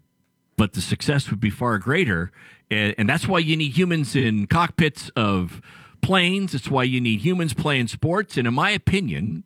but 0.56 0.72
the 0.72 0.80
success 0.80 1.30
would 1.30 1.40
be 1.40 1.50
far 1.50 1.78
greater. 1.78 2.32
And, 2.70 2.94
and 2.98 3.08
that's 3.08 3.28
why 3.28 3.38
you 3.38 3.56
need 3.56 3.76
humans 3.76 4.16
in 4.16 4.46
cockpits 4.46 5.10
of 5.10 5.60
planes. 6.00 6.54
It's 6.54 6.70
why 6.70 6.84
you 6.84 7.00
need 7.00 7.20
humans 7.20 7.54
playing 7.54 7.88
sports. 7.88 8.36
And 8.36 8.46
in 8.48 8.54
my 8.54 8.70
opinion, 8.70 9.44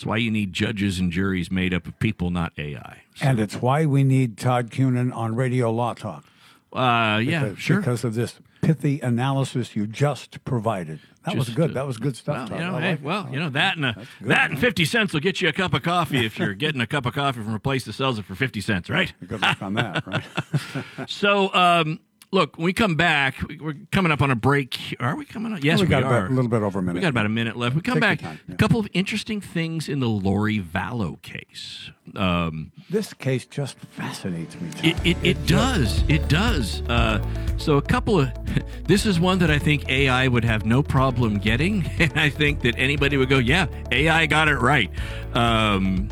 it's 0.00 0.06
why 0.06 0.16
you 0.16 0.30
need 0.30 0.54
judges 0.54 0.98
and 0.98 1.12
juries 1.12 1.50
made 1.50 1.74
up 1.74 1.86
of 1.86 1.98
people, 1.98 2.30
not 2.30 2.54
AI. 2.56 3.02
And 3.20 3.38
it's 3.38 3.56
why 3.56 3.84
we 3.84 4.02
need 4.02 4.38
Todd 4.38 4.70
Cunin 4.70 5.14
on 5.14 5.36
Radio 5.36 5.70
Law 5.70 5.92
Talk. 5.92 6.24
Uh, 6.72 7.20
yeah, 7.22 7.44
because, 7.44 7.58
sure. 7.58 7.76
Because 7.80 8.02
of 8.02 8.14
this 8.14 8.40
pithy 8.62 9.00
analysis 9.00 9.76
you 9.76 9.86
just 9.86 10.42
provided. 10.46 11.00
That 11.26 11.36
was 11.36 11.50
good. 11.50 11.72
uh, 11.72 11.74
that 11.74 11.86
was 11.86 11.98
good 11.98 12.16
stuff. 12.16 12.34
Well, 12.34 12.46
Todd. 12.48 12.58
you 12.58 12.64
know, 12.64 12.78
hey, 12.78 12.90
like 12.92 13.04
well, 13.04 13.28
you 13.30 13.38
know 13.38 13.50
that 13.50 13.76
and 13.76 13.84
a, 13.84 14.06
that 14.22 14.50
and 14.50 14.58
fifty 14.58 14.86
cents 14.86 15.12
will 15.12 15.20
get 15.20 15.42
you 15.42 15.50
a 15.50 15.52
cup 15.52 15.74
of 15.74 15.82
coffee 15.82 16.24
if 16.24 16.38
you're 16.38 16.54
getting 16.64 16.80
a 16.80 16.86
cup 16.86 17.04
of 17.04 17.12
coffee 17.12 17.42
from 17.42 17.52
a 17.52 17.60
place 17.60 17.84
that 17.84 17.92
sells 17.92 18.18
it 18.18 18.24
for 18.24 18.34
fifty 18.34 18.62
cents, 18.62 18.88
right? 18.88 19.12
Good 19.26 19.42
luck 19.42 19.60
on 19.60 19.74
that, 19.74 20.06
right? 20.06 20.24
So, 21.08 21.52
um, 21.52 22.00
look, 22.32 22.56
when 22.56 22.64
we 22.64 22.72
come 22.72 22.94
back, 22.94 23.36
we- 23.48 23.58
we're 23.58 23.74
coming 23.90 24.12
up 24.12 24.22
on 24.22 24.30
a 24.30 24.36
break. 24.36 24.96
Are 25.00 25.16
we 25.16 25.24
coming 25.24 25.52
up? 25.52 25.64
Yes, 25.64 25.78
we 25.80 25.86
we, 25.86 25.90
got 25.90 26.04
are. 26.04 26.26
a 26.26 26.30
little 26.30 26.48
bit 26.50 26.62
over 26.62 26.78
a 26.78 26.82
minute. 26.82 26.94
We 26.96 27.00
got 27.00 27.08
about 27.08 27.26
a 27.26 27.30
minute 27.30 27.56
left. 27.56 27.74
We 27.74 27.82
come 27.82 27.94
Take 27.94 28.00
back. 28.02 28.20
time, 28.20 28.40
A 28.48 28.54
couple 28.56 28.78
of 28.80 28.88
interesting 28.92 29.40
things 29.40 29.88
in 29.88 30.00
the 30.00 30.08
Lori 30.08 30.58
Vallow 30.60 31.20
case. 31.22 31.90
Um, 32.14 32.72
This 32.88 33.12
case 33.14 33.46
just 33.46 33.78
fascinates 33.78 34.60
me. 34.60 34.70
Todd. 34.70 34.84
it, 34.84 35.06
it, 35.06 35.16
it 35.22 35.46
does. 35.46 36.04
It 36.08 36.28
does. 36.28 36.82
Uh, 36.88 37.24
so 37.56 37.76
a 37.76 37.82
couple 37.82 38.20
of 38.20 38.30
this 38.86 39.06
is 39.06 39.18
one 39.20 39.38
that 39.40 39.50
I 39.50 39.58
think 39.58 39.88
AI 39.88 40.26
would 40.28 40.44
have 40.44 40.64
no 40.64 40.82
problem 40.82 41.38
getting, 41.38 41.84
and 41.98 42.12
I 42.18 42.30
think 42.30 42.60
that 42.62 42.74
anybody 42.78 43.16
would 43.16 43.28
go, 43.28 43.38
"Yeah, 43.38 43.66
AI 43.92 44.26
got 44.26 44.48
it 44.48 44.56
right." 44.56 44.90
Um, 45.34 46.08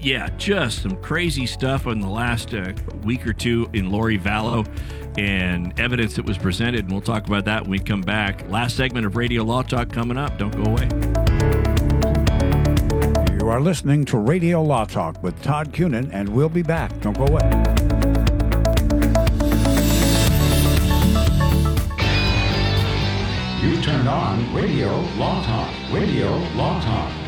yeah, 0.00 0.28
just 0.38 0.82
some 0.82 0.96
crazy 1.02 1.46
stuff 1.46 1.86
in 1.86 2.00
the 2.00 2.08
last 2.08 2.54
uh, 2.54 2.72
week 3.04 3.26
or 3.26 3.32
two 3.32 3.68
in 3.72 3.90
Lori 3.90 4.18
Vallow 4.18 4.66
and 5.18 5.78
evidence 5.78 6.14
that 6.14 6.24
was 6.24 6.38
presented, 6.38 6.80
and 6.80 6.92
we'll 6.92 7.00
talk 7.00 7.26
about 7.26 7.44
that 7.44 7.62
when 7.62 7.70
we 7.72 7.78
come 7.78 8.00
back. 8.00 8.48
Last 8.48 8.76
segment 8.76 9.04
of 9.04 9.16
Radio 9.16 9.42
Law 9.42 9.62
Talk 9.62 9.90
coming 9.90 10.16
up. 10.16 10.38
Don't 10.38 10.54
go 10.56 10.70
away. 10.70 10.88
You 13.40 13.48
are 13.48 13.60
listening 13.60 14.04
to 14.06 14.18
Radio 14.18 14.62
Law 14.62 14.84
Talk 14.84 15.22
with 15.22 15.40
Todd 15.42 15.72
Cunin, 15.72 16.08
and 16.12 16.28
we'll 16.28 16.48
be 16.48 16.62
back. 16.62 16.98
Don't 17.00 17.16
go 17.16 17.26
away. 17.26 17.40
You 23.62 23.82
turned 23.82 24.08
on 24.08 24.54
Radio 24.54 25.00
Law 25.18 25.42
Talk. 25.44 25.74
Radio 25.92 26.30
Law 26.54 26.80
Talk. 26.80 27.19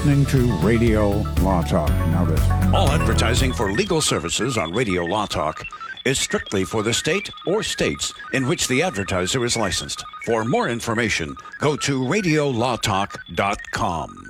Listening 0.00 0.24
to 0.24 0.50
Radio 0.66 1.10
Law 1.42 1.62
Talk. 1.62 1.90
Now 1.90 2.24
this. 2.24 2.40
All 2.72 2.88
advertising 2.88 3.52
for 3.52 3.70
legal 3.70 4.00
services 4.00 4.56
on 4.56 4.72
Radio 4.72 5.04
Law 5.04 5.26
Talk 5.26 5.62
is 6.06 6.18
strictly 6.18 6.64
for 6.64 6.82
the 6.82 6.94
state 6.94 7.28
or 7.46 7.62
states 7.62 8.14
in 8.32 8.48
which 8.48 8.66
the 8.66 8.80
advertiser 8.80 9.44
is 9.44 9.58
licensed. 9.58 10.02
For 10.24 10.42
more 10.42 10.70
information, 10.70 11.36
go 11.58 11.76
to 11.76 12.00
radiolawtalk.com. 12.00 14.29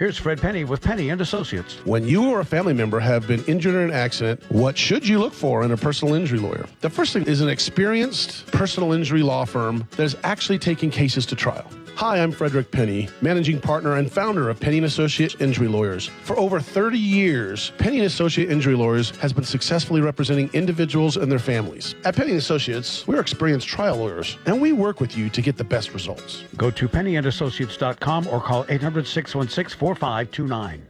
Here's 0.00 0.16
Fred 0.16 0.40
Penney 0.40 0.64
with 0.64 0.80
Penney 0.80 1.10
and 1.10 1.20
Associates. 1.20 1.74
When 1.84 2.08
you 2.08 2.30
or 2.30 2.40
a 2.40 2.44
family 2.46 2.72
member 2.72 2.98
have 3.00 3.26
been 3.28 3.44
injured 3.44 3.74
in 3.74 3.82
an 3.82 3.90
accident, 3.90 4.42
what 4.48 4.78
should 4.78 5.06
you 5.06 5.18
look 5.18 5.34
for 5.34 5.62
in 5.62 5.72
a 5.72 5.76
personal 5.76 6.14
injury 6.14 6.38
lawyer? 6.38 6.64
The 6.80 6.88
first 6.88 7.12
thing 7.12 7.24
is 7.24 7.42
an 7.42 7.50
experienced 7.50 8.46
personal 8.46 8.94
injury 8.94 9.22
law 9.22 9.44
firm 9.44 9.86
that 9.98 10.04
is 10.04 10.16
actually 10.24 10.58
taking 10.58 10.90
cases 10.90 11.26
to 11.26 11.36
trial. 11.36 11.70
Hi, 11.96 12.22
I'm 12.22 12.32
Frederick 12.32 12.70
Penney, 12.70 13.08
managing 13.20 13.60
partner 13.60 13.96
and 13.96 14.10
founder 14.10 14.48
of 14.48 14.58
Penney 14.58 14.78
Associate 14.84 15.38
Injury 15.40 15.68
Lawyers. 15.68 16.06
For 16.22 16.38
over 16.38 16.58
30 16.58 16.98
years, 16.98 17.72
Penney 17.78 18.00
Associate 18.00 18.50
Injury 18.50 18.74
Lawyers 18.74 19.10
has 19.18 19.32
been 19.32 19.44
successfully 19.44 20.00
representing 20.00 20.48
individuals 20.54 21.16
and 21.16 21.30
their 21.30 21.38
families. 21.38 21.94
At 22.04 22.16
Penney 22.16 22.36
Associates, 22.36 23.06
we're 23.06 23.20
experienced 23.20 23.68
trial 23.68 23.96
lawyers, 23.96 24.38
and 24.46 24.60
we 24.60 24.72
work 24.72 25.00
with 25.00 25.16
you 25.16 25.28
to 25.30 25.42
get 25.42 25.56
the 25.56 25.64
best 25.64 25.92
results. 25.92 26.44
Go 26.56 26.70
to 26.70 26.88
penneyandassociates.com 26.88 28.28
or 28.28 28.40
call 28.40 28.64
800 28.68 29.06
616 29.06 29.78
4529. 29.78 30.89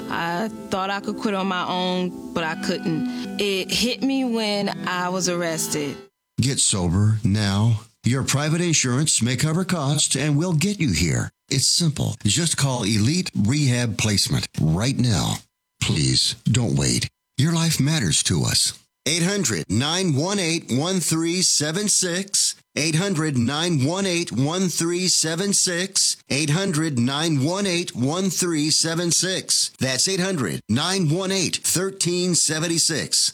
I 0.11 0.49
thought 0.69 0.89
I 0.89 0.99
could 0.99 1.17
quit 1.17 1.33
on 1.33 1.47
my 1.47 1.65
own, 1.67 2.33
but 2.33 2.43
I 2.43 2.55
couldn't. 2.55 3.39
It 3.39 3.71
hit 3.71 4.03
me 4.03 4.25
when 4.25 4.69
I 4.87 5.09
was 5.09 5.29
arrested. 5.29 5.95
Get 6.39 6.59
sober 6.59 7.17
now. 7.23 7.81
Your 8.03 8.23
private 8.23 8.61
insurance 8.61 9.21
may 9.21 9.35
cover 9.35 9.63
costs 9.63 10.15
and 10.15 10.37
we'll 10.37 10.53
get 10.53 10.79
you 10.79 10.91
here. 10.91 11.31
It's 11.49 11.67
simple. 11.67 12.15
Just 12.25 12.57
call 12.57 12.83
Elite 12.83 13.29
Rehab 13.35 13.97
Placement 13.97 14.47
right 14.59 14.97
now. 14.97 15.35
Please 15.81 16.35
don't 16.45 16.75
wait. 16.75 17.07
Your 17.37 17.53
life 17.53 17.79
matters 17.79 18.23
to 18.23 18.43
us. 18.43 18.77
800 19.05 19.65
918 19.69 20.77
1376. 20.77 22.55
800 22.75 23.37
918 23.37 24.45
1376. 24.45 26.17
800 26.29 26.97
918 26.99 28.01
1376. 28.01 29.71
That's 29.79 30.07
800 30.07 30.61
918 30.69 31.61
1376. 31.61 33.33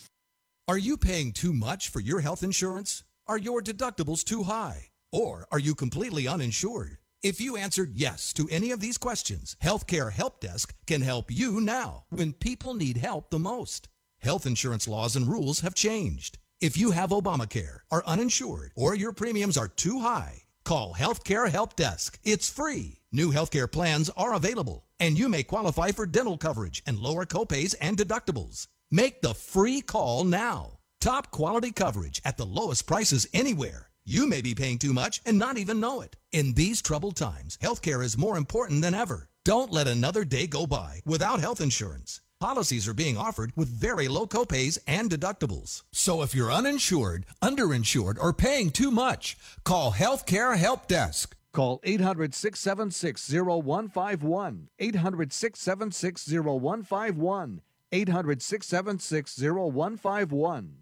Are 0.68 0.78
you 0.78 0.98
paying 0.98 1.32
too 1.32 1.54
much 1.54 1.90
for 1.90 2.00
your 2.02 2.20
health 2.22 2.44
insurance? 2.44 3.04
Are 3.28 3.38
your 3.38 3.62
deductibles 3.62 4.24
too 4.24 4.44
high? 4.44 4.88
Or 5.12 5.48
are 5.52 5.60
you 5.60 5.76
completely 5.76 6.28
uninsured? 6.28 6.98
If 7.24 7.40
you 7.40 7.58
answered 7.58 7.94
yes 7.96 8.34
to 8.34 8.48
any 8.52 8.72
of 8.72 8.80
these 8.80 8.98
questions, 8.98 9.56
Healthcare 9.64 10.12
Help 10.12 10.40
Desk 10.40 10.74
can 10.86 11.02
help 11.02 11.32
you 11.32 11.62
now 11.62 12.06
when 12.10 12.34
people 12.34 12.74
need 12.74 12.98
help 12.98 13.30
the 13.30 13.40
most. 13.40 13.88
Health 14.20 14.46
insurance 14.46 14.88
laws 14.88 15.16
and 15.16 15.28
rules 15.28 15.62
have 15.62 15.74
changed. 15.74 16.38
If 16.60 16.76
you 16.76 16.90
have 16.90 17.12
Obamacare, 17.12 17.82
are 17.92 18.04
uninsured, 18.08 18.72
or 18.76 18.96
your 18.96 19.14
premiums 19.14 19.58
are 19.58 19.68
too 19.68 20.00
high, 20.00 20.42
call 20.64 20.96
Healthcare 20.96 21.52
Help 21.52 21.76
Desk. 21.76 22.18
It's 22.24 22.50
free. 22.50 23.02
New 23.12 23.32
healthcare 23.32 23.72
plans 23.72 24.10
are 24.18 24.34
available, 24.34 24.88
and 25.00 25.20
you 25.20 25.30
may 25.30 25.44
qualify 25.44 25.92
for 25.92 26.08
dental 26.08 26.36
coverage 26.36 26.82
and 26.88 26.98
lower 26.98 27.28
copays 27.28 27.76
and 27.80 27.96
deductibles. 27.96 28.66
Make 28.90 29.22
the 29.22 29.36
free 29.36 29.82
call 29.82 30.24
now. 30.24 30.80
Top 31.00 31.30
quality 31.30 31.72
coverage 31.72 32.24
at 32.26 32.38
the 32.38 32.46
lowest 32.48 32.88
prices 32.88 33.28
anywhere. 33.36 33.92
You 34.04 34.26
may 34.26 34.42
be 34.42 34.56
paying 34.56 34.80
too 34.80 34.94
much 34.94 35.22
and 35.28 35.38
not 35.38 35.60
even 35.60 35.80
know 35.80 36.02
it. 36.02 36.16
In 36.32 36.54
these 36.56 36.82
troubled 36.82 37.18
times, 37.18 37.60
healthcare 37.62 38.04
is 38.04 38.18
more 38.18 38.36
important 38.36 38.82
than 38.82 38.96
ever. 38.96 39.30
Don't 39.46 39.72
let 39.72 39.88
another 39.88 40.26
day 40.26 40.48
go 40.48 40.66
by 40.66 41.02
without 41.06 41.40
health 41.40 41.62
insurance. 41.62 42.20
Policies 42.40 42.88
are 42.88 42.94
being 42.94 43.18
offered 43.18 43.52
with 43.56 43.68
very 43.68 44.08
low 44.08 44.28
copays 44.28 44.78
and 44.86 45.10
deductibles. 45.10 45.82
So 45.92 46.22
if 46.22 46.36
you're 46.36 46.52
uninsured, 46.52 47.26
underinsured, 47.42 48.20
or 48.22 48.32
paying 48.32 48.70
too 48.70 48.92
much, 48.92 49.36
call 49.64 49.94
Healthcare 49.94 50.56
Help 50.56 50.88
Desk. 50.88 51.36
Call 51.52 51.80
800 51.84 52.36
676 52.36 53.34
0151. 53.34 54.68
800 54.78 55.34
676 55.34 56.28
0151. 56.32 57.62
800 57.92 58.42
676 58.44 59.42
0151. 59.42 60.76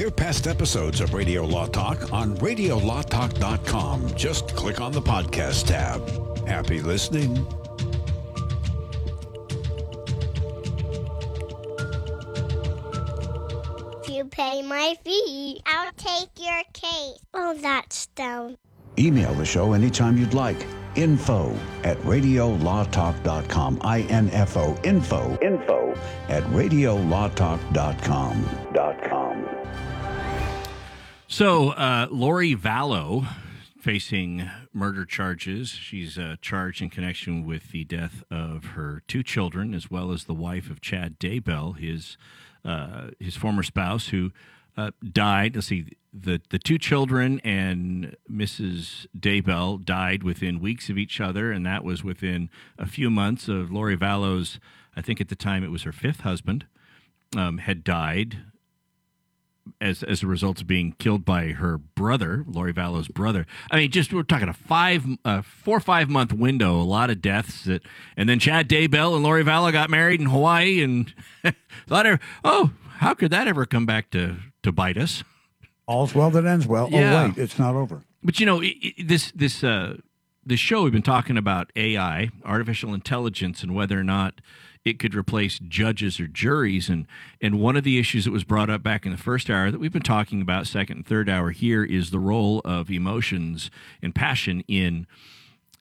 Hear 0.00 0.10
past 0.10 0.46
episodes 0.46 1.02
of 1.02 1.12
Radio 1.12 1.44
Law 1.44 1.66
Talk 1.66 2.10
on 2.10 2.34
radiolawtalk.com. 2.38 4.16
Just 4.16 4.56
click 4.56 4.80
on 4.80 4.92
the 4.92 5.02
podcast 5.02 5.66
tab. 5.66 6.48
Happy 6.48 6.80
listening. 6.80 7.36
If 14.02 14.08
you 14.08 14.24
pay 14.24 14.62
my 14.62 14.96
fee, 15.04 15.60
I'll 15.66 15.92
take 15.98 16.30
your 16.38 16.62
case. 16.72 17.18
Oh, 17.34 17.54
that's 17.60 18.06
dumb. 18.06 18.56
Email 18.98 19.34
the 19.34 19.44
show 19.44 19.74
anytime 19.74 20.16
you'd 20.16 20.32
like. 20.32 20.64
Info 20.94 21.54
at 21.84 21.98
radiolawtalk.com. 21.98 23.80
I-N-F-O, 23.82 24.78
info, 24.82 25.38
info 25.42 25.94
at 26.30 26.42
radiolawtalk.com. 26.44 28.48
Dot 28.72 29.02
com. 29.02 29.59
So, 31.32 31.68
uh, 31.70 32.08
Lori 32.10 32.56
Vallow 32.56 33.24
facing 33.78 34.50
murder 34.72 35.04
charges. 35.04 35.68
She's 35.68 36.18
uh, 36.18 36.34
charged 36.42 36.82
in 36.82 36.90
connection 36.90 37.46
with 37.46 37.70
the 37.70 37.84
death 37.84 38.24
of 38.32 38.64
her 38.74 39.04
two 39.06 39.22
children, 39.22 39.72
as 39.72 39.88
well 39.88 40.10
as 40.10 40.24
the 40.24 40.34
wife 40.34 40.70
of 40.70 40.80
Chad 40.80 41.20
Daybell, 41.20 41.78
his 41.78 42.18
uh, 42.64 43.10
his 43.20 43.36
former 43.36 43.62
spouse, 43.62 44.08
who 44.08 44.32
uh, 44.76 44.90
died. 45.08 45.54
Let's 45.54 45.68
see, 45.68 45.96
the 46.12 46.40
the 46.50 46.58
two 46.58 46.78
children 46.78 47.40
and 47.44 48.16
Mrs. 48.28 49.06
Daybell 49.16 49.84
died 49.84 50.24
within 50.24 50.58
weeks 50.58 50.90
of 50.90 50.98
each 50.98 51.20
other, 51.20 51.52
and 51.52 51.64
that 51.64 51.84
was 51.84 52.02
within 52.02 52.50
a 52.76 52.86
few 52.86 53.08
months 53.08 53.46
of 53.46 53.70
Lori 53.70 53.96
Vallow's. 53.96 54.58
I 54.96 55.00
think 55.00 55.20
at 55.20 55.28
the 55.28 55.36
time 55.36 55.62
it 55.62 55.70
was 55.70 55.84
her 55.84 55.92
fifth 55.92 56.22
husband 56.22 56.66
um, 57.36 57.58
had 57.58 57.84
died 57.84 58.38
as 59.80 60.02
as 60.02 60.22
a 60.22 60.26
result 60.26 60.60
of 60.60 60.66
being 60.66 60.92
killed 60.98 61.24
by 61.24 61.48
her 61.48 61.78
brother, 61.78 62.44
Lori 62.46 62.72
Vallow's 62.72 63.08
brother. 63.08 63.46
I 63.70 63.76
mean, 63.76 63.90
just 63.90 64.12
we're 64.12 64.22
talking 64.22 64.48
a 64.48 64.52
five, 64.52 65.04
uh, 65.24 65.42
four 65.42 65.76
or 65.76 65.80
five 65.80 66.08
month 66.08 66.32
window, 66.32 66.80
a 66.80 66.82
lot 66.82 67.10
of 67.10 67.20
deaths. 67.20 67.64
That, 67.64 67.82
and 68.16 68.28
then 68.28 68.38
Chad 68.38 68.68
Daybell 68.68 69.14
and 69.14 69.22
Lori 69.22 69.44
Vallow 69.44 69.72
got 69.72 69.90
married 69.90 70.20
in 70.20 70.26
Hawaii, 70.26 70.82
and 70.82 71.12
thought, 71.86 72.20
oh, 72.44 72.72
how 72.98 73.14
could 73.14 73.30
that 73.30 73.48
ever 73.48 73.66
come 73.66 73.86
back 73.86 74.10
to 74.10 74.36
to 74.62 74.72
bite 74.72 74.96
us? 74.96 75.24
All's 75.86 76.14
well 76.14 76.30
that 76.30 76.44
ends 76.44 76.66
well. 76.66 76.88
Yeah. 76.90 77.22
Oh, 77.22 77.28
wait, 77.28 77.38
it's 77.38 77.58
not 77.58 77.74
over. 77.74 78.02
But 78.22 78.38
you 78.38 78.46
know, 78.46 78.62
i 78.62 78.74
i 78.84 78.94
this 79.02 79.32
this 79.32 79.64
uh, 79.64 79.96
this 80.44 80.60
show 80.60 80.82
we've 80.82 80.92
been 80.92 81.02
talking 81.02 81.36
about 81.36 81.70
AI, 81.76 82.30
artificial 82.44 82.94
intelligence, 82.94 83.62
and 83.62 83.74
whether 83.74 83.98
or 83.98 84.04
not 84.04 84.40
it 84.84 84.98
could 84.98 85.14
replace 85.14 85.58
judges 85.58 86.18
or 86.20 86.26
juries. 86.26 86.88
And 86.88 87.06
and 87.40 87.60
one 87.60 87.76
of 87.76 87.84
the 87.84 87.98
issues 87.98 88.24
that 88.24 88.30
was 88.30 88.44
brought 88.44 88.70
up 88.70 88.82
back 88.82 89.04
in 89.04 89.12
the 89.12 89.18
first 89.18 89.50
hour 89.50 89.70
that 89.70 89.78
we've 89.78 89.92
been 89.92 90.02
talking 90.02 90.40
about, 90.40 90.66
second 90.66 90.98
and 90.98 91.06
third 91.06 91.28
hour 91.28 91.50
here, 91.50 91.84
is 91.84 92.10
the 92.10 92.18
role 92.18 92.60
of 92.64 92.90
emotions 92.90 93.70
and 94.02 94.14
passion 94.14 94.64
in 94.68 95.06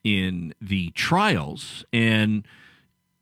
in 0.04 0.54
the 0.62 0.91
trials. 0.91 1.86
And 1.93 2.45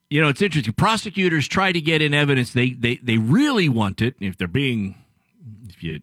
you 0.10 0.22
know, 0.22 0.30
it's 0.30 0.42
interesting. 0.42 0.74
Prosecutors 0.74 1.48
try 1.48 1.72
to 1.72 1.82
get 1.82 2.02
in 2.02 2.14
evidence 2.14 2.54
they 2.54 2.72
they 2.72 2.98
they 2.98 3.18
really 3.18 3.70
want 3.70 4.02
it. 4.02 4.16
If 4.20 4.38
they're 4.38 4.48
being 4.48 4.96
if 5.70 5.84
you 5.84 6.02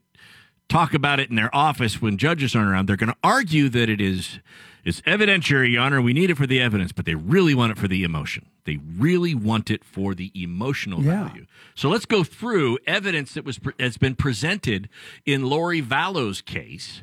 talk 0.68 0.94
about 0.94 1.20
it 1.20 1.30
in 1.30 1.36
their 1.36 1.54
office 1.54 2.00
when 2.00 2.16
judges 2.16 2.54
aren't 2.54 2.70
around, 2.70 2.88
they're 2.88 2.96
going 2.96 3.12
to 3.12 3.18
argue 3.22 3.68
that 3.68 3.88
it 3.88 4.00
is 4.00 4.38
it's 4.84 5.00
evidentiary, 5.02 5.72
Your 5.72 5.82
Honor. 5.82 6.00
We 6.02 6.12
need 6.12 6.30
it 6.30 6.36
for 6.36 6.46
the 6.46 6.60
evidence, 6.60 6.92
but 6.92 7.04
they 7.06 7.14
really 7.14 7.54
want 7.54 7.72
it 7.72 7.78
for 7.78 7.88
the 7.88 8.04
emotion. 8.04 8.46
They 8.64 8.78
really 8.98 9.34
want 9.34 9.70
it 9.70 9.84
for 9.84 10.14
the 10.14 10.30
emotional 10.34 11.02
Yeah. 11.02 11.28
value. 11.28 11.46
So 11.74 11.88
let's 11.88 12.06
go 12.06 12.24
through 12.24 12.78
evidence 12.86 13.34
that 13.34 13.44
was 13.44 13.58
has 13.78 13.96
been 13.96 14.14
presented 14.14 14.88
in 15.26 15.42
Lori 15.44 15.80
Vallow's 15.80 16.40
case, 16.40 17.02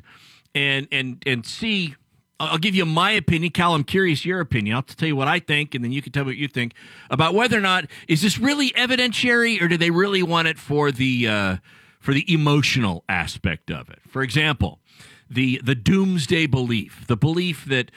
and 0.54 0.86
and 0.92 1.22
and 1.26 1.44
see. 1.46 1.94
I'll 2.40 2.58
give 2.58 2.74
you 2.74 2.84
my 2.84 3.12
opinion, 3.12 3.52
Cal. 3.52 3.72
I'm 3.72 3.84
curious 3.84 4.24
your 4.24 4.40
opinion. 4.40 4.74
I'll 4.74 4.82
tell 4.82 5.06
you 5.06 5.14
what 5.14 5.28
I 5.28 5.38
think, 5.38 5.76
and 5.76 5.84
then 5.84 5.92
you 5.92 6.02
can 6.02 6.10
tell 6.10 6.24
me 6.24 6.30
what 6.30 6.36
you 6.38 6.48
think 6.48 6.74
about 7.08 7.34
whether 7.34 7.56
or 7.56 7.60
not 7.60 7.84
is 8.08 8.20
this 8.20 8.36
really 8.36 8.70
evidentiary, 8.72 9.62
or 9.62 9.68
do 9.68 9.76
they 9.76 9.90
really 9.92 10.24
want 10.24 10.48
it 10.48 10.58
for 10.58 10.90
the 10.90 11.28
uh, 11.28 11.56
for 12.00 12.12
the 12.12 12.24
emotional 12.32 13.04
aspect 13.08 13.70
of 13.70 13.88
it? 13.90 14.00
For 14.08 14.22
example, 14.24 14.80
the 15.32 15.60
the 15.64 15.74
doomsday 15.74 16.46
belief, 16.46 17.06
the 17.06 17.16
belief 17.16 17.64
that 17.66 17.90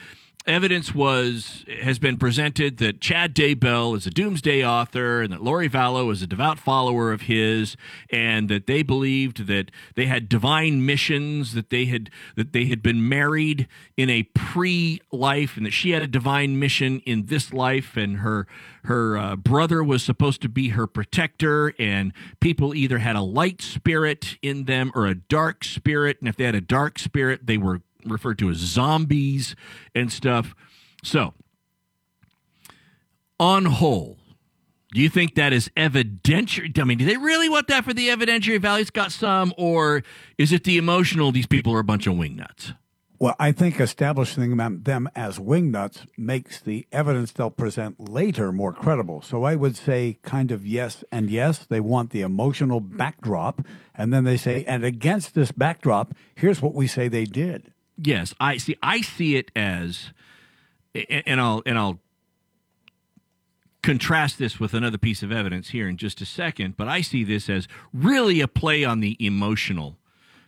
evidence 0.47 0.93
was 0.93 1.65
has 1.81 1.97
been 1.99 2.17
presented 2.17 2.77
that 2.77 3.01
Chad 3.01 3.33
Daybell 3.33 3.97
is 3.97 4.05
a 4.05 4.11
doomsday 4.11 4.63
author 4.63 5.21
and 5.21 5.33
that 5.33 5.41
Lori 5.41 5.67
Vallow 5.67 6.11
is 6.11 6.21
a 6.21 6.27
devout 6.27 6.59
follower 6.59 7.11
of 7.11 7.21
his 7.21 7.75
and 8.09 8.47
that 8.49 8.67
they 8.67 8.83
believed 8.83 9.47
that 9.47 9.71
they 9.95 10.05
had 10.05 10.29
divine 10.29 10.85
missions 10.85 11.53
that 11.53 11.69
they 11.69 11.85
had 11.85 12.09
that 12.35 12.53
they 12.53 12.65
had 12.65 12.83
been 12.83 13.07
married 13.07 13.67
in 13.97 14.09
a 14.09 14.23
pre-life 14.33 15.57
and 15.57 15.65
that 15.65 15.73
she 15.73 15.91
had 15.91 16.03
a 16.03 16.07
divine 16.07 16.59
mission 16.59 17.01
in 17.05 17.25
this 17.25 17.51
life 17.51 17.97
and 17.97 18.17
her 18.17 18.47
her 18.83 19.17
uh, 19.17 19.35
brother 19.35 19.83
was 19.83 20.03
supposed 20.03 20.41
to 20.41 20.49
be 20.49 20.69
her 20.69 20.85
protector 20.85 21.73
and 21.79 22.13
people 22.39 22.75
either 22.75 22.99
had 22.99 23.15
a 23.15 23.21
light 23.21 23.61
spirit 23.61 24.37
in 24.43 24.65
them 24.65 24.91
or 24.93 25.07
a 25.07 25.15
dark 25.15 25.63
spirit 25.63 26.17
and 26.19 26.29
if 26.29 26.35
they 26.35 26.43
had 26.43 26.55
a 26.55 26.61
dark 26.61 26.99
spirit 26.99 27.47
they 27.47 27.57
were 27.57 27.81
referred 28.05 28.39
to 28.39 28.49
as 28.49 28.57
zombies 28.57 29.55
and 29.93 30.11
stuff. 30.11 30.55
So, 31.03 31.33
on 33.39 33.65
whole, 33.65 34.17
do 34.93 35.01
you 35.01 35.09
think 35.09 35.35
that 35.35 35.51
is 35.51 35.69
evidentiary? 35.75 36.77
I 36.79 36.83
mean, 36.83 36.97
do 36.97 37.05
they 37.05 37.17
really 37.17 37.49
want 37.49 37.67
that 37.67 37.83
for 37.83 37.93
the 37.93 38.07
evidentiary 38.07 38.61
value? 38.61 38.81
It's 38.81 38.91
got 38.91 39.11
some, 39.11 39.53
or 39.57 40.03
is 40.37 40.53
it 40.53 40.63
the 40.63 40.77
emotional? 40.77 41.31
These 41.31 41.47
people 41.47 41.73
are 41.73 41.79
a 41.79 41.83
bunch 41.83 42.07
of 42.07 42.15
wingnuts. 42.15 42.73
Well, 43.17 43.35
I 43.39 43.53
think 43.53 43.79
establishing 43.79 44.57
them, 44.57 45.09
as 45.15 45.39
wingnuts 45.39 46.05
makes 46.17 46.59
the 46.59 46.85
evidence 46.91 47.31
they'll 47.31 47.49
present 47.49 48.09
later 48.09 48.51
more 48.51 48.73
credible. 48.73 49.21
So 49.21 49.43
I 49.43 49.55
would 49.55 49.77
say 49.77 50.19
kind 50.21 50.51
of 50.51 50.65
yes 50.65 51.03
and 51.11 51.29
yes. 51.29 51.65
They 51.65 51.79
want 51.79 52.09
the 52.09 52.21
emotional 52.21 52.81
backdrop. 52.81 53.65
And 53.95 54.13
then 54.13 54.25
they 54.25 54.35
say, 54.35 54.65
and 54.65 54.83
against 54.83 55.33
this 55.33 55.51
backdrop, 55.51 56.13
here's 56.35 56.61
what 56.61 56.73
we 56.73 56.87
say 56.87 57.07
they 57.07 57.23
did. 57.23 57.71
Yes, 58.01 58.33
I 58.39 58.57
see. 58.57 58.75
I 58.83 59.01
see 59.01 59.35
it 59.37 59.51
as, 59.55 60.11
and 60.93 61.39
I'll 61.39 61.61
and 61.65 61.77
I'll 61.77 61.99
contrast 63.81 64.39
this 64.39 64.59
with 64.59 64.73
another 64.73 64.97
piece 64.97 65.21
of 65.21 65.31
evidence 65.31 65.69
here 65.69 65.87
in 65.87 65.97
just 65.97 66.19
a 66.21 66.25
second. 66.25 66.75
But 66.77 66.87
I 66.87 67.01
see 67.01 67.23
this 67.23 67.49
as 67.49 67.67
really 67.93 68.41
a 68.41 68.47
play 68.47 68.83
on 68.83 68.99
the 68.99 69.15
emotional, 69.23 69.97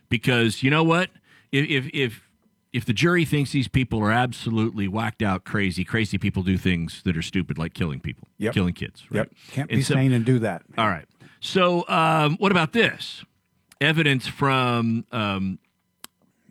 because 0.08 0.62
you 0.62 0.70
know 0.70 0.84
what? 0.84 1.10
If 1.52 1.68
if 1.70 1.90
if 1.94 2.22
if 2.72 2.84
the 2.84 2.92
jury 2.92 3.24
thinks 3.24 3.52
these 3.52 3.68
people 3.68 4.00
are 4.00 4.12
absolutely 4.12 4.88
whacked 4.88 5.22
out 5.22 5.44
crazy, 5.44 5.84
crazy 5.84 6.18
people 6.18 6.42
do 6.42 6.58
things 6.58 7.00
that 7.04 7.16
are 7.16 7.22
stupid, 7.22 7.56
like 7.56 7.72
killing 7.72 7.98
people, 8.00 8.28
Yep. 8.38 8.52
killing 8.54 8.74
kids. 8.74 9.04
Right? 9.10 9.20
Yep. 9.20 9.30
Can't 9.52 9.70
be 9.70 9.80
so- 9.82 9.94
sane 9.94 10.12
and 10.12 10.24
do 10.24 10.38
that. 10.40 10.62
All 10.76 10.88
right. 10.88 11.06
So, 11.40 11.88
um, 11.88 12.36
what 12.38 12.50
about 12.52 12.72
this? 12.72 13.24
Evidence 13.80 14.26
from 14.26 15.06
um, 15.12 15.58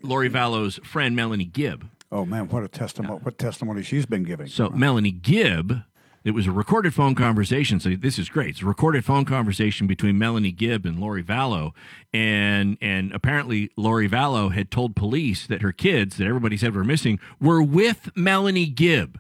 Lori 0.02 0.30
Vallow's 0.30 0.80
friend 0.84 1.16
Melanie 1.16 1.46
Gibb. 1.46 1.90
Oh 2.12 2.26
man, 2.26 2.48
what 2.50 2.64
a 2.64 2.68
testimony! 2.68 3.20
What 3.22 3.38
testimony 3.38 3.84
she's 3.84 4.06
been 4.06 4.24
giving. 4.24 4.48
So 4.48 4.70
Melanie 4.70 5.12
Gibb, 5.12 5.84
it 6.24 6.32
was 6.32 6.48
a 6.48 6.52
recorded 6.52 6.94
phone 6.94 7.16
conversation. 7.16 7.80
So 7.80 7.96
this 7.96 8.18
is 8.18 8.30
great. 8.30 8.52
It's 8.52 8.62
a 8.62 8.66
recorded 8.66 9.04
phone 9.04 9.26
conversation 9.26 9.88
between 9.88 10.18
Melanie 10.18 10.52
Gibb 10.52 10.86
and 10.86 11.00
Lori 11.00 11.24
Vallow, 11.24 11.72
and 12.14 12.78
and 12.82 13.12
apparently 13.14 13.72
Lori 13.76 14.08
Vallow 14.08 14.54
had 14.54 14.72
told 14.72 14.96
police 14.96 15.48
that 15.48 15.62
her 15.62 15.74
kids, 15.74 16.18
that 16.18 16.28
everybody 16.28 16.56
said 16.58 16.76
were 16.76 16.84
missing, 16.84 17.20
were 17.42 17.62
with 17.62 18.10
Melanie 18.16 18.68
Gibb. 18.68 19.20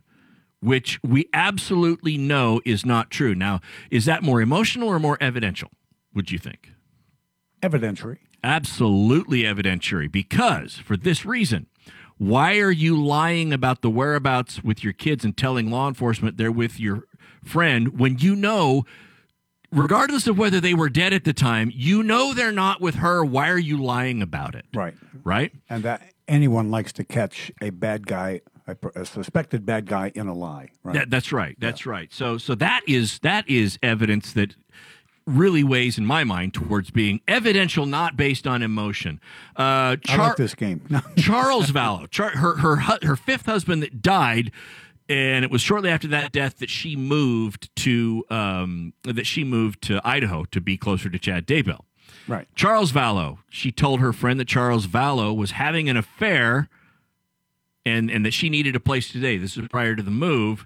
Which 0.60 1.00
we 1.04 1.30
absolutely 1.34 2.18
know 2.18 2.62
is 2.66 2.84
not 2.84 3.12
true. 3.12 3.36
Now, 3.36 3.62
is 3.92 4.06
that 4.06 4.24
more 4.24 4.42
emotional 4.42 4.88
or 4.90 4.98
more 4.98 5.16
evidential? 5.22 5.70
Would 6.16 6.32
you 6.32 6.40
think? 6.40 6.72
Evidentiary. 7.62 8.18
Absolutely 8.44 9.44
evidentiary. 9.44 10.12
Because 10.12 10.76
for 10.76 10.98
this 10.98 11.26
reason, 11.26 11.68
why 12.18 12.58
are 12.60 12.72
you 12.72 13.02
lying 13.02 13.54
about 13.54 13.82
the 13.82 13.90
whereabouts 13.90 14.64
with 14.64 14.84
your 14.84 14.94
kids 14.94 15.24
and 15.24 15.38
telling 15.38 15.70
law 15.70 15.88
enforcement 15.88 16.38
they're 16.38 16.52
with 16.52 16.80
your 16.80 17.04
friend 17.44 18.00
when 18.00 18.18
you 18.18 18.36
know, 18.36 18.86
regardless 19.72 20.28
of 20.28 20.38
whether 20.38 20.60
they 20.60 20.74
were 20.74 20.90
dead 20.90 21.14
at 21.14 21.24
the 21.24 21.34
time, 21.34 21.72
you 21.74 22.02
know 22.04 22.34
they're 22.34 22.52
not 22.52 22.82
with 22.82 22.96
her? 22.96 23.24
Why 23.24 23.50
are 23.50 23.58
you 23.58 23.78
lying 23.78 24.22
about 24.22 24.56
it? 24.56 24.66
Right. 24.74 24.96
Right? 25.24 25.52
And 25.70 25.84
that 25.84 26.12
anyone 26.28 26.72
likes 26.72 26.92
to 26.94 27.04
catch 27.04 27.52
a 27.62 27.70
bad 27.70 28.08
guy, 28.08 28.42
a, 28.66 28.76
a 28.96 29.06
suspected 29.06 29.66
bad 29.66 29.86
guy 29.86 30.12
in 30.16 30.28
a 30.28 30.34
lie. 30.34 30.70
Right. 30.84 30.94
That, 30.94 31.10
that's 31.10 31.32
right. 31.32 31.56
That's 31.60 31.86
right. 31.86 32.12
So 32.12 32.38
so 32.38 32.56
that 32.56 32.82
is 32.88 33.20
that 33.20 33.48
is 33.50 33.78
evidence 33.84 34.34
that 34.34 34.56
really 35.28 35.64
weighs 35.64 35.98
in 35.98 36.06
my 36.06 36.24
mind 36.24 36.54
towards 36.54 36.90
being 36.90 37.22
evidential, 37.28 37.86
not 37.86 38.18
based 38.18 38.48
on 38.48 38.64
emotion. 38.64 39.20
Uh, 39.56 39.98
I 40.08 40.18
like 40.18 40.38
this 40.38 40.56
game. 40.56 40.82
Charles 41.18 41.70
Vallow, 41.70 42.10
Char- 42.10 42.38
her 42.38 42.56
her 42.56 42.78
her 43.04 43.16
fifth 43.16 43.46
husband 43.46 43.84
that 43.84 44.02
died, 44.02 44.52
and 45.10 45.46
it 45.46 45.52
was 45.52 45.62
shortly 45.62 45.90
after 45.90 46.08
that 46.08 46.32
death 46.32 46.58
that 46.60 46.70
she 46.70 46.96
moved 46.96 47.76
to 47.78 48.26
um, 48.30 48.94
that 49.04 49.28
she 49.28 49.44
moved 49.44 49.84
to 49.84 50.02
Idaho 50.04 50.46
to 50.46 50.62
be 50.62 50.78
closer 50.78 51.10
to 51.10 51.20
Chad 51.20 51.46
Daybell. 51.46 51.82
Right. 52.28 52.48
Charles 52.56 52.92
Vallow. 52.92 53.40
She 53.50 53.72
told 53.72 54.00
her 54.00 54.12
friend 54.12 54.40
that 54.40 54.48
Charles 54.48 54.88
Vallow 54.88 55.36
was 55.36 55.52
having 55.52 55.90
an 55.90 55.98
affair, 55.98 56.70
and 57.86 58.10
and 58.10 58.26
that 58.26 58.32
she 58.32 58.50
needed 58.50 58.76
a 58.76 58.80
place 58.80 59.12
to 59.12 59.20
stay. 59.20 59.38
This 59.38 59.58
was 59.58 59.68
prior 59.68 59.96
to 59.96 60.04
the 60.04 60.12
move, 60.12 60.66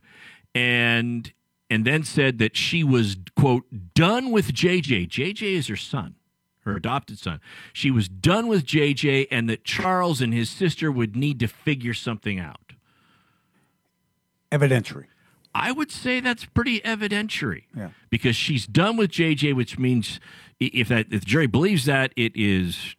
and 0.54 1.32
and 1.72 1.86
then 1.86 2.04
said 2.04 2.38
that 2.38 2.58
she 2.58 2.84
was 2.84 3.16
quote 3.36 3.64
done 3.96 4.30
with 4.30 4.54
JJ. 4.54 5.08
JJ 5.08 5.54
is 5.54 5.68
her 5.68 5.78
son, 5.78 6.16
her 6.66 6.76
adopted 6.76 7.18
son. 7.18 7.40
She 7.72 7.90
was 7.90 8.10
done 8.10 8.48
with 8.48 8.66
JJ, 8.66 9.28
and 9.32 9.50
that 9.50 9.64
Charles 9.64 10.20
and 10.20 10.34
his 10.34 10.50
sister 10.50 10.92
would 10.92 11.16
need 11.16 11.40
to 11.40 11.48
figure 11.48 11.94
something 11.94 12.38
out. 12.38 12.74
Evidentiary. 14.52 15.06
I 15.56 15.72
would 15.72 15.92
say 15.92 16.20
that's 16.20 16.44
pretty 16.44 16.82
evidentiary. 16.82 17.64
Yeah. 17.76 17.92
Because 18.10 18.36
she's 18.36 18.68
done 18.68 18.98
with 18.98 19.10
JJ, 19.12 19.56
which 19.56 19.80
means 19.80 20.20
if 20.60 20.90
that 20.90 21.08
if 21.10 21.22
the 21.22 21.26
jury 21.26 21.48
believes 21.48 21.86
that, 21.86 22.12
it 22.18 22.34
is 22.36 22.96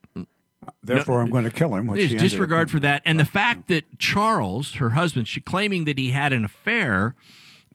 Therefore, 0.83 1.21
I'm 1.21 1.31
going 1.31 1.45
to 1.45 1.51
kill 1.51 1.75
him. 1.75 1.89
which 1.89 1.99
There's 1.99 2.11
she 2.11 2.17
ended 2.17 2.27
up 2.27 2.31
disregard 2.31 2.71
for 2.71 2.81
that, 2.81 3.03
and 3.05 3.21
the 3.21 3.25
fact 3.27 3.69
that 3.69 3.99
Charles, 3.99 4.75
her 4.75 4.91
husband, 4.91 5.29
she 5.29 5.41
claiming 5.41 5.85
that 5.85 5.99
he 5.99 6.11
had 6.11 6.33
an 6.33 6.45
affair, 6.45 7.15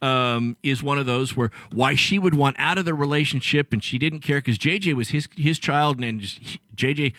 um, 0.01 0.57
is 0.63 0.81
one 0.83 0.97
of 0.97 1.05
those 1.05 1.35
where 1.35 1.51
why 1.71 1.95
she 1.95 2.17
would 2.19 2.33
want 2.35 2.55
out 2.59 2.77
of 2.77 2.85
the 2.85 2.93
relationship, 2.93 3.71
and 3.73 3.83
she 3.83 3.97
didn't 3.97 4.19
care 4.21 4.37
because 4.39 4.57
JJ 4.57 4.93
was 4.93 5.09
his 5.09 5.27
his 5.35 5.59
child, 5.59 5.99
and 6.03 6.19
just, 6.21 6.37
he- 6.39 6.59
JJ 6.75 7.13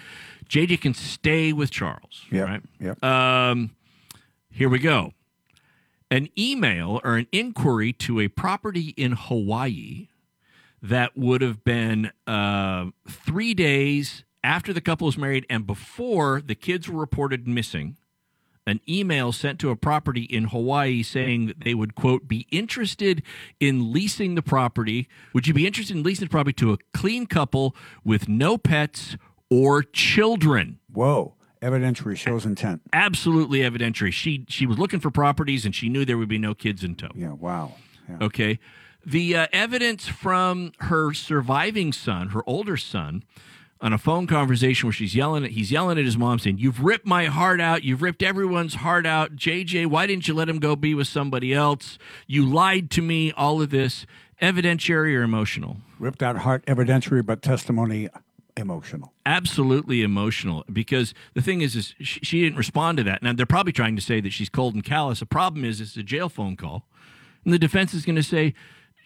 JJ 0.48 0.80
can 0.80 0.94
stay 0.94 1.52
with 1.52 1.70
Charles. 1.70 2.24
Yep, 2.30 2.48
Right. 2.48 2.62
yep. 2.80 3.04
Um, 3.04 3.70
here 4.50 4.68
we 4.68 4.78
go. 4.78 5.12
An 6.10 6.28
email 6.38 7.00
or 7.04 7.16
an 7.16 7.26
inquiry 7.32 7.92
to 7.94 8.18
a 8.20 8.28
property 8.28 8.94
in 8.96 9.12
Hawaii 9.12 10.08
that 10.80 11.16
would 11.18 11.42
have 11.42 11.64
been 11.64 12.10
uh, 12.26 12.86
three 13.06 13.52
days 13.52 14.24
after 14.42 14.72
the 14.72 14.80
couple 14.80 15.04
was 15.06 15.18
married 15.18 15.44
and 15.50 15.66
before 15.66 16.40
the 16.40 16.54
kids 16.54 16.88
were 16.88 16.98
reported 17.00 17.46
missing. 17.46 17.96
An 18.68 18.80
email 18.88 19.32
sent 19.32 19.58
to 19.60 19.70
a 19.70 19.76
property 19.76 20.22
in 20.22 20.44
Hawaii 20.44 21.02
saying 21.02 21.46
that 21.46 21.60
they 21.64 21.74
would, 21.74 21.94
quote, 21.94 22.28
be 22.28 22.46
interested 22.50 23.22
in 23.58 23.92
leasing 23.92 24.34
the 24.34 24.42
property. 24.42 25.08
Would 25.32 25.46
you 25.46 25.54
be 25.54 25.66
interested 25.66 25.96
in 25.96 26.02
leasing 26.02 26.26
the 26.26 26.30
property 26.30 26.52
to 26.54 26.72
a 26.72 26.78
clean 26.92 27.26
couple 27.26 27.74
with 28.04 28.28
no 28.28 28.58
pets 28.58 29.16
or 29.50 29.82
children? 29.82 30.78
Whoa. 30.92 31.34
Evidentiary 31.62 32.16
shows 32.16 32.46
intent. 32.46 32.82
Absolutely 32.92 33.60
evidentiary. 33.60 34.12
She 34.12 34.44
she 34.48 34.64
was 34.64 34.78
looking 34.78 35.00
for 35.00 35.10
properties 35.10 35.64
and 35.64 35.74
she 35.74 35.88
knew 35.88 36.04
there 36.04 36.18
would 36.18 36.28
be 36.28 36.38
no 36.38 36.54
kids 36.54 36.84
in 36.84 36.94
tow. 36.94 37.08
Yeah. 37.14 37.32
Wow. 37.32 37.72
Okay. 38.20 38.58
The 39.04 39.36
uh, 39.36 39.46
evidence 39.52 40.06
from 40.06 40.72
her 40.80 41.14
surviving 41.14 41.92
son, 41.92 42.28
her 42.28 42.42
older 42.46 42.76
son, 42.76 43.24
on 43.80 43.92
a 43.92 43.98
phone 43.98 44.26
conversation 44.26 44.86
where 44.86 44.92
she's 44.92 45.14
yelling 45.14 45.44
at 45.44 45.50
he's 45.52 45.70
yelling 45.70 45.98
at 45.98 46.04
his 46.04 46.16
mom 46.16 46.38
saying, 46.38 46.58
"You've 46.58 46.82
ripped 46.82 47.06
my 47.06 47.26
heart 47.26 47.60
out. 47.60 47.84
You've 47.84 48.02
ripped 48.02 48.22
everyone's 48.22 48.76
heart 48.76 49.06
out. 49.06 49.36
JJ, 49.36 49.86
why 49.86 50.06
didn't 50.06 50.28
you 50.28 50.34
let 50.34 50.48
him 50.48 50.58
go 50.58 50.76
be 50.76 50.94
with 50.94 51.08
somebody 51.08 51.54
else? 51.54 51.98
You 52.26 52.44
lied 52.44 52.90
to 52.92 53.02
me. 53.02 53.32
All 53.32 53.62
of 53.62 53.70
this 53.70 54.06
evidentiary 54.40 55.16
or 55.16 55.22
emotional? 55.22 55.78
Ripped 55.98 56.22
out 56.22 56.38
heart 56.38 56.64
evidentiary, 56.66 57.24
but 57.24 57.42
testimony 57.42 58.08
emotional. 58.56 59.12
Absolutely 59.24 60.02
emotional 60.02 60.64
because 60.72 61.14
the 61.34 61.42
thing 61.42 61.60
is, 61.60 61.76
is 61.76 61.94
she, 62.00 62.20
she 62.20 62.42
didn't 62.42 62.58
respond 62.58 62.98
to 62.98 63.04
that. 63.04 63.22
Now 63.22 63.32
they're 63.32 63.46
probably 63.46 63.72
trying 63.72 63.96
to 63.96 64.02
say 64.02 64.20
that 64.20 64.32
she's 64.32 64.48
cold 64.48 64.74
and 64.74 64.84
callous. 64.84 65.20
The 65.20 65.26
problem 65.26 65.64
is, 65.64 65.80
it's 65.80 65.96
a 65.96 66.02
jail 66.02 66.28
phone 66.28 66.56
call, 66.56 66.84
and 67.44 67.54
the 67.54 67.58
defense 67.58 67.94
is 67.94 68.04
going 68.04 68.16
to 68.16 68.22
say 68.22 68.54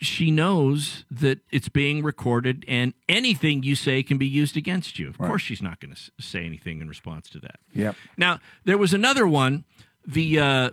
she 0.02 0.30
knows 0.30 1.04
that 1.10 1.38
it's 1.50 1.68
being 1.68 2.02
recorded, 2.02 2.64
and 2.68 2.92
anything 3.08 3.62
you 3.62 3.74
say 3.74 4.02
can 4.02 4.18
be 4.18 4.26
used 4.26 4.56
against 4.56 4.98
you. 4.98 5.08
Of 5.08 5.16
course, 5.16 5.40
she's 5.42 5.62
not 5.62 5.80
going 5.80 5.94
to 5.94 6.00
say 6.20 6.44
anything 6.44 6.80
in 6.80 6.88
response 6.88 7.30
to 7.30 7.38
that. 7.40 7.56
Yep. 7.72 7.96
Now 8.16 8.40
there 8.64 8.76
was 8.76 8.92
another 8.92 9.26
one. 9.26 9.64
The 10.06 10.38
uh, 10.40 10.70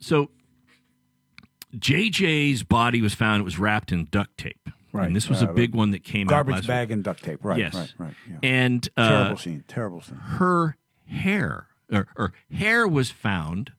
so 0.00 0.30
JJ's 1.76 2.62
body 2.62 3.00
was 3.00 3.14
found. 3.14 3.40
It 3.40 3.44
was 3.44 3.58
wrapped 3.58 3.92
in 3.92 4.06
duct 4.10 4.36
tape. 4.38 4.68
Right. 4.92 5.06
And 5.06 5.14
this 5.14 5.28
was 5.28 5.42
Uh, 5.42 5.50
a 5.50 5.52
big 5.52 5.74
one 5.74 5.90
that 5.90 6.02
came 6.02 6.26
Garbage 6.26 6.52
out 6.52 6.54
Garbage 6.56 6.66
bag 6.66 6.88
week. 6.88 6.94
and 6.94 7.04
duct 7.04 7.22
tape. 7.22 7.44
Right. 7.44 7.58
Yes. 7.58 7.74
Right. 7.74 7.92
Right. 7.98 8.14
Yeah. 8.28 8.36
And 8.42 8.88
uh, 8.96 9.08
terrible 9.08 9.36
scene. 9.38 9.64
Terrible 9.68 10.00
scene. 10.00 10.16
her 10.16 10.76
hair 11.06 11.66
or, 11.92 12.08
or 12.16 12.32
hair 12.52 12.88
was 12.88 13.10
found 13.10 13.72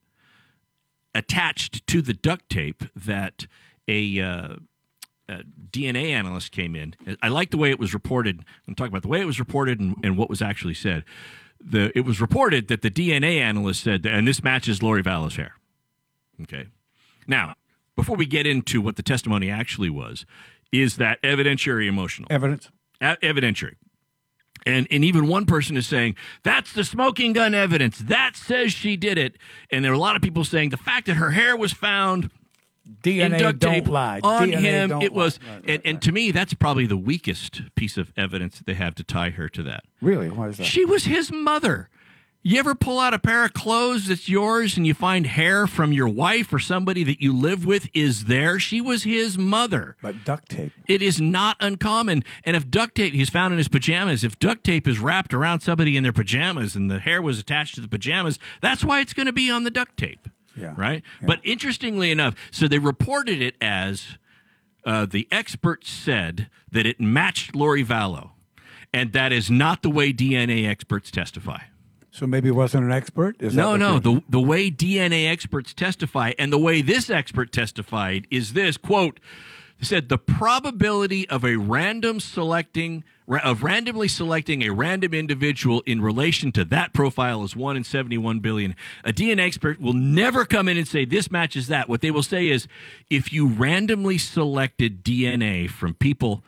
attached 1.16 1.86
to 1.88 2.02
the 2.02 2.14
duct 2.14 2.48
tape 2.50 2.84
that 2.96 3.48
a, 3.88 4.22
uh, 4.22 4.56
Uh, 5.30 5.34
a 5.34 5.44
DNA 5.72 6.10
analyst 6.10 6.52
came 6.52 6.76
in. 6.76 6.96
I 7.22 7.28
like 7.28 7.52
the 7.52 7.58
way 7.58 7.70
it 7.70 7.80
was 7.80 7.94
reported. 7.94 8.44
I'm 8.68 8.76
talking 8.76 8.92
about 8.92 9.04
the 9.04 9.08
way 9.08 9.22
it 9.22 9.26
was 9.26 9.40
reported 9.40 9.80
and, 9.80 9.96
and 10.04 10.18
what 10.18 10.30
was 10.30 10.42
actually 10.42 10.74
said. 10.74 11.04
The 11.62 11.92
it 11.98 12.02
was 12.02 12.20
reported 12.20 12.68
that 12.70 12.82
the 12.82 12.90
DNA 12.90 13.40
analyst 13.40 13.84
said, 13.84 14.06
and 14.06 14.28
this 14.28 14.44
matches 14.44 14.82
Lori 14.82 15.04
Vallow's 15.04 15.36
hair. 15.36 15.54
Okay. 16.42 16.68
Now, 17.28 17.56
before 17.96 18.16
we 18.16 18.26
get 18.26 18.48
into 18.48 18.82
what 18.82 18.96
the 18.96 19.04
testimony 19.04 19.52
actually 19.52 19.90
was, 19.90 20.26
is 20.72 20.98
that 20.98 21.22
evidentiary 21.22 21.88
emotional? 21.88 22.28
Evidence. 22.32 22.70
A- 23.02 23.18
evidentiary. 23.18 23.76
And 24.66 24.88
and 24.90 25.04
even 25.06 25.28
one 25.28 25.46
person 25.46 25.78
is 25.78 25.88
saying 25.88 26.16
that's 26.44 26.74
the 26.74 26.84
smoking 26.84 27.34
gun 27.34 27.54
evidence 27.54 28.00
that 28.00 28.36
says 28.36 28.74
she 28.74 28.98
did 28.98 29.18
it. 29.18 29.38
And 29.72 29.86
there 29.86 29.92
are 29.92 29.96
a 29.96 30.00
lot 30.00 30.16
of 30.16 30.22
people 30.22 30.44
saying 30.44 30.70
the 30.70 30.78
fact 30.78 31.08
that 31.08 31.16
her 31.16 31.32
hair 31.32 31.56
was 31.56 31.72
found 31.72 32.30
DNA 33.04 33.60
don't 33.60 33.88
lie. 33.88 34.20
on 34.24 34.50
DNA 34.50 34.60
him. 34.60 35.02
It 35.02 35.14
was, 35.14 35.40
lie. 35.42 35.56
Right, 35.56 35.70
and, 35.70 35.82
and 35.86 36.02
to 36.02 36.12
me, 36.12 36.32
that's 36.32 36.54
probably 36.54 36.86
the 36.86 36.98
weakest 36.98 37.62
piece 37.76 37.98
of 37.98 38.12
evidence 38.18 38.58
that 38.58 38.66
they 38.66 38.74
have 38.74 38.96
to 38.96 39.04
tie 39.04 39.30
her 39.32 39.50
to 39.50 39.64
that. 39.64 39.84
Really? 40.02 40.30
Why 40.30 40.50
is 40.50 40.58
that? 40.58 40.66
She 40.66 40.86
was 40.86 41.06
his 41.06 41.32
mother. 41.32 41.90
You 42.42 42.58
ever 42.58 42.74
pull 42.74 43.00
out 43.00 43.14
a 43.14 43.20
pair 43.20 43.44
of 43.44 43.52
clothes 43.52 44.08
that's 44.08 44.30
yours 44.30 44.78
and 44.78 44.88
you 44.88 44.94
find 44.94 45.28
hair 45.28 45.68
from 45.68 45.92
your 45.92 46.08
wife 46.08 46.54
or 46.54 46.60
somebody 46.60 47.04
that 47.04 47.22
you 47.22 47.36
live 47.36 47.66
with 47.66 47.90
is 47.94 48.26
there? 48.26 48.58
She 48.60 48.80
was 48.80 49.04
his 49.04 49.38
mother. 49.38 49.98
But 50.02 50.24
duct 50.24 50.48
tape. 50.48 50.72
It 50.88 51.02
is 51.02 51.20
not 51.20 51.58
uncommon. 51.60 52.24
And 52.46 52.56
if 52.56 52.70
duct 52.72 52.96
tape, 52.96 53.14
he's 53.14 53.30
found 53.30 53.52
in 53.52 53.58
his 53.58 53.68
pajamas, 53.68 54.24
if 54.24 54.40
duct 54.40 54.64
tape 54.64 54.88
is 54.88 55.00
wrapped 55.00 55.34
around 55.34 55.60
somebody 55.60 55.98
in 55.98 56.04
their 56.04 56.14
pajamas 56.14 56.78
and 56.78 56.90
the 56.90 57.00
hair 57.00 57.22
was 57.22 57.40
attached 57.40 57.76
to 57.76 57.82
the 57.82 57.90
pajamas, 57.90 58.40
that's 58.62 58.86
why 58.86 59.02
it's 59.02 59.14
going 59.14 59.26
to 59.26 59.34
be 59.34 59.52
on 59.52 59.66
the 59.66 59.72
duct 59.72 59.98
tape. 59.98 60.30
Yeah. 60.60 60.74
Right? 60.78 61.04
But 61.22 61.40
interestingly 61.44 62.12
enough, 62.12 62.36
so 62.52 62.68
they 62.68 62.80
reported 62.80 63.42
it 63.42 63.56
as 63.62 64.18
uh, 64.86 65.06
the 65.06 65.28
experts 65.32 65.90
said 65.90 66.50
that 66.72 66.86
it 66.86 67.00
matched 67.00 67.56
Lori 67.56 67.84
Vallow. 67.84 68.32
And 68.92 69.14
that 69.14 69.32
is 69.32 69.52
not 69.52 69.84
the 69.84 69.90
way 69.90 70.12
DNA 70.12 70.68
experts 70.68 71.12
testify. 71.12 71.60
So 72.12 72.26
maybe 72.26 72.50
it 72.50 72.56
wasn't 72.56 72.86
an 72.86 72.92
expert? 72.92 73.36
Is 73.40 73.56
no, 73.56 73.76
no. 73.76 74.00
The 74.00 74.24
the 74.28 74.40
way 74.42 74.72
DNA 74.72 75.30
experts 75.30 75.74
testify, 75.74 76.34
and 76.40 76.52
the 76.52 76.58
way 76.58 76.82
this 76.82 77.10
expert 77.10 77.52
testified 77.52 78.26
is 78.32 78.54
this 78.54 78.78
quote 78.78 79.20
said 79.82 80.10
the 80.10 80.18
probability 80.18 81.28
of 81.30 81.44
a 81.44 81.56
random 81.56 82.20
selecting 82.20 83.04
of 83.44 83.62
randomly 83.62 84.08
selecting 84.08 84.64
a 84.64 84.70
random 84.70 85.14
individual 85.14 85.84
in 85.86 86.02
relation 86.02 86.52
to 86.52 86.66
that 86.66 86.94
profile 86.94 87.44
is 87.44 87.56
1 87.56 87.78
in 87.78 87.84
71 87.84 88.40
billion. 88.40 88.76
A 89.04 89.14
DNA 89.14 89.46
expert 89.46 89.80
will 89.80 89.94
never 89.94 90.46
come 90.46 90.68
in 90.68 90.78
and 90.78 90.88
say 90.88 91.06
this 91.06 91.30
matches 91.30 91.68
that. 91.68 91.88
What 91.88 92.02
they 92.02 92.10
will 92.10 92.24
say 92.24 92.50
is 92.50 92.68
if 93.10 93.32
you 93.32 93.48
randomly 93.48 94.18
selected 94.18 95.04
DNA 95.04 95.70
from 95.70 95.94
people 95.94 96.44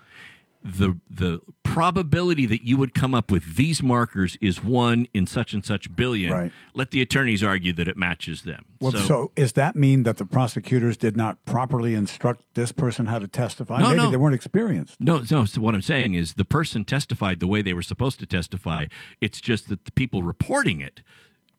the 0.64 1.00
the 1.10 1.42
probability 1.64 2.46
that 2.46 2.64
you 2.64 2.78
would 2.78 2.94
come 2.94 3.16
up 3.16 3.32
with 3.32 3.56
these 3.56 3.82
markers 3.82 4.38
is 4.42 4.64
one 4.64 5.08
in 5.14 5.26
such 5.26 5.54
and 5.54 5.66
such 5.66 5.96
billion. 5.96 6.32
Right. 6.32 6.52
Let 6.74 6.92
the 6.92 7.02
attorneys 7.02 7.44
argue 7.44 7.74
that 7.74 7.88
it 7.88 7.96
matches 7.96 8.44
them. 8.44 8.66
Well, 8.80 8.92
so, 8.92 9.32
does 9.36 9.54
that 9.54 9.76
mean 9.76 10.04
that 10.04 10.18
the 10.18 10.26
prosecutors 10.26 10.98
did 10.98 11.16
not 11.16 11.44
properly 11.46 11.96
instruct 11.96 12.44
this 12.56 12.72
person 12.72 13.06
how 13.06 13.20
to 13.20 13.28
testify? 13.28 13.80
No, 13.80 13.90
maybe 13.90 14.02
no. 14.02 14.12
they 14.12 14.18
weren't 14.18 14.36
experienced. 14.36 15.00
no, 15.00 15.24
no. 15.32 15.46
So 15.46 15.62
what 15.62 15.74
I'm 15.74 15.82
saying 15.82 16.14
is 16.14 16.34
the 16.34 16.46
person 16.46 16.84
testified 16.84 17.40
the 17.40 17.48
way 17.48 17.62
they 17.62 17.74
were 17.74 17.82
supposed 17.82 18.20
to 18.20 18.26
testify. 18.26 18.88
It's 19.20 19.40
just 19.40 19.70
that 19.70 19.86
the 19.86 19.92
people 19.92 20.24
reporting 20.24 20.82
it 20.82 21.02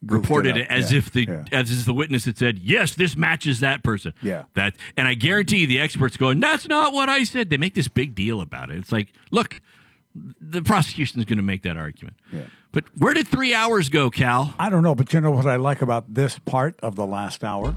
Goofed 0.05 0.25
it 0.25 0.29
reported 0.29 0.57
it, 0.57 0.67
as 0.69 0.91
Yeah, 0.93 0.99
if 0.99 1.13
the 1.13 1.25
yeah. 1.29 1.45
as 1.53 1.71
if 1.71 1.85
the 1.85 1.95
witness 1.95 2.25
had 2.25 2.37
said, 2.37 2.59
"Yes, 2.59 2.95
this 2.95 3.17
matches 3.17 3.61
that 3.61 3.83
person." 3.85 4.13
Yeah. 4.23 4.45
That, 4.55 4.75
and 4.97 5.07
I 5.07 5.15
guarantee 5.15 5.59
you 5.59 5.67
the 5.67 5.81
experts 5.81 6.17
going, 6.17 6.41
"That's 6.41 6.67
not 6.69 6.93
what 6.93 7.09
I 7.09 7.23
said." 7.25 7.51
They 7.51 7.57
make 7.57 7.75
this 7.75 7.89
big 7.89 8.15
deal 8.15 8.41
about 8.41 8.71
it. 8.71 8.79
It's 8.79 8.91
like, 8.91 9.13
look, 9.31 9.61
the 10.41 10.63
prosecution 10.63 11.21
is 11.21 11.25
going 11.25 11.37
to 11.39 11.43
make 11.45 11.63
that 11.63 11.77
argument. 11.77 12.17
Yeah. 12.33 12.43
But 12.73 12.85
where 12.97 13.15
did 13.15 13.29
three 13.29 13.55
hours 13.55 13.89
go, 13.91 14.11
Cal? 14.11 14.55
I 14.59 14.71
don't 14.71 14.83
know, 14.83 14.95
but 14.95 15.13
you 15.13 15.21
know 15.21 15.31
what 15.31 15.47
I 15.47 15.57
like 15.57 15.83
about 15.83 16.15
this 16.15 16.39
part 16.39 16.81
of 16.83 16.97
the 16.97 17.07
last 17.07 17.45
hour? 17.45 17.75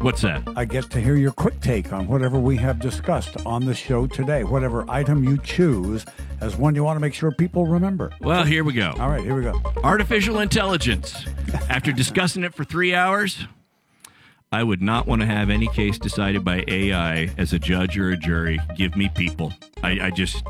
What's 0.00 0.22
that? 0.22 0.42
I 0.56 0.64
get 0.64 0.90
to 0.90 1.00
hear 1.00 1.16
your 1.16 1.32
quick 1.32 1.60
take 1.60 1.92
on 1.92 2.06
whatever 2.06 2.38
we 2.38 2.56
have 2.58 2.78
discussed 2.78 3.36
on 3.44 3.64
the 3.64 3.74
show 3.74 4.06
today, 4.06 4.44
whatever 4.44 4.84
item 4.88 5.24
you 5.24 5.38
choose 5.38 6.04
as 6.40 6.56
one 6.56 6.74
you 6.74 6.84
want 6.84 6.96
to 6.96 7.00
make 7.00 7.14
sure 7.14 7.32
people 7.32 7.66
remember. 7.66 8.12
Well, 8.20 8.44
here 8.44 8.62
we 8.62 8.72
go. 8.72 8.94
All 8.98 9.08
right, 9.08 9.22
here 9.22 9.34
we 9.34 9.42
go. 9.42 9.60
Artificial 9.82 10.40
intelligence. 10.40 11.26
After 11.68 11.92
discussing 11.92 12.44
it 12.44 12.54
for 12.54 12.62
three 12.62 12.94
hours, 12.94 13.46
I 14.52 14.62
would 14.62 14.80
not 14.80 15.06
want 15.06 15.22
to 15.22 15.26
have 15.26 15.50
any 15.50 15.66
case 15.68 15.98
decided 15.98 16.44
by 16.44 16.64
AI 16.68 17.30
as 17.36 17.52
a 17.52 17.58
judge 17.58 17.98
or 17.98 18.10
a 18.10 18.16
jury. 18.16 18.60
Give 18.76 18.96
me 18.96 19.08
people. 19.08 19.52
I, 19.82 20.06
I 20.06 20.10
just 20.10 20.44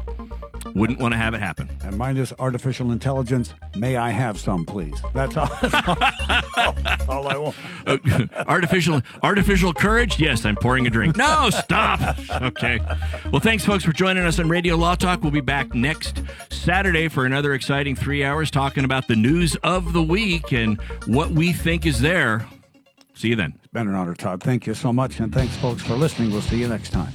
wouldn't 0.74 0.98
want 0.98 1.12
to 1.12 1.18
have 1.18 1.32
it 1.32 1.40
happen. 1.40 1.70
And 1.82 1.96
mine 1.96 2.18
is 2.18 2.34
artificial 2.38 2.92
intelligence. 2.92 3.54
May 3.74 3.96
I 3.96 4.10
have 4.10 4.38
some, 4.38 4.66
please? 4.66 5.00
That's 5.14 5.36
all, 5.38 5.46
that's 5.62 7.08
all 7.08 7.26
I 7.28 7.36
want. 7.36 7.56
Uh, 7.86 8.26
artificial 8.48 9.00
artificial 9.22 9.72
courage? 9.72 10.18
Yes, 10.18 10.44
I'm 10.44 10.56
pouring 10.56 10.88
a 10.88 10.90
drink. 10.90 11.16
No, 11.16 11.50
stop. 11.50 12.18
Okay. 12.30 12.80
Well, 13.30 13.38
thanks, 13.38 13.64
folks, 13.64 13.84
for 13.84 13.92
joining 13.92 14.24
us 14.24 14.40
on 14.40 14.48
Radio 14.48 14.74
Law 14.74 14.96
Talk. 14.96 15.22
We'll 15.22 15.30
be 15.30 15.40
back 15.40 15.72
next 15.72 16.20
Saturday 16.50 17.06
for 17.06 17.24
another 17.26 17.54
exciting 17.54 17.94
three 17.94 18.24
hours 18.24 18.50
talking 18.50 18.84
about 18.84 19.06
the 19.06 19.14
news 19.14 19.54
of 19.62 19.92
the 19.92 20.02
week 20.02 20.52
and 20.52 20.80
what 21.06 21.30
we 21.30 21.52
think 21.52 21.86
is 21.86 22.00
there. 22.00 22.44
See 23.16 23.28
you 23.28 23.36
then. 23.36 23.54
It's 23.56 23.72
been 23.72 23.88
an 23.88 23.94
honor, 23.94 24.14
Todd. 24.14 24.42
Thank 24.42 24.66
you 24.66 24.74
so 24.74 24.92
much. 24.92 25.20
And 25.20 25.32
thanks, 25.32 25.56
folks, 25.56 25.82
for 25.82 25.94
listening. 25.94 26.30
We'll 26.30 26.42
see 26.42 26.58
you 26.58 26.68
next 26.68 26.90
time. 26.90 27.14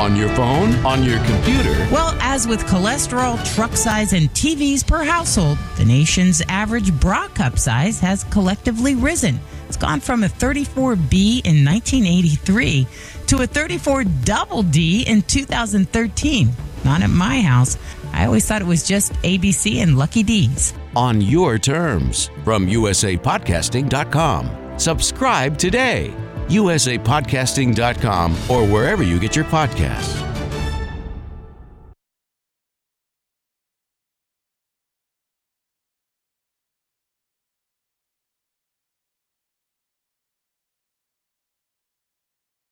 On 0.00 0.16
your 0.16 0.30
phone, 0.30 0.72
on 0.86 1.04
your 1.04 1.18
computer. 1.26 1.74
Well, 1.92 2.16
as 2.22 2.48
with 2.48 2.64
cholesterol, 2.64 3.36
truck 3.54 3.76
size, 3.76 4.14
and 4.14 4.30
TVs 4.30 4.86
per 4.86 5.04
household, 5.04 5.58
the 5.76 5.84
nation's 5.84 6.40
average 6.48 6.98
bra 6.98 7.28
cup 7.28 7.58
size 7.58 8.00
has 8.00 8.24
collectively 8.24 8.94
risen. 8.94 9.38
It's 9.68 9.76
gone 9.76 10.00
from 10.00 10.24
a 10.24 10.28
34B 10.28 11.44
in 11.44 11.66
1983 11.66 12.86
to 13.26 13.42
a 13.42 13.46
34 13.46 14.04
double 14.24 14.62
D 14.62 15.04
in 15.06 15.20
2013. 15.20 16.48
Not 16.82 17.02
at 17.02 17.10
my 17.10 17.42
house. 17.42 17.76
I 18.14 18.24
always 18.24 18.46
thought 18.46 18.62
it 18.62 18.66
was 18.66 18.88
just 18.88 19.12
ABC 19.22 19.82
and 19.82 19.98
Lucky 19.98 20.22
D's. 20.22 20.72
On 20.96 21.20
your 21.20 21.58
terms. 21.58 22.30
From 22.42 22.66
usapodcasting.com. 22.66 24.78
Subscribe 24.78 25.58
today. 25.58 26.14
usapodcasting.com 26.50 28.32
or 28.48 28.66
wherever 28.66 29.02
you 29.02 29.18
get 29.18 29.34
your 29.34 29.44
podcasts. 29.46 30.29